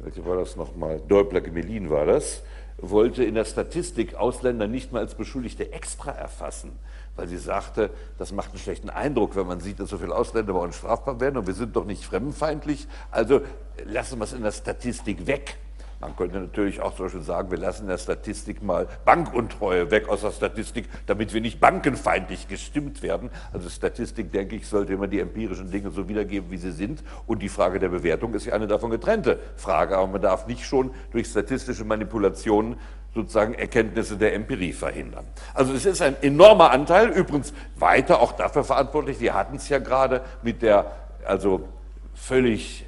welche 0.00 0.24
war 0.26 0.36
das 0.36 0.56
nochmal, 0.56 1.00
Däubler-Gemelin 1.08 1.90
war 1.90 2.06
das, 2.06 2.42
wollte 2.78 3.24
in 3.24 3.34
der 3.34 3.44
Statistik 3.44 4.14
Ausländer 4.14 4.66
nicht 4.66 4.92
mal 4.92 5.00
als 5.00 5.14
Beschuldigte 5.14 5.72
extra 5.72 6.10
erfassen, 6.10 6.72
weil 7.16 7.28
sie 7.28 7.38
sagte, 7.38 7.90
das 8.18 8.32
macht 8.32 8.50
einen 8.50 8.58
schlechten 8.58 8.90
Eindruck, 8.90 9.36
wenn 9.36 9.46
man 9.46 9.60
sieht, 9.60 9.80
dass 9.80 9.90
so 9.90 9.98
viele 9.98 10.14
Ausländer 10.14 10.52
bei 10.52 10.60
uns 10.60 10.76
strafbar 10.76 11.20
werden 11.20 11.36
und 11.38 11.46
wir 11.46 11.54
sind 11.54 11.76
doch 11.76 11.84
nicht 11.84 12.04
fremdenfeindlich, 12.04 12.86
also 13.10 13.40
lassen 13.84 14.18
wir 14.18 14.24
es 14.24 14.32
in 14.32 14.42
der 14.42 14.52
Statistik 14.52 15.26
weg. 15.26 15.56
Man 16.04 16.16
könnte 16.16 16.38
natürlich 16.38 16.82
auch 16.82 16.94
zum 16.94 17.06
Beispiel 17.06 17.22
sagen, 17.22 17.50
wir 17.50 17.56
lassen 17.56 17.86
der 17.86 17.96
Statistik 17.96 18.62
mal 18.62 18.86
Bankuntreue 19.06 19.90
weg 19.90 20.06
aus 20.10 20.20
der 20.20 20.32
Statistik, 20.32 20.86
damit 21.06 21.32
wir 21.32 21.40
nicht 21.40 21.60
bankenfeindlich 21.60 22.46
gestimmt 22.46 23.02
werden. 23.02 23.30
Also 23.54 23.70
Statistik, 23.70 24.30
denke 24.30 24.56
ich, 24.56 24.68
sollte 24.68 24.92
immer 24.92 25.06
die 25.06 25.20
empirischen 25.20 25.70
Dinge 25.70 25.90
so 25.90 26.06
wiedergeben, 26.06 26.50
wie 26.50 26.58
sie 26.58 26.72
sind. 26.72 27.02
Und 27.26 27.40
die 27.40 27.48
Frage 27.48 27.78
der 27.78 27.88
Bewertung 27.88 28.34
ist 28.34 28.44
ja 28.44 28.52
eine 28.52 28.66
davon 28.66 28.90
getrennte 28.90 29.38
Frage. 29.56 29.96
Aber 29.96 30.06
man 30.06 30.20
darf 30.20 30.46
nicht 30.46 30.66
schon 30.66 30.90
durch 31.10 31.26
statistische 31.26 31.86
Manipulationen 31.86 32.76
sozusagen 33.14 33.54
Erkenntnisse 33.54 34.18
der 34.18 34.34
Empirie 34.34 34.74
verhindern. 34.74 35.24
Also 35.54 35.72
es 35.72 35.86
ist 35.86 36.02
ein 36.02 36.16
enormer 36.20 36.70
Anteil, 36.70 37.08
übrigens 37.08 37.54
weiter 37.76 38.20
auch 38.20 38.32
dafür 38.32 38.64
verantwortlich, 38.64 39.20
wir 39.20 39.32
hatten 39.32 39.56
es 39.56 39.68
ja 39.68 39.78
gerade 39.78 40.20
mit 40.42 40.60
der 40.60 40.90
also 41.24 41.68
völlig 42.12 42.84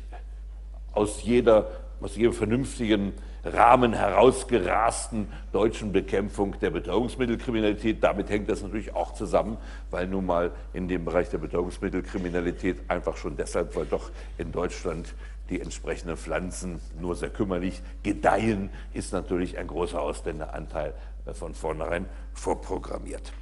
aus 0.93 1.23
jeder 1.23 1.69
aus 2.01 2.17
ihrem 2.17 2.33
vernünftigen 2.33 3.13
Rahmen 3.45 3.93
herausgerasten 3.93 5.29
deutschen 5.53 5.93
Bekämpfung 5.93 6.59
der 6.61 6.71
Betäubungsmittelkriminalität. 6.71 8.03
Damit 8.03 8.29
hängt 8.29 8.51
das 8.51 8.63
natürlich 8.63 8.95
auch 8.95 9.15
zusammen, 9.15 9.57
weil 9.91 10.07
nun 10.09 10.27
mal 10.27 10.53
in 10.73 10.89
dem 10.89 11.05
Bereich 11.05 11.31
der 11.31 11.39
Betäubungsmittelkriminalität 11.39 12.79
einfach 12.89 13.17
schon 13.17 13.37
deshalb, 13.37 13.77
weil 13.77 13.87
doch 13.87 14.11
in 14.37 14.53
Deutschland 14.53 15.15
die 15.49 15.61
entsprechenden 15.61 16.17
Pflanzen 16.17 16.81
nur 17.01 17.15
sehr 17.15 17.31
kümmerlich 17.31 17.83
gedeihen, 18.03 18.71
ist 18.95 19.13
natürlich 19.13 19.59
ein 19.59 19.69
großer 19.69 20.01
Ausländeranteil 20.01 20.95
von 21.33 21.55
vornherein 21.55 22.07
vorprogrammiert. 22.33 23.33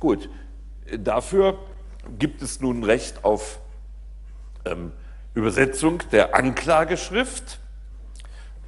Gut, 0.00 0.28
dafür 0.98 1.58
gibt 2.18 2.42
es 2.42 2.60
nun 2.60 2.82
Recht 2.82 3.24
auf 3.24 3.60
ähm, 4.64 4.92
Übersetzung 5.34 6.02
der 6.12 6.34
Anklageschrift. 6.34 7.60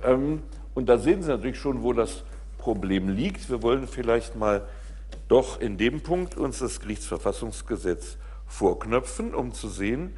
Ähm, 0.06 0.42
und 0.74 0.88
da 0.88 0.98
sehen 0.98 1.22
Sie 1.22 1.28
natürlich 1.28 1.58
schon, 1.58 1.82
wo 1.82 1.92
das 1.92 2.22
Problem 2.58 3.08
liegt. 3.08 3.50
Wir 3.50 3.62
wollen 3.62 3.86
vielleicht 3.88 4.36
mal 4.36 4.66
doch 5.28 5.60
in 5.60 5.76
dem 5.76 6.00
Punkt 6.00 6.36
uns 6.36 6.60
das 6.60 6.80
Gerichtsverfassungsgesetz 6.80 8.16
vorknöpfen, 8.46 9.34
um 9.34 9.52
zu 9.52 9.68
sehen, 9.68 10.16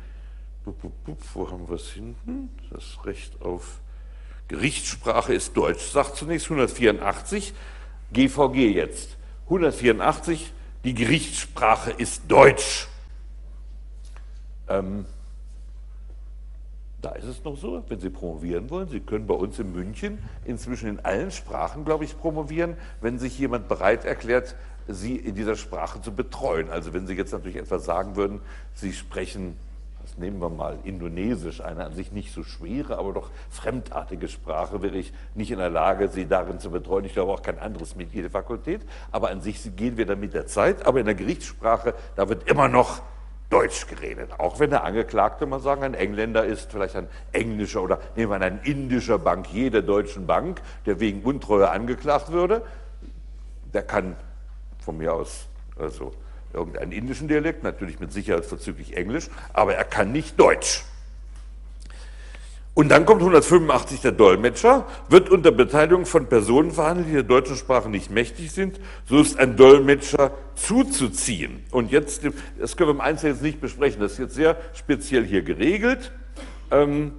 wo 1.35 1.51
haben 1.51 1.69
wir 1.69 1.77
es 1.77 1.89
hinten? 1.91 2.51
Das 2.71 3.05
Recht 3.07 3.41
auf 3.41 3.81
Gerichtssprache 4.49 5.33
ist 5.33 5.57
Deutsch. 5.57 5.91
Sagt 5.91 6.17
zunächst 6.17 6.47
184, 6.47 7.55
GVG 8.13 8.75
jetzt. 8.75 9.17
184, 9.45 10.53
die 10.85 10.95
Gerichtssprache 10.95 11.91
ist 11.93 12.23
Deutsch. 12.29 12.89
Ähm, 14.69 15.07
da 17.01 17.11
ist 17.11 17.27
es 17.27 17.45
noch 17.45 17.57
so, 17.57 17.83
wenn 17.89 18.01
Sie 18.01 18.11
promovieren 18.11 18.71
wollen, 18.71 18.89
Sie 18.89 19.01
können 19.01 19.27
bei 19.27 19.35
uns 19.35 19.59
in 19.59 19.73
München 19.73 20.19
inzwischen 20.45 20.89
in 20.89 21.01
allen 21.01 21.31
Sprachen, 21.31 21.85
glaube 21.85 22.05
ich, 22.05 22.19
promovieren, 22.19 22.77
wenn 23.01 23.19
sich 23.19 23.39
jemand 23.39 23.69
bereit 23.69 24.05
erklärt, 24.05 24.57
Sie 24.89 25.15
in 25.17 25.35
dieser 25.35 25.55
Sprache 25.55 26.01
zu 26.01 26.13
betreuen. 26.13 26.71
Also 26.71 26.93
wenn 26.95 27.07
Sie 27.07 27.15
jetzt 27.15 27.33
natürlich 27.33 27.57
etwas 27.57 27.85
sagen 27.85 28.17
würden, 28.17 28.41
Sie 28.75 28.93
sprechen, 28.93 29.57
das 30.03 30.19
nehmen 30.19 30.41
wir 30.41 30.49
mal, 30.49 30.79
Indonesisch, 30.83 31.61
eine 31.61 31.85
an 31.85 31.95
sich 31.95 32.11
nicht 32.11 32.33
so 32.33 32.43
schwere, 32.43 32.99
aber 32.99 33.13
doch 33.13 33.31
fremdartige 33.51 34.27
Sprache, 34.27 34.83
wäre 34.83 34.97
ich 34.97 35.13
nicht 35.35 35.53
in 35.53 35.59
der 35.59 35.71
Lage, 35.71 36.09
Sie 36.09 36.27
darin 36.27 36.59
zu 36.59 36.71
betreuen. 36.71 37.05
Ich 37.05 37.13
glaube 37.13 37.33
auch 37.33 37.43
kein 37.43 37.61
anderes 37.61 37.95
Mitglied 37.95 38.25
der 38.25 38.31
Fakultät. 38.31 38.81
Aber 39.13 39.31
an 39.31 39.41
sich 39.41 39.77
gehen 39.77 39.99
wir 39.99 40.07
dann 40.07 40.19
mit 40.19 40.35
der 40.35 40.47
Zeit. 40.47 40.85
Aber 40.85 40.99
in 40.99 41.07
der 41.07 41.15
Gerichtssprache, 41.15 41.95
da 42.17 42.29
wird 42.29 42.51
immer 42.51 42.69
noch 42.69 43.03
Deutsch 43.51 43.87
geredet. 43.87 44.31
Auch 44.39 44.61
wenn 44.61 44.71
der 44.71 44.85
Angeklagte, 44.85 45.47
mal 45.47 45.61
sagen, 45.61 45.83
ein 45.83 45.95
Engländer 45.95 46.45
ist, 46.45 46.71
vielleicht 46.71 46.97
ein 46.97 47.09
englischer 47.33 47.83
oder 47.83 47.99
nehmen 48.15 48.31
wir 48.31 48.41
ein 48.41 48.61
indischer 48.63 49.19
Bankier 49.19 49.71
der 49.71 49.83
Deutschen 49.83 50.27
Bank, 50.27 50.61
der 50.85 51.01
wegen 51.01 51.23
Untreue 51.23 51.71
angeklagt 51.71 52.31
würde, 52.31 52.63
der 53.73 53.83
kann 53.83 54.17
von 54.81 54.99
mir 54.99 55.15
aus 55.15 55.47
also 55.79 56.13
irgendeinen 56.53 56.93
indischen 56.93 57.29
Dialekt, 57.29 57.63
natürlich 57.63 58.01
mit 58.01 58.13
Sicherheit 58.13 58.45
verzüglich 58.45 58.97
Englisch, 58.97 59.29
aber 59.53 59.75
er 59.75 59.85
kann 59.85 60.13
nicht 60.13 60.39
Deutsch. 60.39 60.85
Und 62.79 62.91
dann 62.91 63.07
kommt 63.07 63.23
185 63.23 64.03
der 64.03 64.13
Dolmetscher, 64.13 64.87
wird 65.09 65.31
unter 65.31 65.51
Beteiligung 65.51 66.07
von 66.07 66.29
Personen 66.29 66.71
verhandelt, 66.71 67.09
die 67.09 67.13
der 67.13 67.25
deutschen 67.25 67.57
Sprache 67.57 67.89
nicht 67.89 68.09
mächtig 68.09 68.53
sind, 68.53 68.79
so 69.05 69.19
ist 69.19 69.37
ein 69.37 69.57
Dolmetscher 69.57 70.31
zuzuziehen. 70.55 71.65
Und 71.73 71.91
jetzt, 71.91 72.23
das 72.57 72.77
können 72.77 72.91
wir 72.91 72.95
im 72.95 73.01
Einzelnen 73.01 73.35
jetzt 73.35 73.43
nicht 73.43 73.61
besprechen, 73.61 74.01
das 74.01 74.13
ist 74.13 74.19
jetzt 74.19 74.35
sehr 74.37 74.57
speziell 74.75 75.25
hier 75.25 75.43
geregelt 75.43 76.13
ähm, 76.71 77.15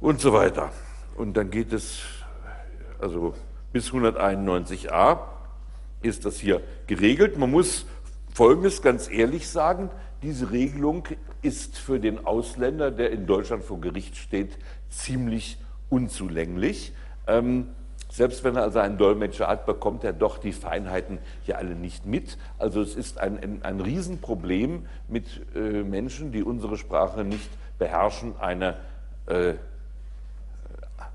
und 0.00 0.22
so 0.22 0.32
weiter. 0.32 0.72
Und 1.14 1.36
dann 1.36 1.50
geht 1.50 1.74
es, 1.74 2.00
also 2.98 3.34
bis 3.74 3.90
191a 3.90 5.18
ist 6.00 6.24
das 6.24 6.38
hier 6.38 6.62
geregelt. 6.86 7.36
Man 7.36 7.50
muss 7.50 7.84
Folgendes 8.32 8.80
ganz 8.80 9.10
ehrlich 9.10 9.50
sagen, 9.50 9.90
diese 10.22 10.50
Regelung 10.50 11.04
ist 11.42 11.78
für 11.78 11.98
den 11.98 12.26
Ausländer, 12.26 12.90
der 12.90 13.10
in 13.10 13.26
Deutschland 13.26 13.64
vor 13.64 13.80
Gericht 13.80 14.16
steht, 14.16 14.58
ziemlich 14.88 15.58
unzulänglich. 15.88 16.92
Ähm, 17.26 17.68
selbst 18.10 18.42
wenn 18.42 18.56
er 18.56 18.62
also 18.62 18.80
einen 18.80 18.98
Dolmetscher 18.98 19.46
hat, 19.46 19.66
bekommt 19.66 20.02
er 20.02 20.12
doch 20.12 20.38
die 20.38 20.52
Feinheiten 20.52 21.18
hier 21.44 21.58
alle 21.58 21.74
nicht 21.74 22.06
mit. 22.06 22.38
Also 22.58 22.82
es 22.82 22.96
ist 22.96 23.18
ein, 23.18 23.38
ein, 23.38 23.62
ein 23.62 23.80
Riesenproblem 23.80 24.86
mit 25.08 25.26
äh, 25.54 25.82
Menschen, 25.84 26.32
die 26.32 26.42
unsere 26.42 26.76
Sprache 26.76 27.24
nicht 27.24 27.48
beherrschen, 27.78 28.34
eine 28.40 28.76
äh, 29.26 29.54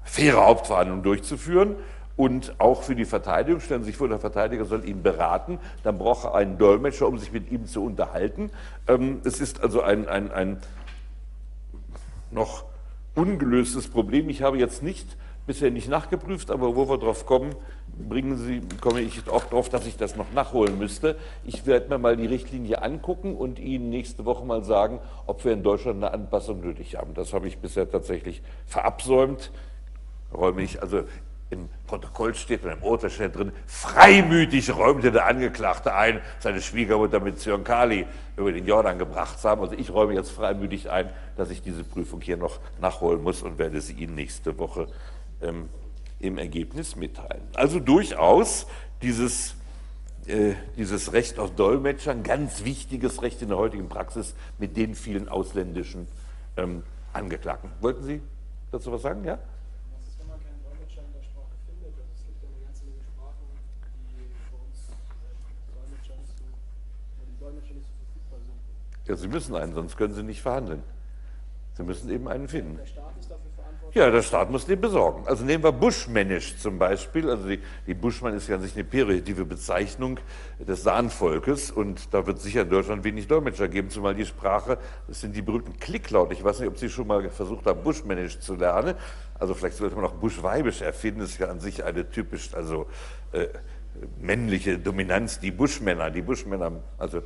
faire 0.03 0.45
Hauptverhandlung 0.45 1.03
durchzuführen 1.03 1.75
und 2.17 2.55
auch 2.59 2.83
für 2.83 2.95
die 2.95 3.05
Verteidigung, 3.05 3.59
stellen 3.59 3.83
Sie 3.83 3.87
sich 3.87 3.97
vor, 3.97 4.07
der 4.07 4.19
Verteidiger 4.19 4.65
soll 4.65 4.87
ihn 4.87 5.03
beraten, 5.03 5.59
dann 5.83 5.97
braucht 5.97 6.25
er 6.25 6.35
einen 6.35 6.57
Dolmetscher, 6.57 7.07
um 7.07 7.17
sich 7.17 7.31
mit 7.31 7.51
ihm 7.51 7.65
zu 7.65 7.83
unterhalten. 7.83 8.51
Ähm, 8.87 9.19
es 9.25 9.41
ist 9.41 9.61
also 9.61 9.81
ein, 9.81 10.07
ein, 10.07 10.31
ein 10.31 10.57
noch 12.31 12.65
ungelöstes 13.15 13.89
Problem. 13.89 14.29
Ich 14.29 14.41
habe 14.41 14.57
jetzt 14.57 14.81
nicht, 14.81 15.17
bisher 15.45 15.71
nicht 15.71 15.89
nachgeprüft, 15.89 16.51
aber 16.51 16.75
wo 16.75 16.89
wir 16.89 16.97
drauf 16.97 17.25
kommen, 17.25 17.53
bringen 18.09 18.37
Sie, 18.37 18.61
komme 18.81 19.01
ich 19.01 19.27
auch 19.29 19.43
darauf, 19.43 19.69
dass 19.69 19.85
ich 19.85 19.97
das 19.97 20.15
noch 20.15 20.31
nachholen 20.33 20.77
müsste. 20.77 21.17
Ich 21.43 21.65
werde 21.65 21.89
mir 21.89 21.97
mal 21.97 22.15
die 22.15 22.25
Richtlinie 22.25 22.81
angucken 22.81 23.35
und 23.35 23.59
Ihnen 23.59 23.89
nächste 23.89 24.25
Woche 24.25 24.45
mal 24.45 24.63
sagen, 24.63 24.99
ob 25.27 25.43
wir 25.43 25.51
in 25.51 25.63
Deutschland 25.63 25.97
eine 25.97 26.13
Anpassung 26.13 26.61
nötig 26.61 26.95
haben. 26.95 27.13
Das 27.13 27.33
habe 27.33 27.47
ich 27.47 27.59
bisher 27.59 27.89
tatsächlich 27.89 28.41
verabsäumt 28.65 29.51
räume 30.35 30.61
ich, 30.61 30.81
also 30.81 31.03
im 31.55 31.69
Protokoll 31.87 32.35
steht 32.35 32.63
und 32.63 32.71
im 32.71 32.83
Urteil 32.83 33.09
steht 33.09 33.35
drin, 33.35 33.51
freimütig 33.65 34.75
räumte 34.75 35.11
der 35.11 35.25
Angeklagte 35.25 35.95
ein, 35.95 36.21
seine 36.39 36.61
Schwiegermutter 36.61 37.19
mit 37.19 37.39
Zyankali 37.39 38.05
über 38.37 38.51
den 38.51 38.65
Jordan 38.65 38.99
gebracht 38.99 39.39
zu 39.39 39.49
haben. 39.49 39.61
Also 39.61 39.75
ich 39.75 39.91
räume 39.91 40.13
jetzt 40.13 40.31
freimütig 40.31 40.89
ein, 40.89 41.09
dass 41.37 41.49
ich 41.49 41.61
diese 41.61 41.83
Prüfung 41.83 42.21
hier 42.21 42.37
noch 42.37 42.59
nachholen 42.79 43.23
muss 43.23 43.41
und 43.41 43.57
werde 43.57 43.81
sie 43.81 43.93
Ihnen 43.93 44.15
nächste 44.15 44.57
Woche 44.57 44.87
ähm, 45.41 45.69
im 46.19 46.37
Ergebnis 46.37 46.95
mitteilen. 46.95 47.43
Also 47.53 47.79
durchaus 47.79 48.67
dieses, 49.01 49.55
äh, 50.27 50.53
dieses 50.77 51.13
Recht 51.13 51.39
auf 51.39 51.51
Dolmetschern, 51.55 52.23
ganz 52.23 52.65
wichtiges 52.65 53.21
Recht 53.21 53.41
in 53.41 53.49
der 53.49 53.57
heutigen 53.57 53.89
Praxis 53.89 54.35
mit 54.57 54.75
den 54.75 54.95
vielen 54.95 55.29
ausländischen 55.29 56.07
ähm, 56.57 56.83
Angeklagten. 57.13 57.71
Wollten 57.79 58.03
Sie 58.03 58.21
dazu 58.71 58.91
was 58.91 59.01
sagen? 59.01 59.23
Ja? 59.23 59.39
Ja, 69.07 69.15
Sie 69.15 69.27
müssen 69.27 69.55
einen, 69.55 69.73
sonst 69.73 69.97
können 69.97 70.13
Sie 70.13 70.23
nicht 70.23 70.41
verhandeln. 70.41 70.83
Sie 71.73 71.83
müssen 71.83 72.09
eben 72.09 72.27
einen 72.27 72.47
finden. 72.47 72.77
Der 72.77 72.85
Staat 72.85 73.13
ist 73.19 73.29
dafür 73.29 73.51
verantwortlich? 73.53 73.95
Ja, 73.95 74.09
der 74.09 74.21
Staat 74.21 74.49
muss 74.49 74.65
den 74.65 74.79
besorgen. 74.79 75.27
Also 75.27 75.43
nehmen 75.43 75.63
wir 75.63 75.73
Bushmanisch 75.73 76.57
zum 76.57 76.79
Beispiel. 76.79 77.29
Also 77.29 77.49
die, 77.49 77.59
die 77.85 77.93
Bushman 77.93 78.33
ist 78.33 78.47
ja 78.47 78.55
an 78.55 78.61
sich 78.61 78.75
eine 78.75 78.85
pejorative 78.85 79.45
Bezeichnung 79.45 80.19
des 80.57 80.83
Sahnvolkes 80.83 81.71
und 81.71 82.13
da 82.13 82.25
wird 82.25 82.39
sicher 82.39 82.61
in 82.61 82.69
Deutschland 82.69 83.03
wenig 83.03 83.27
Dolmetscher 83.27 83.67
geben, 83.67 83.89
zumal 83.89 84.15
die 84.15 84.25
Sprache, 84.25 84.77
das 85.07 85.19
sind 85.19 85.35
die 85.35 85.41
berühmten 85.41 85.77
Klicklaute. 85.77 86.33
Ich 86.33 86.43
weiß 86.43 86.61
nicht, 86.61 86.69
ob 86.69 86.77
Sie 86.77 86.89
schon 86.89 87.07
mal 87.07 87.29
versucht 87.29 87.65
haben, 87.65 87.83
Bushmanisch 87.83 88.39
zu 88.39 88.55
lernen. 88.55 88.95
Also 89.37 89.53
vielleicht 89.53 89.75
sollte 89.75 89.95
man 89.95 90.05
auch 90.05 90.13
Buschweibisch 90.13 90.81
erfinden. 90.81 91.19
Das 91.19 91.31
ist 91.31 91.39
ja 91.39 91.49
an 91.49 91.59
sich 91.59 91.83
eine 91.83 92.09
typisch, 92.09 92.53
also 92.53 92.87
äh, 93.33 93.47
männliche 94.19 94.79
Dominanz. 94.79 95.39
Die 95.41 95.51
Buschmänner, 95.51 96.09
die 96.09 96.21
Buschmänner, 96.21 96.71
also 96.97 97.21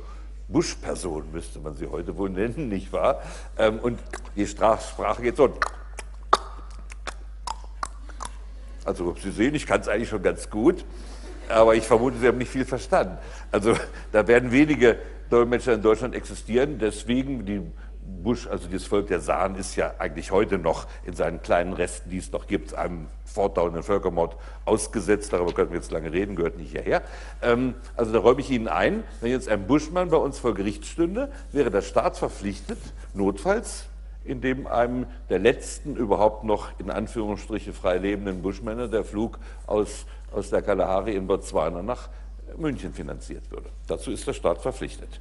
Buschperson 0.52 1.30
müsste 1.32 1.60
man 1.60 1.74
sie 1.74 1.86
heute 1.86 2.16
wohl 2.16 2.30
nennen, 2.30 2.68
nicht 2.68 2.92
wahr? 2.92 3.22
Ähm, 3.56 3.78
und 3.78 4.00
die 4.36 4.46
Sprache 4.46 5.22
geht 5.22 5.36
so. 5.36 5.54
Also 8.84 9.14
Sie 9.22 9.30
sehen, 9.30 9.54
ich 9.54 9.66
kann 9.66 9.80
es 9.80 9.88
eigentlich 9.88 10.08
schon 10.08 10.22
ganz 10.22 10.50
gut, 10.50 10.84
aber 11.48 11.74
ich 11.76 11.86
vermute, 11.86 12.18
Sie 12.18 12.26
haben 12.26 12.38
nicht 12.38 12.50
viel 12.50 12.64
verstanden. 12.64 13.18
Also 13.52 13.76
da 14.10 14.26
werden 14.26 14.50
wenige 14.50 14.98
Dolmetscher 15.28 15.74
in 15.74 15.82
Deutschland 15.82 16.14
existieren, 16.14 16.78
deswegen 16.78 17.46
die 17.46 17.62
Bush, 18.22 18.46
also 18.46 18.68
das 18.68 18.84
Volk 18.84 19.06
der 19.06 19.20
Saan, 19.20 19.54
ist 19.54 19.76
ja 19.76 19.94
eigentlich 19.98 20.30
heute 20.30 20.58
noch 20.58 20.86
in 21.04 21.14
seinen 21.14 21.42
kleinen 21.42 21.72
Resten, 21.72 22.10
die 22.10 22.18
es 22.18 22.32
noch 22.32 22.46
gibt, 22.46 22.74
einem 22.74 23.06
fortdauernden 23.24 23.82
Völkermord 23.82 24.36
ausgesetzt. 24.64 25.32
Darüber 25.32 25.52
könnten 25.52 25.72
wir 25.72 25.80
jetzt 25.80 25.90
lange 25.90 26.12
reden, 26.12 26.36
gehört 26.36 26.58
nicht 26.58 26.72
hierher. 26.72 27.02
Ähm, 27.42 27.74
also 27.96 28.12
da 28.12 28.18
räume 28.18 28.40
ich 28.40 28.50
Ihnen 28.50 28.68
ein, 28.68 29.04
wenn 29.20 29.30
jetzt 29.30 29.48
ein 29.48 29.66
Buschmann 29.66 30.10
bei 30.10 30.16
uns 30.16 30.38
vor 30.38 30.54
Gericht 30.54 30.84
stünde, 30.86 31.30
wäre 31.52 31.70
der 31.70 31.82
Staat 31.82 32.16
verpflichtet, 32.16 32.78
notfalls, 33.14 33.86
indem 34.24 34.66
einem 34.66 35.06
der 35.28 35.38
letzten 35.38 35.96
überhaupt 35.96 36.44
noch 36.44 36.78
in 36.78 36.90
Anführungsstriche 36.90 37.72
frei 37.72 37.98
lebenden 37.98 38.42
Buschmänner 38.42 38.88
der 38.88 39.04
Flug 39.04 39.38
aus, 39.66 40.06
aus 40.32 40.50
der 40.50 40.62
Kalahari 40.62 41.14
in 41.14 41.26
Botswana 41.26 41.82
nach 41.82 42.08
München 42.56 42.92
finanziert 42.92 43.50
würde. 43.50 43.70
Dazu 43.86 44.10
ist 44.10 44.26
der 44.26 44.32
Staat 44.32 44.60
verpflichtet. 44.60 45.20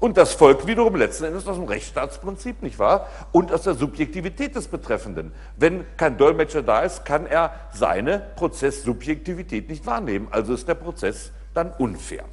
Und 0.00 0.16
das 0.16 0.34
folgt 0.34 0.66
wiederum 0.66 0.96
letzten 0.96 1.24
Endes 1.24 1.46
aus 1.46 1.56
dem 1.56 1.64
Rechtsstaatsprinzip, 1.64 2.62
nicht 2.62 2.78
wahr? 2.78 3.08
Und 3.32 3.52
aus 3.52 3.62
der 3.62 3.74
Subjektivität 3.74 4.54
des 4.54 4.68
Betreffenden. 4.68 5.32
Wenn 5.56 5.84
kein 5.96 6.18
Dolmetscher 6.18 6.62
da 6.62 6.80
ist, 6.80 7.04
kann 7.04 7.26
er 7.26 7.54
seine 7.72 8.18
Prozesssubjektivität 8.36 9.68
nicht 9.68 9.86
wahrnehmen. 9.86 10.28
Also 10.30 10.52
ist 10.52 10.68
der 10.68 10.74
Prozess 10.74 11.30
dann 11.54 11.72
unfair. 11.78 12.24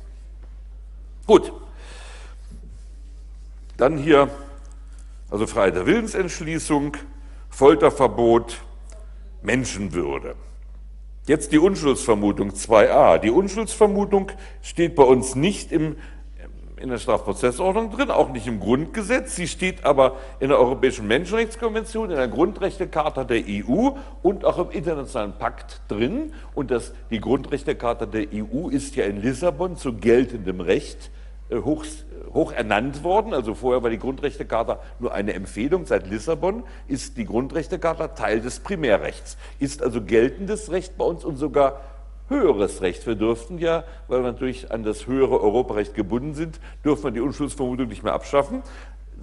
Gut. 1.28 1.54
Dann 3.78 3.98
hier, 3.98 4.30
also 5.30 5.48
Freiheit 5.48 5.76
der 5.76 5.86
Willensentschließung, 5.86 6.98
Folterverbot, 7.50 8.62
Menschenwürde. 9.42 10.36
Jetzt 11.28 11.52
die 11.52 11.60
Unschuldsvermutung 11.60 12.52
2a. 12.52 13.20
Die 13.20 13.30
Unschuldsvermutung 13.30 14.32
steht 14.62 14.96
bei 14.96 15.04
uns 15.04 15.36
nicht 15.36 15.72
im 15.72 15.96
in 16.82 16.90
der 16.90 16.98
Strafprozessordnung 16.98 17.92
drin, 17.92 18.12
auch 18.12 18.30
nicht 18.30 18.48
im 18.48 18.60
Grundgesetz. 18.60 19.36
Sie 19.36 19.48
steht 19.48 19.86
aber 19.86 20.18
in 20.40 20.50
der 20.50 20.60
Europäischen 20.60 21.08
Menschenrechtskonvention, 21.08 22.10
in 22.10 22.18
der 22.18 22.28
Grundrechtecharta 22.28 23.24
der 23.24 23.44
EU 23.48 23.92
und 24.22 24.46
auch 24.46 24.58
im 24.58 24.72
Internationalen 24.72 25.34
Pakt 25.38 25.82
drin. 25.88 26.34
Und 26.56 26.72
das, 26.72 26.94
die 27.10 27.20
Grundrechtecharta 27.20 28.06
der 28.06 28.28
EU 28.34 28.70
ist 28.70 28.96
ja 28.96 29.06
in 29.06 29.22
Lissabon 29.22 29.78
zu 29.78 29.94
geltendem 29.94 30.60
Recht 30.60 31.12
äh, 31.50 31.58
hoch, 31.58 31.86
hoch 32.34 32.52
ernannt 32.52 33.04
worden. 33.04 33.34
Also 33.34 33.54
vorher 33.54 33.84
war 33.84 33.90
die 33.90 34.00
Grundrechtecharta 34.00 34.80
nur 35.00 35.14
eine 35.14 35.34
Empfehlung. 35.34 35.86
Seit 35.86 36.08
Lissabon 36.08 36.64
ist 36.88 37.18
die 37.18 37.26
Grundrechtecharta 37.26 38.10
Teil 38.10 38.42
des 38.42 38.60
Primärrechts, 38.60 39.38
ist 39.60 39.84
also 39.84 40.02
geltendes 40.02 40.72
Recht 40.72 40.98
bei 40.98 41.06
uns 41.06 41.24
und 41.24 41.38
sogar 41.38 41.82
höheres 42.32 42.82
Recht. 42.82 43.06
Wir 43.06 43.16
dürften 43.16 43.60
ja, 43.60 43.84
weil 44.08 44.24
wir 44.24 44.32
natürlich 44.32 44.72
an 44.72 44.84
das 44.84 45.06
höhere 45.06 45.40
Europarecht 45.42 45.94
gebunden 45.94 46.34
sind, 46.34 46.60
dürfen 46.84 47.04
wir 47.04 47.12
die 47.12 47.22
Unschuldsvermutung 47.22 47.88
nicht 47.88 48.04
mehr 48.04 48.14
abschaffen. 48.14 48.64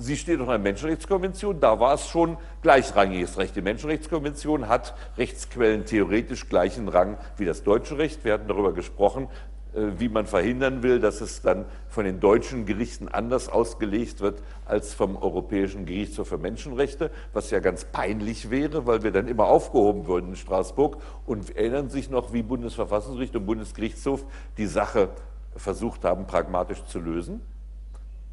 Sie 0.00 0.16
steht 0.16 0.38
unter 0.38 0.52
der 0.52 0.60
Menschenrechtskonvention, 0.60 1.58
da 1.58 1.80
war 1.80 1.94
es 1.94 2.06
schon 2.06 2.36
gleichrangiges 2.62 3.36
Recht. 3.36 3.56
Die 3.56 3.62
Menschenrechtskonvention 3.62 4.68
hat 4.68 4.94
Rechtsquellen 5.16 5.86
theoretisch 5.86 6.48
gleichen 6.48 6.86
Rang 6.86 7.18
wie 7.36 7.44
das 7.44 7.64
deutsche 7.64 7.98
Recht. 7.98 8.24
Wir 8.24 8.34
hatten 8.34 8.46
darüber 8.46 8.72
gesprochen, 8.72 9.26
wie 9.74 10.08
man 10.08 10.26
verhindern 10.26 10.82
will, 10.82 10.98
dass 10.98 11.20
es 11.20 11.42
dann 11.42 11.66
von 11.88 12.04
den 12.04 12.20
deutschen 12.20 12.64
Gerichten 12.64 13.08
anders 13.08 13.48
ausgelegt 13.48 14.20
wird 14.20 14.42
als 14.64 14.94
vom 14.94 15.16
Europäischen 15.16 15.84
Gerichtshof 15.84 16.28
für 16.28 16.38
Menschenrechte, 16.38 17.10
was 17.32 17.50
ja 17.50 17.60
ganz 17.60 17.84
peinlich 17.84 18.50
wäre, 18.50 18.86
weil 18.86 19.02
wir 19.02 19.12
dann 19.12 19.28
immer 19.28 19.44
aufgehoben 19.44 20.06
würden 20.06 20.30
in 20.30 20.36
Straßburg 20.36 20.98
und 21.26 21.54
erinnern 21.56 21.90
sich 21.90 22.08
noch, 22.10 22.32
wie 22.32 22.42
Bundesverfassungsgericht 22.42 23.36
und 23.36 23.46
Bundesgerichtshof 23.46 24.24
die 24.56 24.66
Sache 24.66 25.10
versucht 25.54 26.04
haben, 26.04 26.26
pragmatisch 26.26 26.84
zu 26.84 26.98
lösen. 26.98 27.40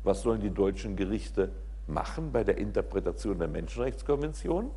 Was 0.03 0.21
sollen 0.21 0.41
die 0.41 0.51
deutschen 0.51 0.95
Gerichte 0.95 1.49
machen 1.87 2.31
bei 2.31 2.43
der 2.43 2.57
Interpretation 2.57 3.39
der 3.39 3.47
Menschenrechtskonvention? 3.47 4.69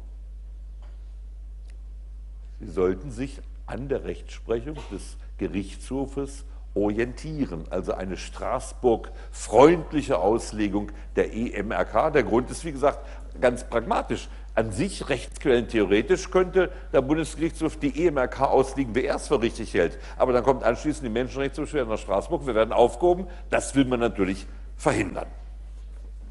Sie 2.60 2.70
sollten 2.70 3.10
sich 3.10 3.40
an 3.68 3.88
der 3.88 4.04
Rechtsprechung 4.04 4.76
des 4.90 5.16
Gerichtshofes 5.38 6.44
orientieren, 6.74 7.64
also 7.70 7.92
eine 7.92 8.16
Straßburg-freundliche 8.16 10.18
Auslegung 10.18 10.92
der 11.16 11.34
EMRK. 11.34 12.12
Der 12.12 12.22
Grund 12.22 12.50
ist, 12.50 12.64
wie 12.64 12.72
gesagt, 12.72 13.00
ganz 13.40 13.64
pragmatisch. 13.64 14.28
An 14.54 14.72
sich 14.72 15.08
Rechtsquellen 15.08 15.68
theoretisch 15.68 16.30
könnte 16.30 16.70
der 16.92 17.00
Bundesgerichtshof 17.00 17.76
die 17.76 18.06
EMRK 18.06 18.40
auslegen, 18.40 18.94
wer 18.94 19.04
er 19.04 19.16
es 19.16 19.28
für 19.28 19.40
richtig 19.40 19.72
hält. 19.74 19.98
Aber 20.16 20.32
dann 20.32 20.42
kommt 20.42 20.64
anschließend 20.64 21.06
die 21.06 21.10
Menschenrechtsbeschwerde 21.10 21.88
nach 21.88 21.98
Straßburg, 21.98 22.46
wir 22.46 22.56
werden 22.56 22.72
aufgehoben. 22.72 23.28
Das 23.50 23.76
will 23.76 23.84
man 23.84 24.00
natürlich 24.00 24.46
verhindern. 24.76 25.26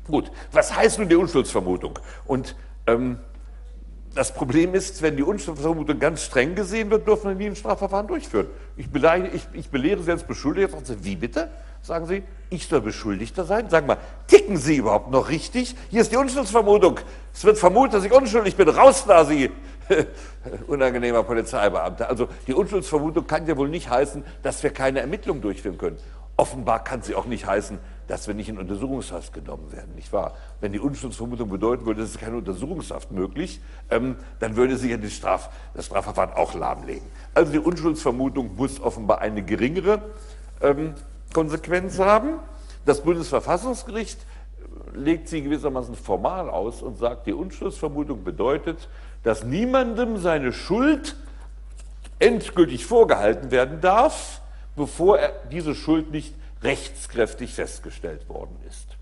Gut, 0.08 0.32
was 0.52 0.76
heißt 0.76 1.00
nun 1.00 1.10
die 1.10 1.16
Unschuldsvermutung? 1.16 2.00
Und 2.26 2.56
ähm, 2.86 3.20
das 4.18 4.34
Problem 4.34 4.74
ist, 4.74 5.04
wenn 5.04 5.16
die 5.16 5.24
Unschuldsvermutung 5.24 6.00
ganz 6.00 6.24
streng 6.24 6.56
gesehen 6.56 6.90
wird, 6.90 7.08
dürfen 7.08 7.30
wir 7.30 7.36
nie 7.36 7.46
ein 7.46 7.56
Strafverfahren 7.56 8.08
durchführen. 8.08 8.48
Ich, 8.76 8.90
beleidige, 8.90 9.36
ich, 9.36 9.48
ich 9.54 9.70
belehre 9.70 10.02
Sie 10.02 10.12
als 10.12 10.24
Beschuldigter. 10.24 10.72
Sagen 10.72 10.86
Sie, 10.86 11.06
wie 11.06 11.16
bitte? 11.16 11.50
Sagen 11.84 12.08
Sie, 12.08 12.24
ich 12.50 12.68
soll 12.68 12.82
Beschuldigter 12.82 13.46
sein? 13.46 13.70
Sagen 13.70 13.88
wir, 13.88 13.98
ticken 14.26 14.58
Sie 14.58 14.78
überhaupt 14.78 15.12
noch 15.12 15.30
richtig? 15.30 15.76
Hier 15.90 16.02
ist 16.02 16.12
die 16.12 16.18
Unschuldsvermutung. 16.18 17.00
Es 17.32 17.46
wird 17.46 17.60
vermutet, 17.60 17.94
dass 17.94 18.06
ich 18.06 18.12
unschuldig 18.12 18.56
bin. 18.56 18.68
Raus 18.70 19.06
da, 19.08 19.24
Sie 19.24 19.52
unangenehmer 20.68 21.22
Polizeibeamter. 21.22 22.10
Also 22.10 22.28
die 22.48 22.54
Unschuldsvermutung 22.54 23.28
kann 23.28 23.46
ja 23.46 23.56
wohl 23.56 23.70
nicht 23.70 23.90
heißen, 23.90 24.24
dass 24.42 24.64
wir 24.64 24.72
keine 24.72 25.00
Ermittlung 25.00 25.42
durchführen 25.42 25.78
können. 25.78 25.98
Offenbar 26.38 26.84
kann 26.84 27.04
sie 27.04 27.16
auch 27.16 27.26
nicht 27.26 27.46
heißen, 27.46 27.78
dass 28.08 28.28
wir 28.28 28.34
nicht 28.34 28.50
in 28.50 28.58
Untersuchungshaft 28.58 29.34
genommen 29.34 29.72
werden, 29.72 29.94
nicht 29.96 30.12
wahr? 30.14 30.34
Wenn 30.62 30.72
die 30.72 30.80
Unschuldsvermutung 30.80 31.50
bedeuten 31.50 31.86
würde, 31.86 32.02
es 32.02 32.12
ist 32.12 32.20
keine 32.20 32.38
Untersuchungshaft 32.38 33.12
möglich, 33.12 33.62
ähm, 33.90 34.16
dann 34.40 34.56
würde 34.56 34.78
sich 34.78 34.92
ja 34.92 35.10
Straf, 35.10 35.50
das 35.74 35.86
Strafverfahren 35.86 36.34
auch 36.34 36.54
lahmlegen. 36.54 37.08
Also 37.34 37.52
die 37.52 37.60
Unschuldsvermutung 37.60 38.56
muss 38.56 38.80
offenbar 38.80 39.20
eine 39.20 39.44
geringere 39.44 40.02
ähm, 40.62 40.94
Konsequenz 41.34 42.00
haben. 42.00 42.40
Das 42.86 43.02
Bundesverfassungsgericht 43.02 44.20
äh, 44.20 44.98
legt 44.98 45.28
sie 45.28 45.42
gewissermaßen 45.42 45.96
formal 45.96 46.50
aus 46.50 46.82
und 46.82 46.98
sagt, 46.98 47.28
die 47.28 47.34
Unschuldsvermutung 47.34 48.24
bedeutet, 48.24 48.88
dass 49.24 49.44
niemandem 49.44 50.18
seine 50.18 50.54
Schuld 50.54 51.18
endgültig 52.20 52.86
vorgehalten 52.86 53.52
werden 53.52 53.82
darf, 53.82 54.42
bevor 54.76 55.20
er 55.20 55.34
diese 55.52 55.76
Schuld 55.76 56.12
nicht 56.12 56.34
rechtskräftig 56.62 57.54
festgestellt 57.54 58.28
worden 58.30 58.56
ist. 58.68 58.98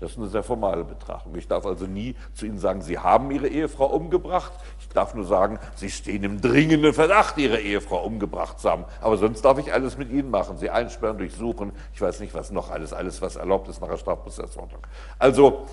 Das 0.00 0.12
ist 0.12 0.18
eine 0.18 0.28
sehr 0.28 0.42
formale 0.42 0.84
Betrachtung. 0.84 1.34
Ich 1.36 1.46
darf 1.46 1.64
also 1.64 1.86
nie 1.86 2.16
zu 2.34 2.46
Ihnen 2.46 2.58
sagen, 2.58 2.82
Sie 2.82 2.98
haben 2.98 3.30
Ihre 3.30 3.48
Ehefrau 3.48 3.86
umgebracht. 3.86 4.52
Ich 4.80 4.88
darf 4.88 5.14
nur 5.14 5.24
sagen, 5.24 5.58
Sie 5.76 5.90
stehen 5.90 6.24
im 6.24 6.40
dringenden 6.40 6.92
Verdacht, 6.92 7.38
Ihre 7.38 7.60
Ehefrau 7.60 8.04
umgebracht 8.04 8.58
zu 8.58 8.68
haben. 8.68 8.84
Aber 9.00 9.16
sonst 9.16 9.42
darf 9.42 9.58
ich 9.58 9.72
alles 9.72 9.96
mit 9.96 10.10
Ihnen 10.10 10.30
machen. 10.30 10.58
Sie 10.58 10.68
einsperren, 10.68 11.16
durchsuchen, 11.16 11.72
ich 11.94 12.00
weiß 12.00 12.20
nicht 12.20 12.34
was 12.34 12.50
noch 12.50 12.70
alles, 12.70 12.92
alles 12.92 13.22
was 13.22 13.36
erlaubt 13.36 13.68
ist 13.68 13.80
nach 13.80 13.88
der 13.88 13.96
Strafprozessordnung. 13.96 14.80
Also 15.18 15.66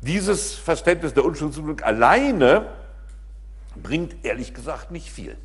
dieses 0.00 0.54
Verständnis 0.54 1.14
der 1.14 1.24
Unschuldsvermutung 1.24 1.80
alleine 1.80 2.66
bringt 3.80 4.24
ehrlich 4.24 4.54
gesagt 4.54 4.90
nicht 4.90 5.10
viel. 5.10 5.36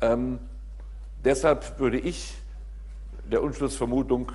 Ähm, 0.00 0.38
deshalb 1.22 1.78
würde 1.78 1.98
ich 1.98 2.34
der 3.32 3.42
Unschlussvermutung, 3.42 4.30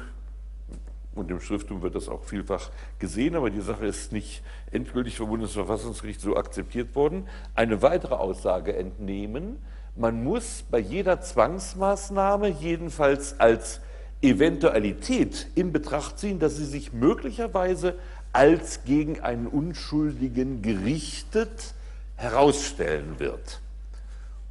und 1.16 1.32
im 1.32 1.40
Schrifttum 1.40 1.82
wird 1.82 1.96
das 1.96 2.10
auch 2.10 2.24
vielfach 2.24 2.70
gesehen, 3.00 3.36
aber 3.36 3.50
die 3.50 3.62
Sache 3.62 3.88
ist 3.88 4.12
nicht 4.12 4.44
endgültig 4.72 5.18
vom 5.18 5.30
Bundesverfassungsgericht 5.30 6.22
so 6.22 6.36
akzeptiert 6.36 6.96
worden, 6.96 7.28
eine 7.56 7.82
weitere 7.82 8.14
Aussage 8.14 8.76
entnehmen. 8.76 9.58
Man 9.96 10.24
muss 10.24 10.64
bei 10.70 10.78
jeder 10.78 11.22
Zwangsmaßnahme 11.22 12.50
jedenfalls 12.50 13.40
als 13.40 13.82
Eventualität 14.22 15.48
in 15.56 15.72
Betracht 15.72 16.20
ziehen, 16.20 16.38
dass 16.38 16.58
sie 16.58 16.66
sich 16.66 16.94
möglicherweise 16.94 17.96
als 18.32 18.84
gegen 18.84 19.20
einen 19.22 19.48
Unschuldigen 19.48 20.62
gerichtet 20.62 21.74
herausstellen 22.16 23.20
wird. 23.20 23.62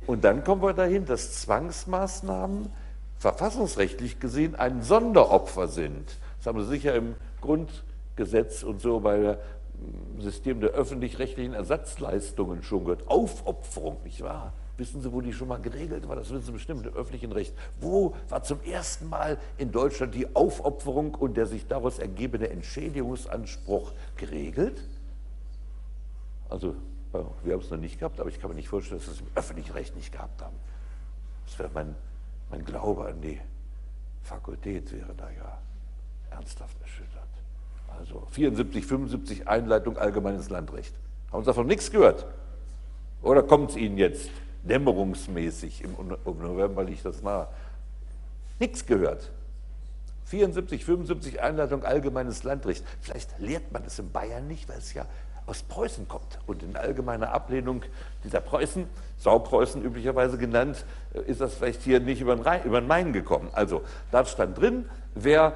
Und 0.07 0.25
dann 0.25 0.43
kommen 0.43 0.63
wir 0.63 0.73
dahin, 0.73 1.05
dass 1.05 1.43
Zwangsmaßnahmen 1.43 2.71
verfassungsrechtlich 3.27 4.21
gesehen 4.21 4.55
ein 4.55 4.83
Sonderopfer 4.83 5.67
sind. 5.67 6.17
Das 6.39 6.47
haben 6.47 6.63
Sie 6.63 6.69
sicher 6.69 6.95
im 6.95 7.17
Grundgesetz 7.41 8.63
und 8.63 8.81
so 8.81 9.01
bei 9.01 9.19
dem 9.19 10.21
System 10.21 10.61
der 10.61 10.71
öffentlich-rechtlichen 10.71 11.53
Ersatzleistungen 11.53 12.63
schon 12.63 12.85
gehört. 12.85 13.09
Aufopferung, 13.09 13.97
nicht 14.05 14.23
wahr? 14.23 14.53
Wissen 14.77 15.03
Sie, 15.03 15.13
wo 15.13 15.21
die 15.23 15.33
schon 15.33 15.49
mal 15.49 15.61
geregelt 15.61 16.07
war? 16.07 16.15
Das 16.15 16.31
wissen 16.31 16.45
Sie 16.45 16.53
bestimmt 16.53 16.87
im 16.87 16.95
öffentlichen 16.95 17.33
Recht. 17.33 17.53
Wo 17.81 18.15
war 18.29 18.45
zum 18.45 18.63
ersten 18.63 19.09
Mal 19.09 19.39
in 19.59 19.73
Deutschland 19.73 20.15
die 20.15 20.37
Aufopferung 20.37 21.17
und 21.17 21.37
der 21.37 21.47
sich 21.47 21.67
daraus 21.67 21.99
ergebende 21.99 22.49
Entschädigungsanspruch 22.51 23.91
geregelt? 24.17 24.85
Also, 26.49 26.77
wir 27.43 27.55
haben 27.55 27.61
es 27.61 27.71
noch 27.71 27.79
nicht 27.79 27.99
gehabt, 27.99 28.21
aber 28.21 28.29
ich 28.29 28.39
kann 28.39 28.51
mir 28.51 28.57
nicht 28.57 28.69
vorstellen, 28.69 29.01
dass 29.01 29.09
wir 29.09 29.15
es 29.15 29.21
im 29.21 29.27
öffentlichen 29.35 29.73
Recht 29.73 29.97
nicht 29.97 30.13
gehabt 30.13 30.41
haben. 30.43 30.55
Das 31.47 31.59
wäre 31.59 31.71
mein 31.75 31.97
mein 32.51 32.65
Glaube 32.65 33.07
an 33.07 33.21
die 33.21 33.41
Fakultät 34.23 34.93
wäre 34.93 35.15
da 35.17 35.31
ja 35.31 35.59
ernsthaft 36.31 36.81
erschüttert. 36.83 37.23
Also 37.99 38.27
74, 38.31 38.85
75 38.85 39.49
Einleitung 39.49 39.97
allgemeines 39.97 40.51
Landrecht. 40.51 40.95
Haben 41.33 41.43
Sie 41.43 41.47
davon 41.47 41.67
nichts 41.67 41.91
gehört? 41.91 42.27
Oder 43.23 43.43
kommt 43.43 43.71
es 43.71 43.77
Ihnen 43.77 43.99
jetzt 43.99 44.31
dämmerungsmäßig, 44.65 45.83
im, 45.83 45.95
im 46.25 46.39
November 46.39 46.85
liegt 46.85 47.05
das 47.05 47.23
nahe? 47.23 47.49
Nichts 48.59 48.87
gehört. 48.87 49.31
74, 50.27 50.85
75 50.85 51.41
Einleitung 51.41 51.85
allgemeines 51.85 52.43
Landrecht. 52.43 52.85
Vielleicht 53.01 53.39
lehrt 53.39 53.71
man 53.73 53.85
es 53.85 53.99
in 53.99 54.11
Bayern 54.11 54.49
nicht, 54.49 54.69
weil 54.69 54.79
es 54.79 54.93
ja 54.93 55.07
aus 55.47 55.63
Preußen 55.63 56.09
kommt. 56.09 56.39
Und 56.47 56.63
in 56.63 56.77
allgemeiner 56.77 57.33
Ablehnung 57.33 57.83
dieser 58.25 58.41
Preußen, 58.41 58.87
Saupreußen 59.19 59.83
üblicherweise 59.83 60.39
genannt, 60.39 60.85
äh, 61.15 61.21
ist 61.21 61.41
das 61.41 61.55
vielleicht 61.55 61.83
hier 61.83 62.01
nicht 62.01 62.21
über 62.21 62.37
den, 62.37 62.43
Rhein, 62.43 62.65
über 62.65 62.81
den 62.81 62.89
Main 62.89 63.13
gekommen. 63.13 63.49
Also 63.53 63.83
da 64.11 64.25
stand 64.25 64.59
drin, 64.59 64.87
wer 65.15 65.55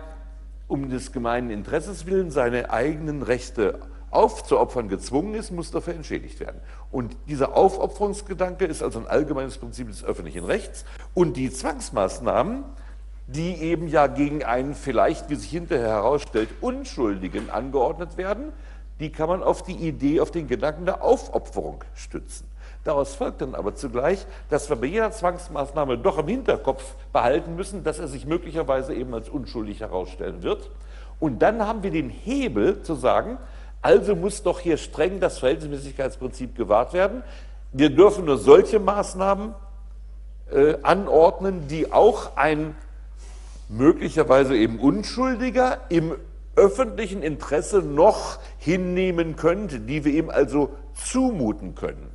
um 0.68 0.88
des 0.88 1.12
gemeinen 1.12 1.51
Interesses 1.51 2.07
willen 2.07 2.30
seine 2.30 2.70
eigenen 2.70 3.22
Rechte 3.22 3.80
aufzuopfern 4.11 4.88
gezwungen 4.88 5.34
ist, 5.34 5.51
muss 5.51 5.70
dafür 5.70 5.95
entschädigt 5.95 6.41
werden. 6.41 6.61
Und 6.91 7.16
dieser 7.28 7.57
Aufopferungsgedanke 7.57 8.64
ist 8.64 8.82
also 8.82 8.99
ein 9.01 9.07
allgemeines 9.07 9.59
Prinzip 9.59 9.88
des 9.88 10.05
öffentlichen 10.05 10.45
Rechts. 10.45 10.84
Und 11.14 11.36
die 11.36 11.51
Zwangsmaßnahmen, 11.51 12.64
die 13.26 13.55
eben 13.57 13.86
ja 13.86 14.09
gegen 14.09 14.45
einen 14.45 14.74
vielleicht, 14.74 15.30
wie 15.30 15.36
sich 15.36 15.51
hinterher 15.51 15.88
herausstellt, 15.88 16.49
Unschuldigen 16.61 17.51
angeordnet 17.51 18.16
werden, 18.16 18.53
die 19.01 19.11
kann 19.11 19.28
man 19.28 19.42
auf 19.42 19.62
die 19.62 19.74
Idee, 19.74 20.20
auf 20.20 20.30
den 20.30 20.46
Gedanken 20.46 20.84
der 20.84 21.03
Aufopferung 21.03 21.82
stützen. 21.94 22.46
Daraus 22.84 23.14
folgt 23.14 23.42
dann 23.42 23.55
aber 23.55 23.74
zugleich, 23.74 24.26
dass 24.48 24.70
wir 24.70 24.76
bei 24.76 24.86
jeder 24.86 25.11
Zwangsmaßnahme 25.11 25.98
doch 25.98 26.18
im 26.18 26.28
Hinterkopf 26.28 26.94
behalten 27.12 27.57
müssen, 27.57 27.84
dass 27.84 27.98
er 27.98 28.09
sich 28.09 28.26
möglicherweise 28.26 28.94
eben 28.94 29.12
als 29.12 29.28
unschuldig 29.28 29.80
herausstellen 29.80 30.42
wird. 30.42 30.70
Und 31.18 31.40
dann 31.40 31.66
haben 31.66 31.82
wir 31.82 31.90
den 31.90 32.09
Hebel 32.09 32.82
zu 32.82 32.94
sagen, 32.94 33.36
also 33.82 34.14
muss 34.16 34.42
doch 34.42 34.61
hier 34.61 34.76
streng 34.76 35.20
das 35.20 35.38
Verhältnismäßigkeitsprinzip 35.38 36.55
gewahrt 36.57 36.92
werden. 36.92 37.22
Wir 37.72 37.90
dürfen 37.90 38.24
nur 38.24 38.38
solche 38.38 38.78
Maßnahmen 38.78 39.55
äh, 40.51 40.76
anordnen, 40.82 41.68
die 41.68 41.92
auch 41.92 42.36
ein 42.36 42.74
möglicherweise 43.68 44.57
eben 44.57 44.78
Unschuldiger 44.78 45.78
im 45.90 46.16
öffentlichen 46.57 47.22
Interesse 47.22 47.78
noch 47.78 48.38
hinnehmen 48.61 49.36
könnte, 49.36 49.80
die 49.80 50.04
wir 50.04 50.12
ihm 50.12 50.28
also 50.28 50.70
zumuten 50.94 51.74
können. 51.74 52.11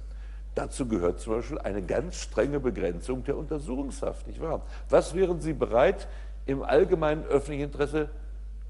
Dazu 0.53 0.87
gehört 0.87 1.19
zum 1.19 1.33
Beispiel 1.33 1.57
eine 1.57 1.81
ganz 1.81 2.15
strenge 2.15 2.59
Begrenzung 2.59 3.23
der 3.23 3.35
Untersuchungshaft, 3.35 4.27
nicht 4.27 4.39
wahr? 4.39 4.61
Was 4.89 5.15
wären 5.15 5.41
Sie 5.41 5.53
bereit, 5.53 6.07
im 6.45 6.61
allgemeinen 6.61 7.25
öffentlichen 7.25 7.63
Interesse 7.63 8.09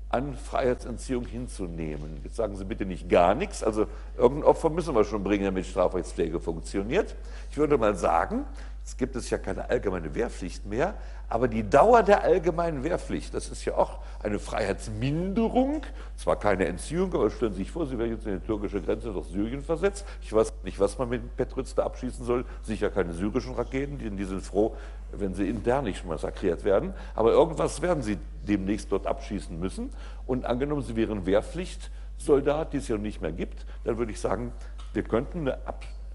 an 0.09 0.35
Freiheitsentziehung 0.35 1.25
hinzunehmen? 1.25 2.21
Jetzt 2.23 2.37
sagen 2.37 2.55
Sie 2.55 2.63
bitte 2.63 2.85
nicht 2.85 3.09
gar 3.09 3.35
nichts, 3.35 3.61
also 3.61 3.87
irgendein 4.17 4.47
Opfer 4.49 4.69
müssen 4.69 4.95
wir 4.95 5.03
schon 5.03 5.23
bringen, 5.23 5.43
damit 5.43 5.65
Strafrechtspflege 5.65 6.39
funktioniert. 6.39 7.13
Ich 7.51 7.57
würde 7.57 7.77
mal 7.77 7.95
sagen, 7.95 8.45
es 8.85 8.97
gibt 8.97 9.15
es 9.15 9.31
ja 9.31 9.39
keine 9.39 9.67
allgemeine 9.67 10.13
Wehrpflicht 10.13 10.65
mehr, 10.65 10.93
aber 11.27 11.47
die 11.47 11.67
Dauer 11.67 12.03
der 12.03 12.21
allgemeinen 12.23 12.83
Wehrpflicht, 12.83 13.33
das 13.33 13.49
ist 13.49 13.65
ja 13.65 13.75
auch 13.75 13.97
eine 14.21 14.37
Freiheitsminderung, 14.37 15.81
zwar 16.15 16.35
keine 16.35 16.67
Entziehung, 16.67 17.11
aber 17.15 17.31
stellen 17.31 17.53
Sie 17.53 17.63
sich 17.63 17.71
vor, 17.71 17.87
Sie 17.87 17.97
werden 17.97 18.11
jetzt 18.11 18.27
in 18.27 18.39
die 18.39 18.45
türkische 18.45 18.79
Grenze 18.81 19.11
durch 19.11 19.27
Syrien 19.27 19.63
versetzt. 19.63 20.05
Ich 20.21 20.31
weiß 20.31 20.53
nicht, 20.63 20.79
was 20.79 20.99
man 20.99 21.09
mit 21.09 21.35
Petritz 21.35 21.73
da 21.73 21.83
abschießen 21.83 22.23
soll, 22.25 22.45
sicher 22.61 22.91
keine 22.91 23.13
syrischen 23.13 23.55
Raketen, 23.55 23.97
die, 23.97 24.09
die 24.11 24.23
sind 24.23 24.43
froh, 24.43 24.75
wenn 25.11 25.33
sie 25.33 25.49
intern 25.49 25.85
nicht 25.85 26.05
massakriert 26.05 26.63
werden, 26.63 26.93
aber 27.15 27.31
irgendwas 27.31 27.81
werden 27.81 28.03
sie 28.03 28.19
demnächst 28.47 28.91
dort 28.91 29.07
abschießen 29.07 29.59
müssen. 29.59 29.89
Und 30.27 30.45
angenommen, 30.45 30.83
Sie 30.83 30.95
wären 30.95 31.25
Wehrpflichtsoldat, 31.25 32.73
die 32.73 32.77
es 32.77 32.87
ja 32.87 32.97
nicht 32.97 33.21
mehr 33.21 33.31
gibt, 33.31 33.65
dann 33.83 33.97
würde 33.97 34.11
ich 34.11 34.19
sagen, 34.19 34.51
wir 34.93 35.03
könnten 35.03 35.41
eine 35.41 35.57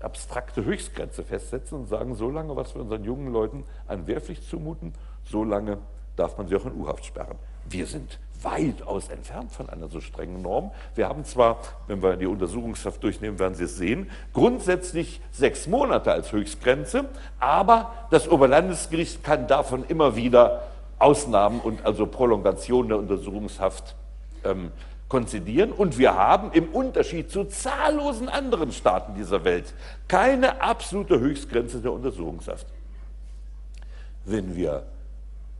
abstrakte 0.00 0.64
Höchstgrenze 0.64 1.24
festsetzen 1.24 1.78
und 1.78 1.88
sagen, 1.88 2.14
so 2.14 2.30
lange, 2.30 2.56
was 2.56 2.74
wir 2.74 2.82
unseren 2.82 3.04
jungen 3.04 3.32
Leuten 3.32 3.64
an 3.86 4.06
Wehrpflicht 4.06 4.48
zumuten, 4.48 4.94
so 5.24 5.44
lange 5.44 5.78
darf 6.16 6.36
man 6.38 6.48
sie 6.48 6.56
auch 6.56 6.66
in 6.66 6.72
U-Haft 6.72 7.04
sperren. 7.04 7.38
Wir 7.68 7.86
sind 7.86 8.18
weitaus 8.42 9.08
entfernt 9.08 9.52
von 9.52 9.68
einer 9.68 9.88
so 9.88 10.00
strengen 10.00 10.42
Norm. 10.42 10.70
Wir 10.94 11.08
haben 11.08 11.24
zwar, 11.24 11.58
wenn 11.86 12.02
wir 12.02 12.16
die 12.16 12.26
Untersuchungshaft 12.26 13.02
durchnehmen, 13.02 13.38
werden 13.38 13.54
Sie 13.54 13.64
es 13.64 13.76
sehen, 13.76 14.10
grundsätzlich 14.32 15.20
sechs 15.30 15.66
Monate 15.66 16.12
als 16.12 16.32
Höchstgrenze, 16.32 17.06
aber 17.38 17.92
das 18.10 18.28
Oberlandesgericht 18.28 19.22
kann 19.22 19.46
davon 19.46 19.84
immer 19.84 20.16
wieder 20.16 20.62
Ausnahmen 20.98 21.60
und 21.60 21.84
also 21.84 22.06
Prolongation 22.06 22.88
der 22.88 22.98
Untersuchungshaft 22.98 23.94
ähm, 24.44 24.70
konzidieren. 25.10 25.72
Und 25.72 25.98
wir 25.98 26.14
haben 26.14 26.52
im 26.52 26.70
Unterschied 26.70 27.30
zu 27.30 27.44
zahllosen 27.44 28.30
anderen 28.30 28.72
Staaten 28.72 29.14
dieser 29.14 29.44
Welt 29.44 29.74
keine 30.08 30.62
absolute 30.62 31.20
Höchstgrenze 31.20 31.82
der 31.82 31.92
Untersuchungshaft. 31.92 32.66
Wenn 34.24 34.56
wir 34.56 34.86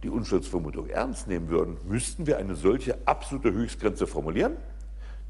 die 0.02 0.08
Unschuldsvermutung 0.08 0.88
ernst 0.88 1.28
nehmen 1.28 1.48
würden, 1.48 1.76
müssten 1.84 2.26
wir 2.26 2.38
eine 2.38 2.54
solche 2.54 2.96
absolute 3.04 3.52
Höchstgrenze 3.52 4.06
formulieren. 4.06 4.56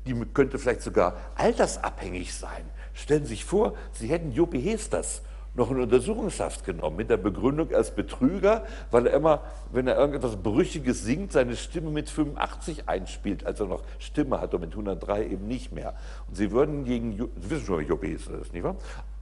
Die 0.06 0.14
könnte 0.32 0.58
vielleicht 0.58 0.82
sogar 0.82 1.16
altersabhängig 1.34 2.32
sein. 2.32 2.64
Stellen 2.94 3.24
Sie 3.24 3.30
sich 3.30 3.44
vor, 3.44 3.74
Sie 3.92 4.06
hätten 4.06 4.32
Jopi 4.32 4.62
Hesters 4.62 5.22
noch 5.54 5.70
in 5.70 5.80
Untersuchungshaft 5.80 6.64
genommen 6.64 6.96
mit 6.96 7.10
der 7.10 7.16
Begründung 7.16 7.72
als 7.74 7.94
Betrüger, 7.94 8.64
weil 8.90 9.06
er 9.06 9.14
immer, 9.14 9.42
wenn 9.72 9.86
er 9.86 9.96
irgendetwas 9.96 10.36
Brüchiges 10.36 11.02
singt, 11.04 11.32
seine 11.32 11.56
Stimme 11.56 11.90
mit 11.90 12.08
85 12.08 12.88
einspielt, 12.88 13.44
als 13.44 13.60
er 13.60 13.66
noch 13.66 13.82
Stimme 13.98 14.40
hat 14.40 14.54
und 14.54 14.60
mit 14.60 14.72
103 14.72 15.26
eben 15.26 15.48
nicht 15.48 15.72
mehr. 15.72 15.94
Und 16.28 16.36
Sie 16.36 16.50
würden 16.52 16.84
gegen, 16.84 17.16
Sie 17.40 17.50
wissen 17.50 17.66
schon, 17.66 17.80
wie 17.80 17.84
Juppie 17.84 18.12
ist 18.12 18.30
das, 18.30 18.52
nicht 18.52 18.62
wahr? 18.62 18.76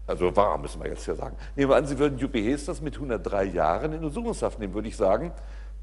Also 0.06 0.34
wahr, 0.34 0.56
müssen 0.58 0.82
wir 0.82 0.88
jetzt 0.88 1.06
ja 1.06 1.14
sagen. 1.14 1.36
Nehmen 1.54 1.70
wir 1.70 1.76
an, 1.76 1.86
Sie 1.86 1.98
würden 1.98 2.18
Juppie 2.18 2.50
Hesters 2.50 2.80
mit 2.80 2.94
103 2.94 3.44
Jahren 3.44 3.92
in 3.92 4.04
Untersuchungshaft 4.04 4.58
nehmen, 4.58 4.74
würde 4.74 4.88
ich 4.88 4.96
sagen, 4.96 5.32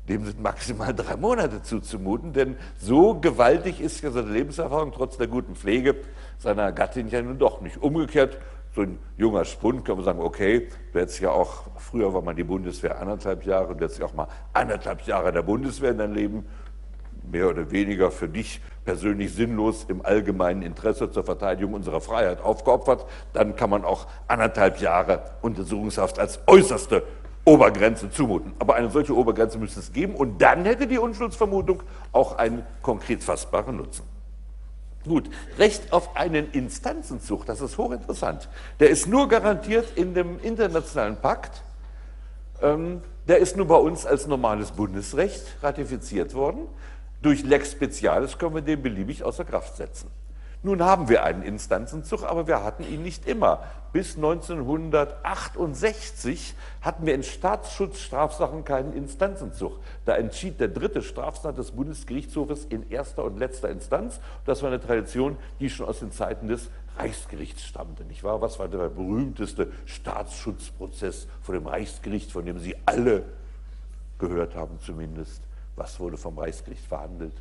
dem 0.10 0.26
sind 0.26 0.42
maximal 0.42 0.94
drei 0.96 1.16
Monate 1.16 1.62
zuzumuten, 1.62 2.34
denn 2.34 2.58
so 2.78 3.16
gewaltig 3.16 3.82
ist 3.82 4.02
ja 4.02 4.12
seine 4.12 4.32
Lebenserfahrung 4.32 4.92
trotz 4.92 5.18
der 5.18 5.28
guten 5.28 5.56
Pflege 5.56 5.96
seiner 6.38 6.72
Gattin 6.72 7.08
ja 7.10 7.22
nun 7.22 7.38
doch 7.38 7.62
nicht. 7.62 7.78
Umgekehrt 7.78 8.40
so 8.76 8.82
ein 8.82 9.00
junger 9.18 9.46
Spund 9.46 9.86
kann 9.86 9.96
man 9.96 10.04
sagen, 10.04 10.20
okay, 10.20 10.68
du 10.92 11.00
hättest 11.00 11.22
ja 11.22 11.32
auch, 11.32 11.64
früher 11.78 12.14
war 12.14 12.22
man 12.22 12.36
die 12.36 12.44
Bundeswehr 12.44 13.00
anderthalb 13.00 13.46
Jahre, 13.46 13.74
du 13.74 13.86
hättest 13.86 14.00
ja 14.00 14.06
auch 14.06 14.14
mal 14.14 14.28
anderthalb 14.52 15.04
Jahre 15.04 15.32
der 15.32 15.44
Bundeswehr 15.44 15.92
in 15.92 15.98
dein 15.98 16.14
Leben, 16.14 16.46
mehr 17.32 17.50
oder 17.50 17.72
weniger 17.72 18.12
für 18.12 18.28
dich 18.28 18.62
persönlich 18.84 19.34
sinnlos 19.34 19.86
im 19.88 20.06
allgemeinen 20.06 20.62
Interesse 20.62 21.10
zur 21.10 21.24
Verteidigung 21.24 21.74
unserer 21.74 22.02
Freiheit 22.02 22.42
aufgeopfert, 22.42 23.06
dann 23.34 23.56
kann 23.56 23.70
man 23.70 23.86
auch 23.86 24.08
anderthalb 24.28 24.80
Jahre 24.80 25.24
Untersuchungshaft 25.42 26.20
als 26.20 26.40
äußerste 26.46 27.04
Obergrenze 27.46 28.12
zumuten. 28.12 28.54
Aber 28.60 28.76
eine 28.76 28.90
solche 28.90 29.16
Obergrenze 29.16 29.58
müsste 29.58 29.80
es 29.80 29.94
geben 29.94 30.16
und 30.16 30.42
dann 30.42 30.66
hätte 30.66 30.86
die 30.86 30.98
Unschuldsvermutung 30.98 31.82
auch 32.12 32.38
einen 32.38 32.64
konkret 32.82 33.24
fassbaren 33.24 33.78
Nutzen. 33.78 34.15
Gut, 35.06 35.30
Recht 35.60 35.94
auf 35.94 36.16
einen 36.16 36.52
Instanzenzug, 36.52 37.46
das 37.46 37.62
ist 37.62 37.78
hochinteressant. 37.78 38.50
Der 38.80 38.90
ist 38.90 39.08
nur 39.08 39.28
garantiert 39.28 39.96
in 39.96 40.14
dem 40.14 40.40
internationalen 40.42 41.18
Pakt. 41.18 41.64
Ähm, 42.62 43.02
der 43.28 43.38
ist 43.38 43.56
nur 43.56 43.68
bei 43.68 43.76
uns 43.76 44.06
als 44.06 44.28
normales 44.28 44.72
Bundesrecht 44.72 45.44
ratifiziert 45.62 46.34
worden. 46.34 46.68
Durch 47.22 47.44
Lex 47.44 47.72
Specialis 47.72 48.38
können 48.38 48.56
wir 48.56 48.62
den 48.62 48.82
beliebig 48.82 49.24
außer 49.24 49.46
Kraft 49.46 49.78
setzen. 49.78 50.10
Nun 50.66 50.82
haben 50.82 51.08
wir 51.10 51.24
einen 51.24 51.44
Instanzenzug, 51.44 52.24
aber 52.24 52.48
wir 52.48 52.64
hatten 52.64 52.84
ihn 52.92 53.04
nicht 53.04 53.28
immer. 53.28 53.62
Bis 53.94 54.16
1968 54.16 56.56
hatten 56.82 57.06
wir 57.06 57.14
in 57.14 57.22
Staatsschutzstrafsachen 57.22 58.66
keinen 58.66 58.94
Instanzenzug. 58.94 59.78
Da 60.06 60.16
entschied 60.16 60.60
der 60.60 60.70
dritte 60.70 61.04
Strafsenat 61.04 61.60
des 61.60 61.70
Bundesgerichtshofes 61.70 62.66
in 62.66 62.90
erster 62.90 63.26
und 63.26 63.38
letzter 63.38 63.70
Instanz. 63.70 64.20
Das 64.46 64.64
war 64.64 64.70
eine 64.70 64.80
Tradition, 64.80 65.38
die 65.60 65.70
schon 65.70 65.86
aus 65.86 66.00
den 66.00 66.12
Zeiten 66.12 66.48
des 66.48 66.72
Reichsgerichts 66.98 67.64
stammte, 67.64 68.04
nicht 68.04 68.24
wahr? 68.24 68.42
Was 68.42 68.58
war 68.58 68.68
der 68.68 68.90
berühmteste 68.90 69.72
Staatsschutzprozess 69.86 71.28
vor 71.44 71.54
dem 71.54 71.68
Reichsgericht, 71.68 72.32
von 72.32 72.44
dem 72.44 72.58
Sie 72.58 72.76
alle 72.88 73.22
gehört 74.18 74.56
haben 74.56 74.80
zumindest? 74.80 75.44
Was 75.76 76.00
wurde 76.00 76.18
vom 76.18 76.40
Reichsgericht 76.40 76.88
verhandelt? 76.88 77.40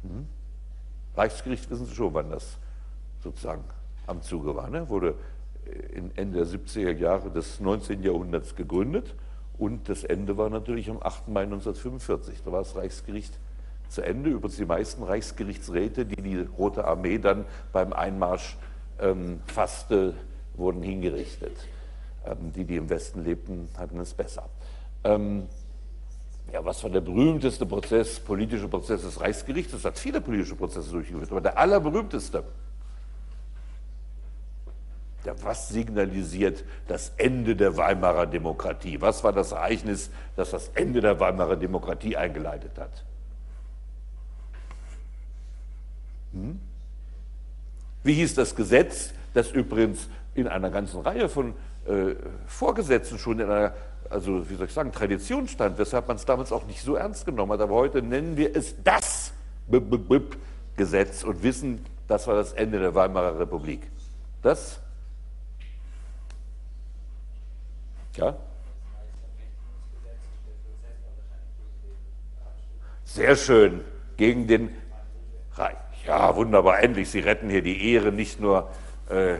Hm? 0.00 0.26
Reichsgericht 1.16 1.70
wissen 1.70 1.86
Sie 1.86 1.94
schon, 1.94 2.14
wann 2.14 2.30
das 2.30 2.58
sozusagen 3.22 3.64
am 4.06 4.22
Zuge 4.22 4.54
war. 4.54 4.68
Ne? 4.68 4.88
Wurde 4.88 5.14
in 5.94 6.10
Ende 6.16 6.38
der 6.38 6.46
70er 6.46 6.92
Jahre 6.92 7.30
des 7.30 7.60
19. 7.60 8.02
Jahrhunderts 8.02 8.54
gegründet 8.54 9.14
und 9.58 9.88
das 9.88 10.04
Ende 10.04 10.36
war 10.36 10.50
natürlich 10.50 10.90
am 10.90 10.98
8. 11.02 11.28
Mai 11.28 11.42
1945. 11.42 12.42
Da 12.44 12.52
war 12.52 12.60
das 12.60 12.76
Reichsgericht 12.76 13.38
zu 13.88 14.02
Ende. 14.02 14.30
Übrigens 14.30 14.56
die 14.56 14.66
meisten 14.66 15.02
Reichsgerichtsräte, 15.02 16.04
die 16.04 16.22
die 16.22 16.40
Rote 16.58 16.84
Armee 16.84 17.18
dann 17.18 17.46
beim 17.72 17.92
Einmarsch 17.92 18.56
ähm, 19.00 19.40
fasste, 19.46 20.14
wurden 20.54 20.82
hingerichtet. 20.82 21.56
Ähm, 22.24 22.52
die, 22.54 22.64
die 22.64 22.76
im 22.76 22.88
Westen 22.90 23.24
lebten, 23.24 23.68
hatten 23.76 23.98
es 24.00 24.14
besser. 24.14 24.48
Ähm, 25.04 25.48
ja, 26.52 26.64
was 26.64 26.82
war 26.82 26.90
der 26.90 27.00
berühmteste 27.00 27.66
Prozess, 27.66 28.20
politische 28.20 28.68
Prozess 28.68 29.02
des 29.02 29.20
Reichsgerichts? 29.20 29.72
Es 29.72 29.84
hat 29.84 29.98
viele 29.98 30.20
politische 30.20 30.54
Prozesse 30.54 30.90
durchgeführt, 30.90 31.30
aber 31.30 31.40
der 31.40 31.58
allerberühmteste, 31.58 32.44
der 35.24 35.42
was 35.42 35.68
signalisiert 35.68 36.64
das 36.86 37.12
Ende 37.16 37.56
der 37.56 37.76
Weimarer 37.76 38.26
Demokratie? 38.26 39.00
Was 39.00 39.24
war 39.24 39.32
das 39.32 39.52
Ereignis, 39.52 40.10
das 40.36 40.50
das 40.50 40.68
Ende 40.74 41.00
der 41.00 41.18
Weimarer 41.18 41.56
Demokratie 41.56 42.16
eingeleitet 42.16 42.78
hat? 42.78 43.04
Hm? 46.32 46.60
Wie 48.04 48.14
hieß 48.14 48.34
das 48.34 48.54
Gesetz, 48.54 49.12
das 49.34 49.50
übrigens 49.50 50.08
in 50.34 50.46
einer 50.46 50.70
ganzen 50.70 51.00
Reihe 51.00 51.28
von 51.28 51.54
äh, 51.86 52.14
Vorgesetzten 52.46 53.18
schon 53.18 53.40
in 53.40 53.50
einer 53.50 53.74
also 54.10 54.48
wie 54.48 54.54
soll 54.54 54.66
ich 54.66 54.72
sagen, 54.72 54.92
Tradition 54.92 55.48
stand, 55.48 55.78
weshalb 55.78 56.08
man 56.08 56.16
es 56.16 56.24
damals 56.24 56.52
auch 56.52 56.66
nicht 56.66 56.82
so 56.82 56.94
ernst 56.94 57.26
genommen 57.26 57.52
hat. 57.52 57.60
Aber 57.60 57.74
heute 57.74 58.02
nennen 58.02 58.36
wir 58.36 58.54
es 58.54 58.74
das 58.82 59.32
B 59.66 59.78
-B 59.78 59.96
-B 59.96 60.22
Gesetz 60.76 61.24
und 61.24 61.42
wissen, 61.42 61.84
das 62.06 62.26
war 62.26 62.34
das 62.34 62.52
Ende 62.52 62.78
der 62.78 62.94
Weimarer 62.94 63.38
Republik. 63.38 63.90
Das? 64.42 64.80
Ja? 68.16 68.36
Sehr 73.04 73.36
schön. 73.36 73.80
Gegen 74.16 74.46
den 74.46 74.70
Reich. 75.54 75.76
Ja, 76.06 76.34
wunderbar. 76.36 76.80
Endlich, 76.80 77.10
Sie 77.10 77.20
retten 77.20 77.50
hier 77.50 77.62
die 77.62 77.92
Ehre 77.92 78.12
nicht 78.12 78.40
nur 78.40 78.70
äh, 79.08 79.38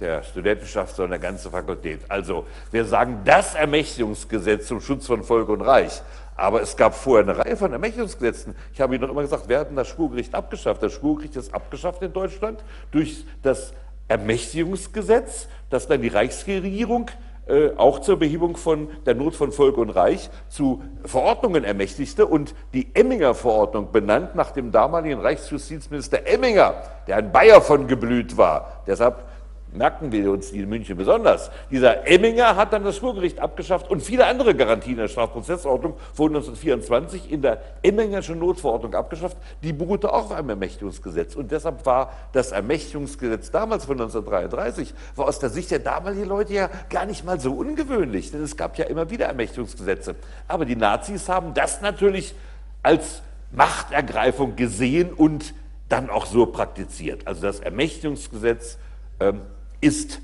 der 0.00 0.22
Studentenschaft, 0.22 0.96
sondern 0.96 1.20
der 1.20 1.30
ganze 1.30 1.50
Fakultät. 1.50 2.00
Also 2.08 2.46
wir 2.70 2.84
sagen 2.84 3.20
das 3.24 3.54
Ermächtigungsgesetz 3.54 4.66
zum 4.66 4.80
Schutz 4.80 5.06
von 5.06 5.22
Volk 5.22 5.48
und 5.48 5.60
Reich. 5.60 6.02
Aber 6.36 6.62
es 6.62 6.76
gab 6.76 6.94
vorher 6.94 7.28
eine 7.28 7.38
Reihe 7.38 7.56
von 7.56 7.72
Ermächtigungsgesetzen. 7.72 8.54
Ich 8.72 8.80
habe 8.80 8.94
Ihnen 8.94 9.02
noch 9.02 9.10
immer 9.10 9.20
gesagt, 9.20 9.48
wir 9.48 9.58
hatten 9.58 9.76
das 9.76 9.88
Schwurgericht 9.88 10.34
abgeschafft. 10.34 10.82
Das 10.82 10.94
Schwurgericht 10.94 11.36
ist 11.36 11.52
abgeschafft 11.52 12.02
in 12.02 12.12
Deutschland 12.12 12.64
durch 12.90 13.26
das 13.42 13.74
Ermächtigungsgesetz, 14.08 15.48
das 15.68 15.86
dann 15.86 16.00
die 16.00 16.08
Reichsregierung 16.08 17.10
äh, 17.46 17.70
auch 17.76 18.00
zur 18.00 18.18
Behebung 18.18 18.56
von 18.56 18.88
der 19.06 19.14
Not 19.14 19.34
von 19.34 19.50
Volk 19.50 19.76
und 19.76 19.90
Reich 19.90 20.30
zu 20.48 20.82
Verordnungen 21.04 21.64
ermächtigte 21.64 22.26
und 22.26 22.54
die 22.72 22.94
Emminger 22.94 23.34
Verordnung 23.34 23.92
benannt 23.92 24.34
nach 24.34 24.52
dem 24.52 24.70
damaligen 24.70 25.20
Reichsjustizminister 25.20 26.26
Emminger, 26.26 26.74
der 27.06 27.16
ein 27.16 27.32
Bayer 27.32 27.60
von 27.60 27.86
geblüht 27.86 28.36
war. 28.36 28.82
Deshalb 28.86 29.24
merken 29.72 30.12
wir 30.12 30.30
uns 30.30 30.50
die 30.50 30.60
in 30.60 30.68
München 30.68 30.96
besonders. 30.96 31.50
Dieser 31.70 32.06
Emminger 32.06 32.56
hat 32.56 32.72
dann 32.72 32.84
das 32.84 32.96
Schwurgericht 32.96 33.38
abgeschafft 33.38 33.90
und 33.90 34.02
viele 34.02 34.26
andere 34.26 34.54
Garantien 34.54 34.96
der 34.96 35.08
Strafprozessordnung 35.08 35.94
wurden 36.14 36.36
1924 36.36 37.30
in 37.30 37.42
der 37.42 37.60
Emmingerschen 37.82 38.38
Notverordnung 38.38 38.94
abgeschafft. 38.94 39.36
Die 39.62 39.72
beruhte 39.72 40.12
auch 40.12 40.26
auf 40.26 40.32
einem 40.32 40.50
Ermächtigungsgesetz. 40.50 41.36
Und 41.36 41.50
deshalb 41.50 41.86
war 41.86 42.12
das 42.32 42.52
Ermächtigungsgesetz 42.52 43.50
damals 43.50 43.84
von 43.84 44.00
1933, 44.00 44.94
war 45.16 45.26
aus 45.26 45.38
der 45.38 45.50
Sicht 45.50 45.70
der 45.70 45.78
damaligen 45.78 46.26
Leute 46.26 46.52
ja 46.52 46.70
gar 46.88 47.06
nicht 47.06 47.24
mal 47.24 47.38
so 47.38 47.52
ungewöhnlich, 47.52 48.30
denn 48.32 48.42
es 48.42 48.56
gab 48.56 48.76
ja 48.78 48.86
immer 48.86 49.10
wieder 49.10 49.26
Ermächtigungsgesetze. 49.26 50.16
Aber 50.48 50.64
die 50.64 50.76
Nazis 50.76 51.28
haben 51.28 51.54
das 51.54 51.80
natürlich 51.80 52.34
als 52.82 53.22
Machtergreifung 53.52 54.56
gesehen 54.56 55.12
und 55.12 55.54
dann 55.88 56.08
auch 56.08 56.26
so 56.26 56.46
praktiziert. 56.46 57.26
Also 57.26 57.42
das 57.42 57.60
Ermächtigungsgesetz 57.60 58.78
ähm, 59.18 59.42
ist 59.80 60.20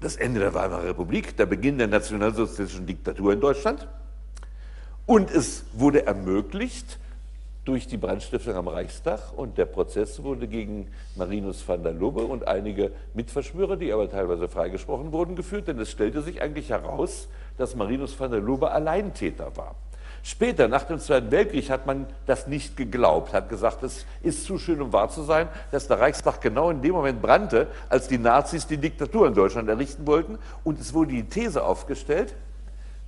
das 0.00 0.16
Ende 0.16 0.40
der 0.40 0.54
Weimarer 0.54 0.84
Republik, 0.84 1.36
der 1.36 1.46
Beginn 1.46 1.78
der 1.78 1.88
nationalsozialistischen 1.88 2.86
Diktatur 2.86 3.32
in 3.32 3.40
Deutschland. 3.40 3.88
Und 5.06 5.30
es 5.30 5.64
wurde 5.72 6.06
ermöglicht 6.06 6.98
durch 7.64 7.88
die 7.88 7.96
Brandstiftung 7.96 8.54
am 8.54 8.68
Reichstag 8.68 9.36
und 9.36 9.58
der 9.58 9.66
Prozess 9.66 10.22
wurde 10.22 10.46
gegen 10.46 10.88
Marinus 11.16 11.66
van 11.66 11.82
der 11.82 11.92
Lubbe 11.92 12.22
und 12.22 12.46
einige 12.46 12.92
Mitverschwörer, 13.14 13.76
die 13.76 13.92
aber 13.92 14.08
teilweise 14.08 14.48
freigesprochen 14.48 15.10
wurden, 15.10 15.34
geführt, 15.34 15.66
denn 15.66 15.78
es 15.80 15.90
stellte 15.90 16.22
sich 16.22 16.40
eigentlich 16.42 16.70
heraus, 16.70 17.28
dass 17.58 17.74
Marinus 17.74 18.18
van 18.18 18.30
der 18.30 18.40
Lubbe 18.40 18.70
Alleintäter 18.70 19.56
war. 19.56 19.74
Später, 20.26 20.66
nach 20.66 20.82
dem 20.82 20.98
Zweiten 20.98 21.30
Weltkrieg, 21.30 21.70
hat 21.70 21.86
man 21.86 22.04
das 22.26 22.48
nicht 22.48 22.76
geglaubt, 22.76 23.32
hat 23.32 23.48
gesagt, 23.48 23.84
es 23.84 24.04
ist 24.24 24.44
zu 24.44 24.58
schön, 24.58 24.82
um 24.82 24.92
wahr 24.92 25.08
zu 25.08 25.22
sein, 25.22 25.46
dass 25.70 25.86
der 25.86 26.00
Reichstag 26.00 26.40
genau 26.40 26.68
in 26.70 26.82
dem 26.82 26.94
Moment 26.94 27.22
brannte, 27.22 27.68
als 27.88 28.08
die 28.08 28.18
Nazis 28.18 28.66
die 28.66 28.76
Diktatur 28.76 29.28
in 29.28 29.34
Deutschland 29.34 29.68
errichten 29.68 30.04
wollten. 30.04 30.38
Und 30.64 30.80
es 30.80 30.92
wurde 30.92 31.12
die 31.12 31.22
These 31.22 31.62
aufgestellt, 31.62 32.34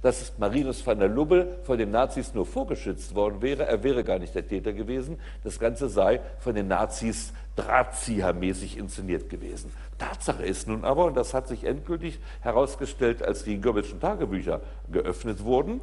dass 0.01 0.33
Marinus 0.39 0.87
van 0.87 1.01
der 1.01 1.09
Lubbe 1.09 1.59
von 1.65 1.77
den 1.77 1.91
Nazis 1.91 2.35
nur 2.35 2.47
vorgeschützt 2.47 3.17
worden 3.17 3.43
wäre. 3.43 3.67
Er 3.67 3.83
wäre 3.83 4.05
gar 4.05 4.21
nicht 4.21 4.37
der 4.37 4.47
Täter 4.47 4.73
gewesen. 4.73 5.19
Das 5.43 5.59
Ganze 5.59 5.89
sei 5.89 6.21
von 6.39 6.55
den 6.55 6.69
Nazis 6.69 7.33
drahtziehermäßig 7.57 8.79
inszeniert 8.79 9.29
gewesen. 9.29 9.73
Tatsache 9.99 10.45
ist 10.45 10.69
nun 10.69 10.85
aber, 10.85 11.07
und 11.07 11.17
das 11.17 11.35
hat 11.35 11.49
sich 11.49 11.65
endgültig 11.65 12.21
herausgestellt, 12.43 13.25
als 13.25 13.43
die 13.43 13.61
Goebbelschen 13.61 13.99
Tagebücher 13.99 14.61
geöffnet 14.93 15.43
wurden, 15.43 15.81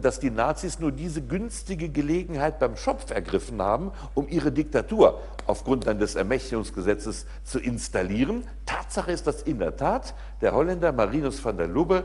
dass 0.00 0.20
die 0.20 0.30
Nazis 0.30 0.78
nur 0.78 0.90
diese 0.90 1.20
günstige 1.20 1.90
Gelegenheit 1.90 2.58
beim 2.58 2.76
Schopf 2.76 3.10
ergriffen 3.10 3.60
haben, 3.60 3.92
um 4.14 4.26
ihre 4.28 4.50
Diktatur 4.50 5.20
aufgrund 5.46 5.86
dann 5.86 5.98
des 5.98 6.14
Ermächtigungsgesetzes 6.14 7.26
zu 7.44 7.58
installieren. 7.58 8.44
Tatsache 8.64 9.12
ist, 9.12 9.26
dass 9.26 9.42
in 9.42 9.58
der 9.58 9.76
Tat 9.76 10.14
der 10.40 10.54
Holländer 10.54 10.92
Marinus 10.92 11.44
van 11.44 11.58
der 11.58 11.68
Lubbe 11.68 12.04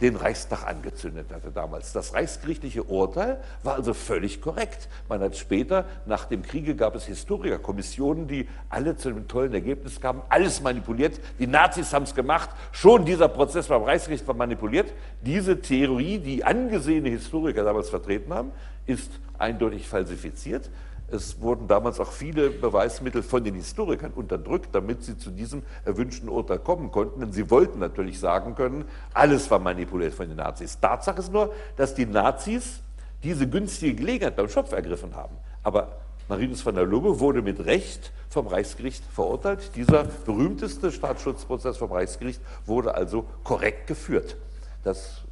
den 0.00 0.16
Reichstag 0.16 0.66
angezündet 0.66 1.32
hatte 1.32 1.50
damals. 1.50 1.92
Das 1.92 2.12
reichsgerichtliche 2.12 2.82
Urteil 2.82 3.40
war 3.62 3.76
also 3.76 3.94
völlig 3.94 4.42
korrekt. 4.42 4.88
Man 5.08 5.20
hat 5.20 5.36
später, 5.36 5.86
nach 6.04 6.26
dem 6.26 6.42
Kriege, 6.42 6.74
gab 6.74 6.94
es 6.96 7.06
Historikerkommissionen, 7.06 8.28
die 8.28 8.46
alle 8.68 8.96
zu 8.96 9.08
einem 9.08 9.26
tollen 9.26 9.54
Ergebnis 9.54 10.00
kamen. 10.00 10.20
Alles 10.28 10.60
manipuliert. 10.60 11.18
Die 11.38 11.46
Nazis 11.46 11.94
haben 11.94 12.02
es 12.02 12.14
gemacht. 12.14 12.50
Schon 12.72 13.06
dieser 13.06 13.28
Prozess 13.28 13.68
beim 13.68 13.82
Reichsgericht 13.84 14.26
war 14.28 14.34
manipuliert. 14.34 14.92
Diese 15.22 15.60
Theorie, 15.62 16.18
die 16.18 16.44
angesehene 16.44 17.08
Historiker 17.08 17.64
damals 17.64 17.88
vertreten 17.88 18.34
haben, 18.34 18.52
ist 18.84 19.10
eindeutig 19.38 19.88
falsifiziert. 19.88 20.68
Es 21.08 21.40
wurden 21.40 21.68
damals 21.68 22.00
auch 22.00 22.10
viele 22.10 22.50
Beweismittel 22.50 23.22
von 23.22 23.44
den 23.44 23.54
Historikern 23.54 24.12
unterdrückt, 24.12 24.70
damit 24.72 25.04
sie 25.04 25.16
zu 25.16 25.30
diesem 25.30 25.62
erwünschten 25.84 26.28
Urteil 26.28 26.58
kommen 26.58 26.90
konnten. 26.90 27.20
Denn 27.20 27.32
sie 27.32 27.48
wollten 27.50 27.78
natürlich 27.78 28.18
sagen 28.18 28.56
können, 28.56 28.84
alles 29.14 29.50
war 29.50 29.60
manipuliert 29.60 30.14
von 30.14 30.26
den 30.26 30.36
Nazis. 30.36 30.80
Tatsache 30.80 31.20
ist 31.20 31.32
nur, 31.32 31.52
dass 31.76 31.94
die 31.94 32.06
Nazis 32.06 32.80
diese 33.22 33.48
günstige 33.48 33.94
Gelegenheit 33.94 34.34
beim 34.34 34.48
Schopf 34.48 34.72
ergriffen 34.72 35.14
haben. 35.14 35.36
Aber 35.62 35.96
Marinus 36.28 36.66
van 36.66 36.74
der 36.74 36.84
Lubbe 36.84 37.20
wurde 37.20 37.40
mit 37.40 37.64
Recht 37.64 38.12
vom 38.28 38.48
Reichsgericht 38.48 39.04
verurteilt. 39.04 39.76
Dieser 39.76 40.04
berühmteste 40.04 40.90
Staatsschutzprozess 40.90 41.76
vom 41.76 41.92
Reichsgericht 41.92 42.40
wurde 42.64 42.94
also 42.94 43.26
korrekt 43.44 43.86
geführt. 43.86 44.36
Das 44.82 45.22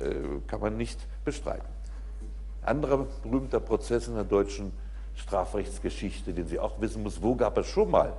äh, 0.00 0.40
kann 0.46 0.60
man 0.60 0.76
nicht 0.76 1.00
bestreiten. 1.24 1.66
Anderer 2.62 3.06
berühmter 3.22 3.58
Prozess 3.58 4.06
in 4.06 4.14
der 4.14 4.24
deutschen 4.24 4.72
Strafrechtsgeschichte, 5.18 6.32
den 6.32 6.46
sie 6.46 6.58
auch 6.58 6.80
wissen 6.80 7.02
muss, 7.02 7.22
wo 7.22 7.34
gab 7.34 7.58
es 7.58 7.66
schon 7.66 7.90
mal 7.90 8.14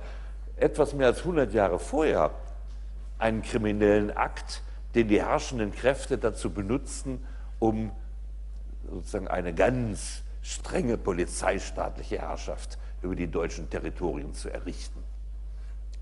etwas 0.56 0.92
mehr 0.92 1.08
als 1.08 1.20
100 1.20 1.52
Jahre 1.52 1.78
vorher 1.78 2.30
einen 3.18 3.42
kriminellen 3.42 4.16
Akt, 4.16 4.62
den 4.94 5.08
die 5.08 5.20
herrschenden 5.20 5.72
Kräfte 5.72 6.18
dazu 6.18 6.50
benutzten, 6.50 7.24
um 7.58 7.92
sozusagen 8.88 9.28
eine 9.28 9.54
ganz 9.54 10.22
strenge 10.42 10.96
polizeistaatliche 10.96 12.18
Herrschaft 12.18 12.78
über 13.02 13.14
die 13.14 13.30
deutschen 13.30 13.70
Territorien 13.70 14.34
zu 14.34 14.50
errichten. 14.50 15.02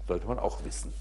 Sollte 0.06 0.26
man 0.26 0.38
auch 0.38 0.64
wissen. 0.64 0.92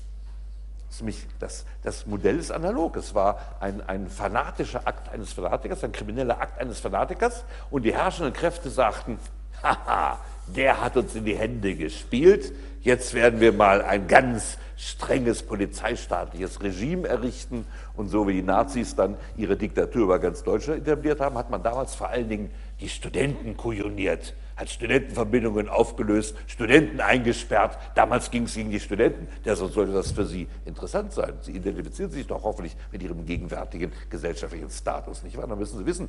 Das, 1.39 1.65
das, 1.83 2.05
Modell 2.05 2.39
ist 2.39 2.49
analog. 2.49 2.95
Es 2.95 3.13
war 3.13 3.57
ein, 3.59 3.81
ein 3.87 4.07
fanatischer 4.07 4.87
Akt 4.87 5.09
eines 5.09 5.33
Fanatikers, 5.33 5.83
ein 5.83 5.91
krimineller 5.91 6.39
Akt 6.39 6.59
eines 6.59 6.79
Fanatikers 6.79 7.43
und 7.69 7.83
die 7.83 7.93
herrschenden 7.93 8.33
Kräfte 8.33 8.69
sagten, 8.69 9.19
haha, 9.63 10.19
der 10.47 10.81
hat 10.81 10.97
uns 10.97 11.15
in 11.15 11.25
die 11.25 11.35
Hände 11.35 11.75
gespielt, 11.75 12.53
jetzt 12.81 13.13
werden 13.13 13.39
wir 13.39 13.51
mal 13.51 13.81
ein 13.81 14.07
ganz 14.07 14.57
strenges 14.77 15.41
polizeistaatliches 15.41 16.61
Regime 16.61 17.07
errichten. 17.07 17.65
Und 17.95 18.09
so 18.09 18.27
wie 18.27 18.33
die 18.33 18.43
Nazis 18.43 18.95
dann 18.95 19.17
ihre 19.35 19.57
Diktatur 19.57 20.03
über 20.03 20.19
ganz 20.19 20.43
Deutschland 20.43 20.81
etabliert 20.81 21.19
haben, 21.19 21.37
hat 21.37 21.49
man 21.49 21.63
damals 21.63 21.95
vor 21.95 22.09
allen 22.09 22.29
Dingen 22.29 22.51
die 22.79 22.89
Studenten 22.89 23.57
kujoniert, 23.57 24.35
hat 24.55 24.69
Studentenverbindungen 24.69 25.67
aufgelöst, 25.67 26.35
Studenten 26.45 27.01
eingesperrt. 27.01 27.77
Damals 27.95 28.29
ging 28.29 28.43
es 28.43 28.53
gegen 28.53 28.69
die 28.69 28.79
Studenten. 28.79 29.27
Deshalb 29.43 29.71
sollte 29.71 29.93
das 29.93 30.11
für 30.11 30.25
sie 30.25 30.47
interessant 30.65 31.11
sein. 31.11 31.33
Sie 31.41 31.53
identifizieren 31.53 32.11
sich 32.11 32.27
doch 32.27 32.43
hoffentlich 32.43 32.77
mit 32.91 33.01
ihrem 33.01 33.25
gegenwärtigen 33.25 33.91
gesellschaftlichen 34.11 34.69
Status, 34.69 35.23
nicht 35.23 35.37
wahr? 35.37 35.47
Dann 35.47 35.57
müssen 35.57 35.79
Sie 35.79 35.85
wissen, 35.87 36.07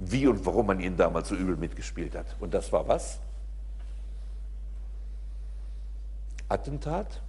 wie 0.00 0.26
und 0.26 0.44
warum 0.46 0.66
man 0.66 0.80
ihnen 0.80 0.96
damals 0.96 1.28
so 1.28 1.34
übel 1.34 1.56
mitgespielt 1.56 2.14
hat. 2.14 2.36
Und 2.40 2.54
das 2.54 2.72
war 2.72 2.88
was? 2.88 3.20
Attentat 6.48 7.22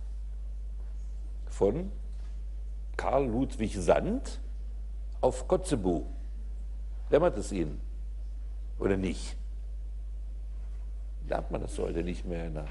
von 1.50 1.92
Karl 2.98 3.28
Ludwig 3.28 3.76
Sand 3.78 4.40
auf 5.20 5.48
Kotzebue. 5.48 6.06
Dämmert 7.12 7.38
es 7.38 7.52
Ihnen? 7.52 7.80
Oder 8.80 8.98
nicht? 8.98 9.36
Lernt 11.28 11.52
man 11.52 11.62
das 11.62 11.78
heute 11.78 12.04
nicht 12.04 12.26
mehr 12.26 12.50
der 12.50 12.68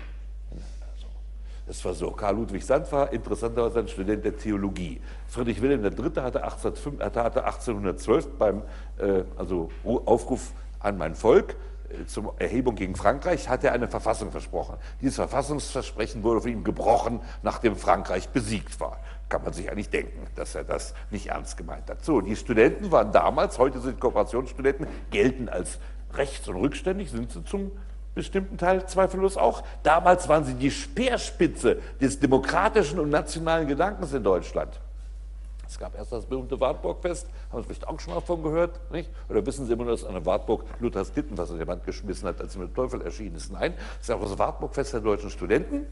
das 1.71 1.85
war 1.85 1.95
so. 1.95 2.11
Karl 2.11 2.35
Ludwig 2.35 2.67
Sand 2.67 2.91
war 2.91 3.13
interessanterweise 3.13 3.79
ein 3.79 3.87
Student 3.87 4.25
der 4.25 4.37
Theologie. 4.37 5.01
Friedrich 5.29 5.63
Wilhelm 5.63 5.85
III. 5.85 6.21
hatte, 6.21 6.43
1805, 6.43 7.01
hatte 7.01 7.45
1812 7.45 8.29
beim 8.37 8.63
äh, 8.99 9.23
also 9.37 9.71
Aufruf 9.85 10.53
an 10.81 10.99
mein 10.99 11.15
Volk 11.15 11.55
äh, 11.91 12.07
zur 12.07 12.35
Erhebung 12.41 12.75
gegen 12.75 12.97
Frankreich 12.97 13.49
hat 13.49 13.63
er 13.63 13.73
eine 13.73 13.87
Verfassung 13.87 14.33
versprochen. 14.33 14.79
Dieses 15.01 15.15
Verfassungsversprechen 15.15 16.25
wurde 16.25 16.41
von 16.41 16.51
ihm 16.51 16.65
gebrochen, 16.65 17.21
nachdem 17.45 17.77
Frankreich 17.77 18.31
besiegt 18.31 18.81
war. 18.81 18.99
Kann 19.29 19.45
man 19.45 19.53
sich 19.53 19.71
eigentlich 19.71 19.91
denken, 19.91 20.27
dass 20.35 20.57
er 20.57 20.65
das 20.65 20.93
nicht 21.13 21.29
ernst 21.29 21.57
gemeint 21.57 21.89
hat. 21.89 22.05
So, 22.05 22.21
die 22.21 22.35
Studenten 22.35 22.91
waren 22.91 23.13
damals, 23.13 23.61
heute 23.61 23.79
sind 23.79 24.01
Kooperationsstudenten, 24.01 24.89
gelten 25.13 25.49
als 25.49 25.79
rechts- 26.15 26.49
und 26.49 26.57
rückständig, 26.57 27.13
sind 27.13 27.31
sie 27.31 27.45
zum 27.45 27.71
bestimmten 28.21 28.59
Teil 28.59 28.87
zweifellos 28.87 29.37
auch. 29.37 29.63
Damals 29.83 30.29
waren 30.29 30.45
sie 30.45 30.55
die 30.55 30.71
Speerspitze 30.71 31.79
des 32.01 32.21
demokratischen 32.21 33.01
und 33.01 33.09
nationalen 33.09 33.67
Gedankens 33.67 34.13
in 34.13 34.23
Deutschland. 34.23 34.79
Es 35.67 35.79
gab 35.79 35.97
erst 35.97 36.13
das 36.13 36.27
berühmte 36.27 36.59
Wartburgfest, 36.59 37.29
haben 37.51 37.63
Sie 37.63 37.67
vielleicht 37.69 37.87
auch 37.87 37.99
schon 38.01 38.13
mal 38.13 38.21
davon 38.21 38.43
gehört? 38.43 38.81
Nicht? 38.91 39.09
Oder 39.29 39.47
wissen 39.47 39.67
Sie 39.67 39.73
immer 39.73 39.85
nur, 39.85 39.93
dass 39.93 40.05
an 40.05 40.15
der 40.15 40.27
Wartburg 40.27 40.65
Luthers 40.81 41.13
Dittenwasser 41.13 41.57
der 41.57 41.67
Wand 41.67 41.87
geschmissen 41.87 42.29
hat, 42.29 42.41
als 42.41 42.57
er 42.57 42.63
mit 42.63 42.71
dem 42.71 42.75
Teufel 42.75 43.01
erschienen 43.03 43.37
ist? 43.37 43.53
Nein, 43.53 43.75
es 44.01 44.09
ist 44.09 44.15
auch 44.15 44.21
das 44.21 44.37
Wartburgfest 44.37 44.95
der 44.95 45.01
deutschen 45.01 45.31
Studenten. 45.31 45.87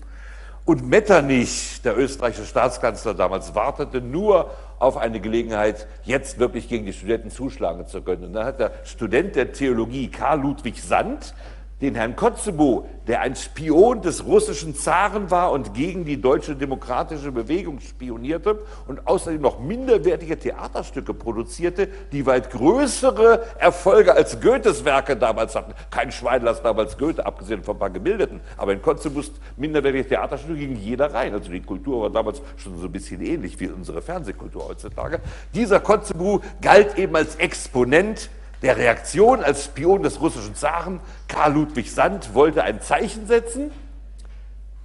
Und 0.64 0.86
Metternich, 0.86 1.80
der 1.82 1.96
österreichische 1.96 2.44
Staatskanzler 2.44 3.14
damals, 3.14 3.54
wartete 3.54 4.02
nur 4.02 4.50
auf 4.78 4.96
eine 4.96 5.20
Gelegenheit, 5.20 5.86
jetzt 6.04 6.38
wirklich 6.38 6.68
gegen 6.68 6.84
die 6.84 6.92
Studenten 6.92 7.30
zuschlagen 7.30 7.86
zu 7.86 8.02
können. 8.02 8.24
Und 8.24 8.32
dann 8.34 8.44
hat 8.44 8.60
der 8.60 8.72
Student 8.84 9.36
der 9.36 9.52
Theologie 9.52 10.08
Karl 10.08 10.40
Ludwig 10.40 10.82
Sand 10.82 11.34
den 11.80 11.94
Herrn 11.94 12.16
Kotzebue, 12.16 12.84
der 13.06 13.20
ein 13.20 13.36
Spion 13.36 14.02
des 14.02 14.26
russischen 14.26 14.74
Zaren 14.74 15.30
war 15.30 15.52
und 15.52 15.74
gegen 15.74 16.04
die 16.04 16.20
deutsche 16.20 16.56
demokratische 16.56 17.30
Bewegung 17.30 17.80
spionierte 17.80 18.58
und 18.86 19.06
außerdem 19.06 19.40
noch 19.40 19.60
minderwertige 19.60 20.38
Theaterstücke 20.38 21.14
produzierte, 21.14 21.88
die 22.12 22.26
weit 22.26 22.50
größere 22.50 23.44
Erfolge 23.58 24.14
als 24.14 24.40
Goethes 24.40 24.84
Werke 24.84 25.16
damals 25.16 25.54
hatten. 25.54 25.72
Kein 25.90 26.10
Schwein 26.10 26.42
las 26.42 26.62
damals 26.62 26.98
Goethe, 26.98 27.24
abgesehen 27.24 27.62
von 27.62 27.76
ein 27.76 27.78
paar 27.78 27.90
Gebildeten. 27.90 28.40
Aber 28.56 28.72
in 28.72 28.82
Kotzebues 28.82 29.32
minderwertige 29.56 30.08
Theaterstücke 30.08 30.58
ging 30.58 30.76
jeder 30.76 31.14
rein. 31.14 31.32
Also 31.32 31.50
die 31.50 31.62
Kultur 31.62 32.02
war 32.02 32.10
damals 32.10 32.42
schon 32.56 32.78
so 32.78 32.86
ein 32.86 32.92
bisschen 32.92 33.24
ähnlich 33.24 33.58
wie 33.60 33.68
unsere 33.68 34.02
Fernsehkultur 34.02 34.68
heutzutage. 34.68 35.20
Dieser 35.54 35.80
Kotzebue 35.80 36.40
galt 36.60 36.98
eben 36.98 37.14
als 37.14 37.36
Exponent 37.36 38.30
der 38.62 38.76
Reaktion 38.76 39.42
als 39.42 39.64
Spion 39.64 40.02
des 40.02 40.20
russischen 40.20 40.54
Zaren, 40.54 41.00
Karl 41.28 41.52
Ludwig 41.52 41.92
Sand, 41.92 42.34
wollte 42.34 42.64
ein 42.64 42.80
Zeichen 42.80 43.26
setzen, 43.26 43.70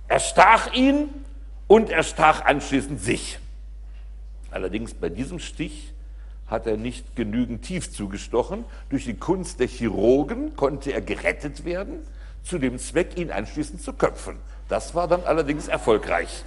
erstach 0.07 0.74
ihn 0.74 1.09
und 1.67 1.89
erstach 1.89 2.45
anschließend 2.45 3.01
sich. 3.01 3.39
Allerdings 4.51 4.93
bei 4.93 5.09
diesem 5.09 5.39
Stich 5.39 5.93
hat 6.47 6.67
er 6.67 6.78
nicht 6.78 7.15
genügend 7.15 7.63
tief 7.63 7.91
zugestochen. 7.91 8.65
Durch 8.89 9.05
die 9.05 9.15
Kunst 9.15 9.59
der 9.59 9.67
Chirurgen 9.67 10.55
konnte 10.55 10.91
er 10.91 11.01
gerettet 11.01 11.65
werden, 11.65 11.99
zu 12.43 12.59
dem 12.59 12.78
Zweck, 12.78 13.17
ihn 13.17 13.32
anschließend 13.32 13.82
zu 13.82 13.93
köpfen. 13.93 14.38
Das 14.69 14.93
war 14.93 15.07
dann 15.07 15.24
allerdings 15.24 15.67
erfolgreich. 15.67 16.43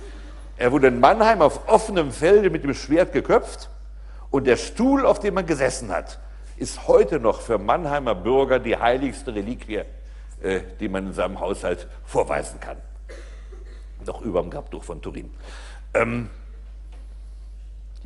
Er 0.58 0.70
wurde 0.72 0.88
in 0.88 1.00
Mannheim 1.00 1.42
auf 1.42 1.68
offenem 1.68 2.12
Felde 2.12 2.50
mit 2.50 2.62
dem 2.62 2.74
Schwert 2.74 3.12
geköpft 3.12 3.68
und 4.30 4.46
der 4.46 4.56
Stuhl, 4.56 5.04
auf 5.04 5.18
dem 5.18 5.36
er 5.36 5.42
gesessen 5.42 5.90
hat, 5.90 6.18
ist 6.56 6.88
heute 6.88 7.20
noch 7.20 7.40
für 7.40 7.58
Mannheimer 7.58 8.14
Bürger 8.14 8.58
die 8.58 8.76
heiligste 8.76 9.34
Reliquie, 9.34 9.82
äh, 10.42 10.60
die 10.80 10.88
man 10.88 11.08
in 11.08 11.12
seinem 11.12 11.40
Haushalt 11.40 11.86
vorweisen 12.04 12.60
kann. 12.60 12.78
Noch 14.06 14.22
über 14.22 14.40
dem 14.40 14.50
Grabtuch 14.50 14.84
von 14.84 15.02
Turin. 15.02 15.30
Ähm, 15.94 16.30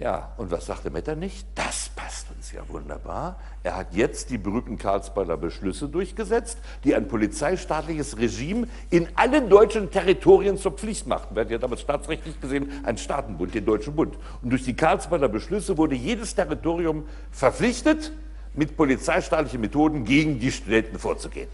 ja, 0.01 0.33
und 0.39 0.51
was 0.51 0.65
sagte 0.65 0.89
Metternich? 0.89 1.45
Das 1.55 1.91
passt 1.95 2.29
uns 2.31 2.53
ja 2.53 2.63
wunderbar. 2.69 3.39
Er 3.63 3.77
hat 3.77 3.93
jetzt 3.93 4.31
die 4.31 4.39
berühmten 4.39 4.79
Karlsbader 4.79 5.37
Beschlüsse 5.37 5.91
durchgesetzt, 5.91 6.57
die 6.85 6.95
ein 6.95 7.07
polizeistaatliches 7.07 8.17
Regime 8.17 8.67
in 8.89 9.09
allen 9.17 9.51
deutschen 9.51 9.91
Territorien 9.91 10.57
zur 10.57 10.73
Pflicht 10.73 11.07
machten. 11.07 11.35
Wir 11.35 11.43
hatten 11.43 11.53
ja 11.53 11.59
damals 11.59 11.83
staatsrechtlich 11.83 12.41
gesehen 12.41 12.73
einen 12.83 12.97
Staatenbund, 12.97 13.55
den 13.55 13.67
Deutschen 13.67 13.95
Bund. 13.95 14.17
Und 14.41 14.49
durch 14.49 14.65
die 14.65 14.75
Karlsbader 14.75 15.29
Beschlüsse 15.29 15.77
wurde 15.77 15.97
jedes 15.97 16.35
Territorium 16.35 17.07
verpflichtet, 17.31 18.13
mit 18.55 18.77
polizeistaatlichen 18.77 19.61
Methoden 19.61 20.05
gegen 20.05 20.39
die 20.39 20.51
Studenten 20.51 20.99
vorzugehen. 20.99 21.49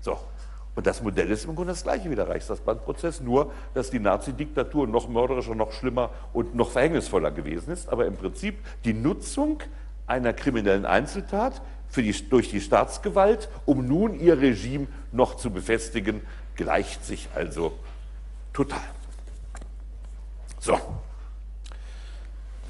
So. 0.00 0.18
Und 0.76 0.86
das 0.86 1.02
Modell 1.02 1.30
ist 1.30 1.44
im 1.44 1.54
Grunde 1.54 1.72
das 1.72 1.82
gleiche 1.82 2.10
wie 2.10 2.14
der 2.14 2.28
Reichstagsbrandprozess, 2.28 3.20
nur 3.20 3.52
dass 3.74 3.90
die 3.90 3.98
Nazi-Diktatur 3.98 4.86
noch 4.86 5.08
mörderischer, 5.08 5.54
noch 5.54 5.72
schlimmer 5.72 6.10
und 6.32 6.54
noch 6.54 6.70
verhängnisvoller 6.70 7.32
gewesen 7.32 7.72
ist. 7.72 7.88
Aber 7.88 8.06
im 8.06 8.16
Prinzip 8.16 8.56
die 8.84 8.94
Nutzung 8.94 9.58
einer 10.06 10.32
kriminellen 10.32 10.86
Einzeltat 10.86 11.60
die, 11.96 12.28
durch 12.28 12.50
die 12.50 12.60
Staatsgewalt, 12.60 13.48
um 13.66 13.86
nun 13.86 14.18
ihr 14.18 14.40
Regime 14.40 14.86
noch 15.12 15.36
zu 15.36 15.50
befestigen, 15.50 16.22
gleicht 16.54 17.04
sich 17.04 17.28
also 17.34 17.72
total. 18.52 18.80
So, 20.60 20.78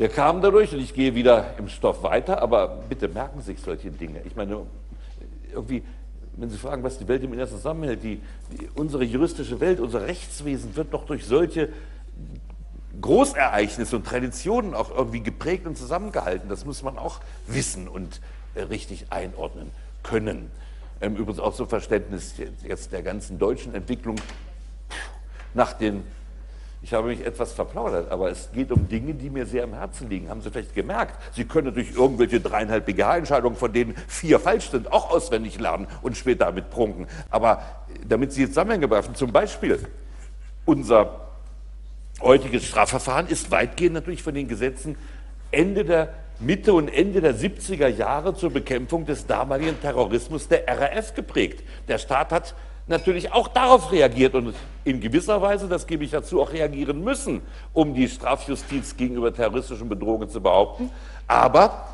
wir 0.00 0.08
kamen 0.08 0.40
dadurch, 0.40 0.72
und 0.72 0.80
ich 0.80 0.94
gehe 0.94 1.14
wieder 1.14 1.52
im 1.58 1.68
Stoff 1.68 2.02
weiter, 2.02 2.40
aber 2.40 2.68
bitte 2.88 3.06
merken 3.06 3.42
Sie 3.42 3.52
sich 3.52 3.60
solche 3.60 3.90
Dinge. 3.90 4.22
Ich 4.24 4.34
meine, 4.34 4.62
irgendwie, 5.52 5.82
wenn 6.36 6.48
Sie 6.48 6.56
fragen, 6.56 6.82
was 6.82 6.96
die 6.96 7.06
Welt 7.06 7.22
im 7.22 7.34
Inneren 7.34 7.50
zusammenhält, 7.50 8.02
die, 8.02 8.18
die, 8.50 8.70
unsere 8.76 9.04
juristische 9.04 9.60
Welt, 9.60 9.78
unser 9.78 10.06
Rechtswesen 10.06 10.74
wird 10.74 10.94
doch 10.94 11.04
durch 11.04 11.26
solche 11.26 11.68
Großereignisse 12.98 13.94
und 13.94 14.06
Traditionen 14.06 14.72
auch 14.72 14.90
irgendwie 14.90 15.20
geprägt 15.20 15.66
und 15.66 15.76
zusammengehalten. 15.76 16.48
Das 16.48 16.64
muss 16.64 16.82
man 16.82 16.96
auch 16.96 17.20
wissen 17.46 17.86
und 17.86 18.22
äh, 18.54 18.62
richtig 18.62 19.04
einordnen 19.10 19.70
können. 20.02 20.50
Ähm, 21.02 21.14
übrigens 21.14 21.40
auch 21.40 21.52
so 21.52 21.66
Verständnis 21.66 22.36
jetzt 22.66 22.92
der 22.92 23.02
ganzen 23.02 23.38
deutschen 23.38 23.74
Entwicklung 23.74 24.16
nach 25.52 25.74
den 25.74 26.04
ich 26.82 26.94
habe 26.94 27.08
mich 27.08 27.24
etwas 27.24 27.52
verplaudert, 27.52 28.10
aber 28.10 28.30
es 28.30 28.50
geht 28.52 28.72
um 28.72 28.88
Dinge, 28.88 29.12
die 29.12 29.28
mir 29.28 29.44
sehr 29.44 29.64
am 29.64 29.74
Herzen 29.74 30.08
liegen. 30.08 30.30
Haben 30.30 30.40
Sie 30.40 30.50
vielleicht 30.50 30.74
gemerkt? 30.74 31.14
Sie 31.34 31.44
können 31.44 31.74
durch 31.74 31.94
irgendwelche 31.94 32.40
dreieinhalb 32.40 32.86
BGH-Entscheidungen, 32.86 33.56
von 33.56 33.72
denen 33.72 33.94
vier 34.08 34.40
falsch 34.40 34.70
sind, 34.70 34.90
auch 34.90 35.10
auswendig 35.10 35.60
lernen 35.60 35.86
und 36.00 36.16
später 36.16 36.46
damit 36.46 36.70
prunken. 36.70 37.06
Aber 37.28 37.62
damit 38.08 38.32
Sie 38.32 38.42
jetzt 38.42 38.52
Zusammenhänge 38.52 38.88
begreifen, 38.88 39.14
zum 39.14 39.30
Beispiel 39.30 39.78
unser 40.64 41.28
heutiges 42.22 42.64
Strafverfahren 42.64 43.26
ist 43.28 43.50
weitgehend 43.50 43.94
natürlich 43.94 44.22
von 44.22 44.34
den 44.34 44.48
Gesetzen 44.48 44.96
Ende 45.50 45.84
der 45.84 46.14
Mitte 46.38 46.72
und 46.72 46.88
Ende 46.88 47.20
der 47.20 47.34
70er 47.34 47.88
Jahre 47.88 48.34
zur 48.34 48.50
Bekämpfung 48.50 49.04
des 49.04 49.26
damaligen 49.26 49.78
Terrorismus 49.82 50.48
der 50.48 50.66
RAF 50.66 51.14
geprägt. 51.14 51.62
Der 51.88 51.98
Staat 51.98 52.32
hat 52.32 52.54
natürlich 52.90 53.32
auch 53.32 53.48
darauf 53.48 53.90
reagiert 53.92 54.34
und 54.34 54.54
in 54.84 55.00
gewisser 55.00 55.40
Weise, 55.40 55.68
das 55.68 55.86
gebe 55.86 56.04
ich 56.04 56.10
dazu, 56.10 56.42
auch 56.42 56.52
reagieren 56.52 57.02
müssen, 57.02 57.40
um 57.72 57.94
die 57.94 58.08
Strafjustiz 58.08 58.96
gegenüber 58.96 59.32
terroristischen 59.32 59.88
Bedrohungen 59.88 60.28
zu 60.28 60.40
behaupten. 60.40 60.90
Aber 61.26 61.86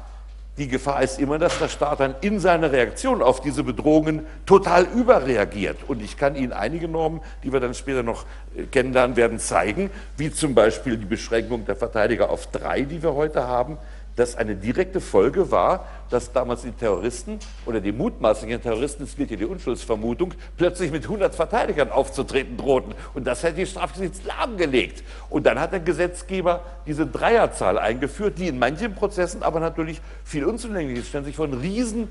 die 0.58 0.68
Gefahr 0.68 1.02
ist 1.02 1.20
immer, 1.20 1.38
dass 1.38 1.58
der 1.58 1.68
Staat 1.68 2.00
dann 2.00 2.14
in 2.22 2.40
seiner 2.40 2.72
Reaktion 2.72 3.20
auf 3.20 3.42
diese 3.42 3.62
Bedrohungen 3.62 4.26
total 4.46 4.84
überreagiert. 4.84 5.76
Und 5.86 6.02
ich 6.02 6.16
kann 6.16 6.34
Ihnen 6.34 6.52
einige 6.52 6.88
Normen, 6.88 7.20
die 7.44 7.52
wir 7.52 7.60
dann 7.60 7.74
später 7.74 8.02
noch 8.02 8.24
äh, 8.56 8.62
kennenlernen 8.64 9.16
werden, 9.16 9.38
zeigen, 9.38 9.90
wie 10.16 10.32
zum 10.32 10.54
Beispiel 10.54 10.96
die 10.96 11.04
Beschränkung 11.04 11.66
der 11.66 11.76
Verteidiger 11.76 12.30
auf 12.30 12.46
drei, 12.46 12.82
die 12.82 13.02
wir 13.02 13.12
heute 13.14 13.46
haben, 13.46 13.76
das 14.16 14.34
eine 14.34 14.56
direkte 14.56 15.00
Folge 15.00 15.50
war, 15.50 15.86
dass 16.10 16.32
damals 16.32 16.62
die 16.62 16.72
Terroristen 16.72 17.38
oder 17.66 17.80
die 17.80 17.92
mutmaßlichen 17.92 18.62
Terroristen, 18.62 19.04
es 19.04 19.14
gilt 19.14 19.28
hier 19.28 19.38
die 19.38 19.44
Unschuldsvermutung, 19.44 20.34
plötzlich 20.56 20.90
mit 20.90 21.04
100 21.04 21.34
Verteidigern 21.34 21.90
aufzutreten 21.90 22.56
drohten. 22.56 22.94
Und 23.14 23.26
das 23.26 23.42
hätte 23.42 23.56
die 23.56 23.66
Strafjustiz 23.66 24.24
lahmgelegt. 24.24 25.04
Und 25.28 25.46
dann 25.46 25.60
hat 25.60 25.72
der 25.72 25.80
Gesetzgeber 25.80 26.62
diese 26.86 27.06
Dreierzahl 27.06 27.78
eingeführt, 27.78 28.38
die 28.38 28.48
in 28.48 28.58
manchen 28.58 28.94
Prozessen 28.94 29.42
aber 29.42 29.60
natürlich 29.60 30.00
viel 30.24 30.44
unzulänglich 30.44 31.00
ist. 31.00 31.08
Stellen 31.08 31.24
Sie 31.24 31.30
sich 31.30 31.36
vor 31.36 31.46
einen 31.46 31.60
riesen 31.60 32.08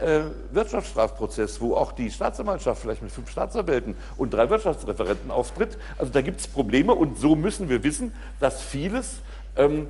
äh, 0.00 0.24
Wirtschaftsstrafprozess, 0.52 1.60
wo 1.60 1.74
auch 1.74 1.92
die 1.92 2.10
Staatsanwaltschaft 2.10 2.82
vielleicht 2.82 3.02
mit 3.02 3.10
fünf 3.10 3.30
Staatsanwälten 3.30 3.96
und 4.18 4.34
drei 4.34 4.50
Wirtschaftsreferenten 4.50 5.30
auftritt. 5.30 5.78
Also 5.96 6.12
da 6.12 6.20
gibt 6.20 6.40
es 6.40 6.48
Probleme 6.48 6.94
und 6.94 7.18
so 7.18 7.34
müssen 7.34 7.70
wir 7.70 7.82
wissen, 7.82 8.12
dass 8.40 8.60
vieles 8.60 9.20
ähm, 9.56 9.86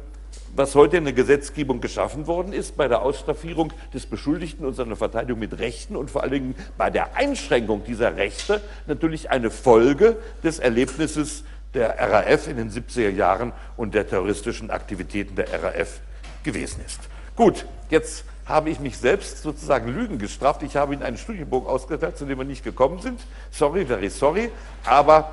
was 0.57 0.75
heute 0.75 0.97
in 0.97 1.05
der 1.05 1.13
Gesetzgebung 1.13 1.81
geschaffen 1.81 2.27
worden 2.27 2.53
ist, 2.53 2.77
bei 2.77 2.89
der 2.89 3.03
Ausstaffierung 3.03 3.73
des 3.93 4.07
Beschuldigten 4.07 4.65
und 4.65 4.75
seiner 4.75 4.97
Verteidigung 4.97 5.39
mit 5.39 5.59
Rechten 5.59 5.97
und 5.97 6.11
vor 6.11 6.23
allen 6.23 6.33
Dingen 6.33 6.55
bei 6.79 6.91
der 6.91 7.17
Einschränkung 7.17 7.85
dieser 7.85 8.17
Rechte 8.17 8.61
natürlich 8.87 9.31
eine 9.31 9.51
Folge 9.51 10.17
des 10.43 10.59
Erlebnisses 10.59 11.45
der 11.75 11.99
RAF 11.99 12.49
in 12.49 12.57
den 12.57 12.71
70er 12.71 13.11
Jahren 13.11 13.53
und 13.77 13.95
der 13.95 14.09
terroristischen 14.09 14.71
Aktivitäten 14.71 15.37
der 15.37 15.63
RAF 15.63 16.01
gewesen 16.43 16.81
ist. 16.87 17.01
Gut, 17.37 17.67
jetzt 17.91 18.25
habe 18.47 18.71
ich 18.71 18.81
mich 18.81 18.97
selbst 18.97 19.43
sozusagen 19.43 19.93
Lügen 19.93 20.19
gestraft. 20.19 20.63
Ich 20.63 20.77
habe 20.77 20.95
Ihnen 20.95 21.03
einen 21.03 21.19
Studienbogen 21.19 21.69
ausgeteilt, 21.69 22.17
zu 22.17 22.25
dem 22.25 22.39
wir 22.39 22.45
nicht 22.45 22.65
gekommen 22.65 23.01
sind. 23.01 23.21
Sorry, 23.51 23.85
very 23.85 24.09
sorry. 24.09 24.51
Aber 24.85 25.29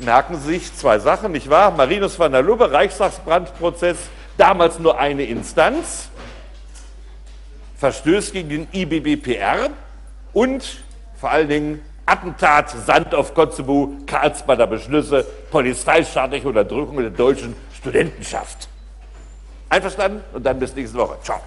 merken 0.00 0.40
Sie 0.40 0.54
sich 0.54 0.74
zwei 0.74 0.98
Sachen, 0.98 1.32
nicht 1.32 1.50
wahr? 1.50 1.70
Marinus 1.70 2.18
van 2.18 2.32
der 2.32 2.42
Lubbe, 2.42 2.72
Reichstagsbrandprozess, 2.72 3.98
damals 4.36 4.78
nur 4.78 4.98
eine 4.98 5.24
Instanz, 5.24 6.08
verstößt 7.78 8.32
gegen 8.32 8.48
den 8.48 8.68
IBBPR 8.72 9.70
und 10.32 10.82
vor 11.20 11.30
allen 11.30 11.48
Dingen 11.48 11.80
Attentat, 12.06 12.70
Sand 12.70 13.14
auf 13.14 13.34
Kotzebue, 13.34 14.04
Karlsbader 14.06 14.66
Beschlüsse, 14.66 15.26
polizeistaatliche 15.50 16.46
Unterdrückung 16.46 16.98
der 16.98 17.10
deutschen 17.10 17.56
Studentenschaft. 17.74 18.68
Einverstanden? 19.70 20.22
Und 20.32 20.44
dann 20.44 20.58
bis 20.58 20.74
nächste 20.74 20.98
Woche. 20.98 21.16
Ciao. 21.22 21.40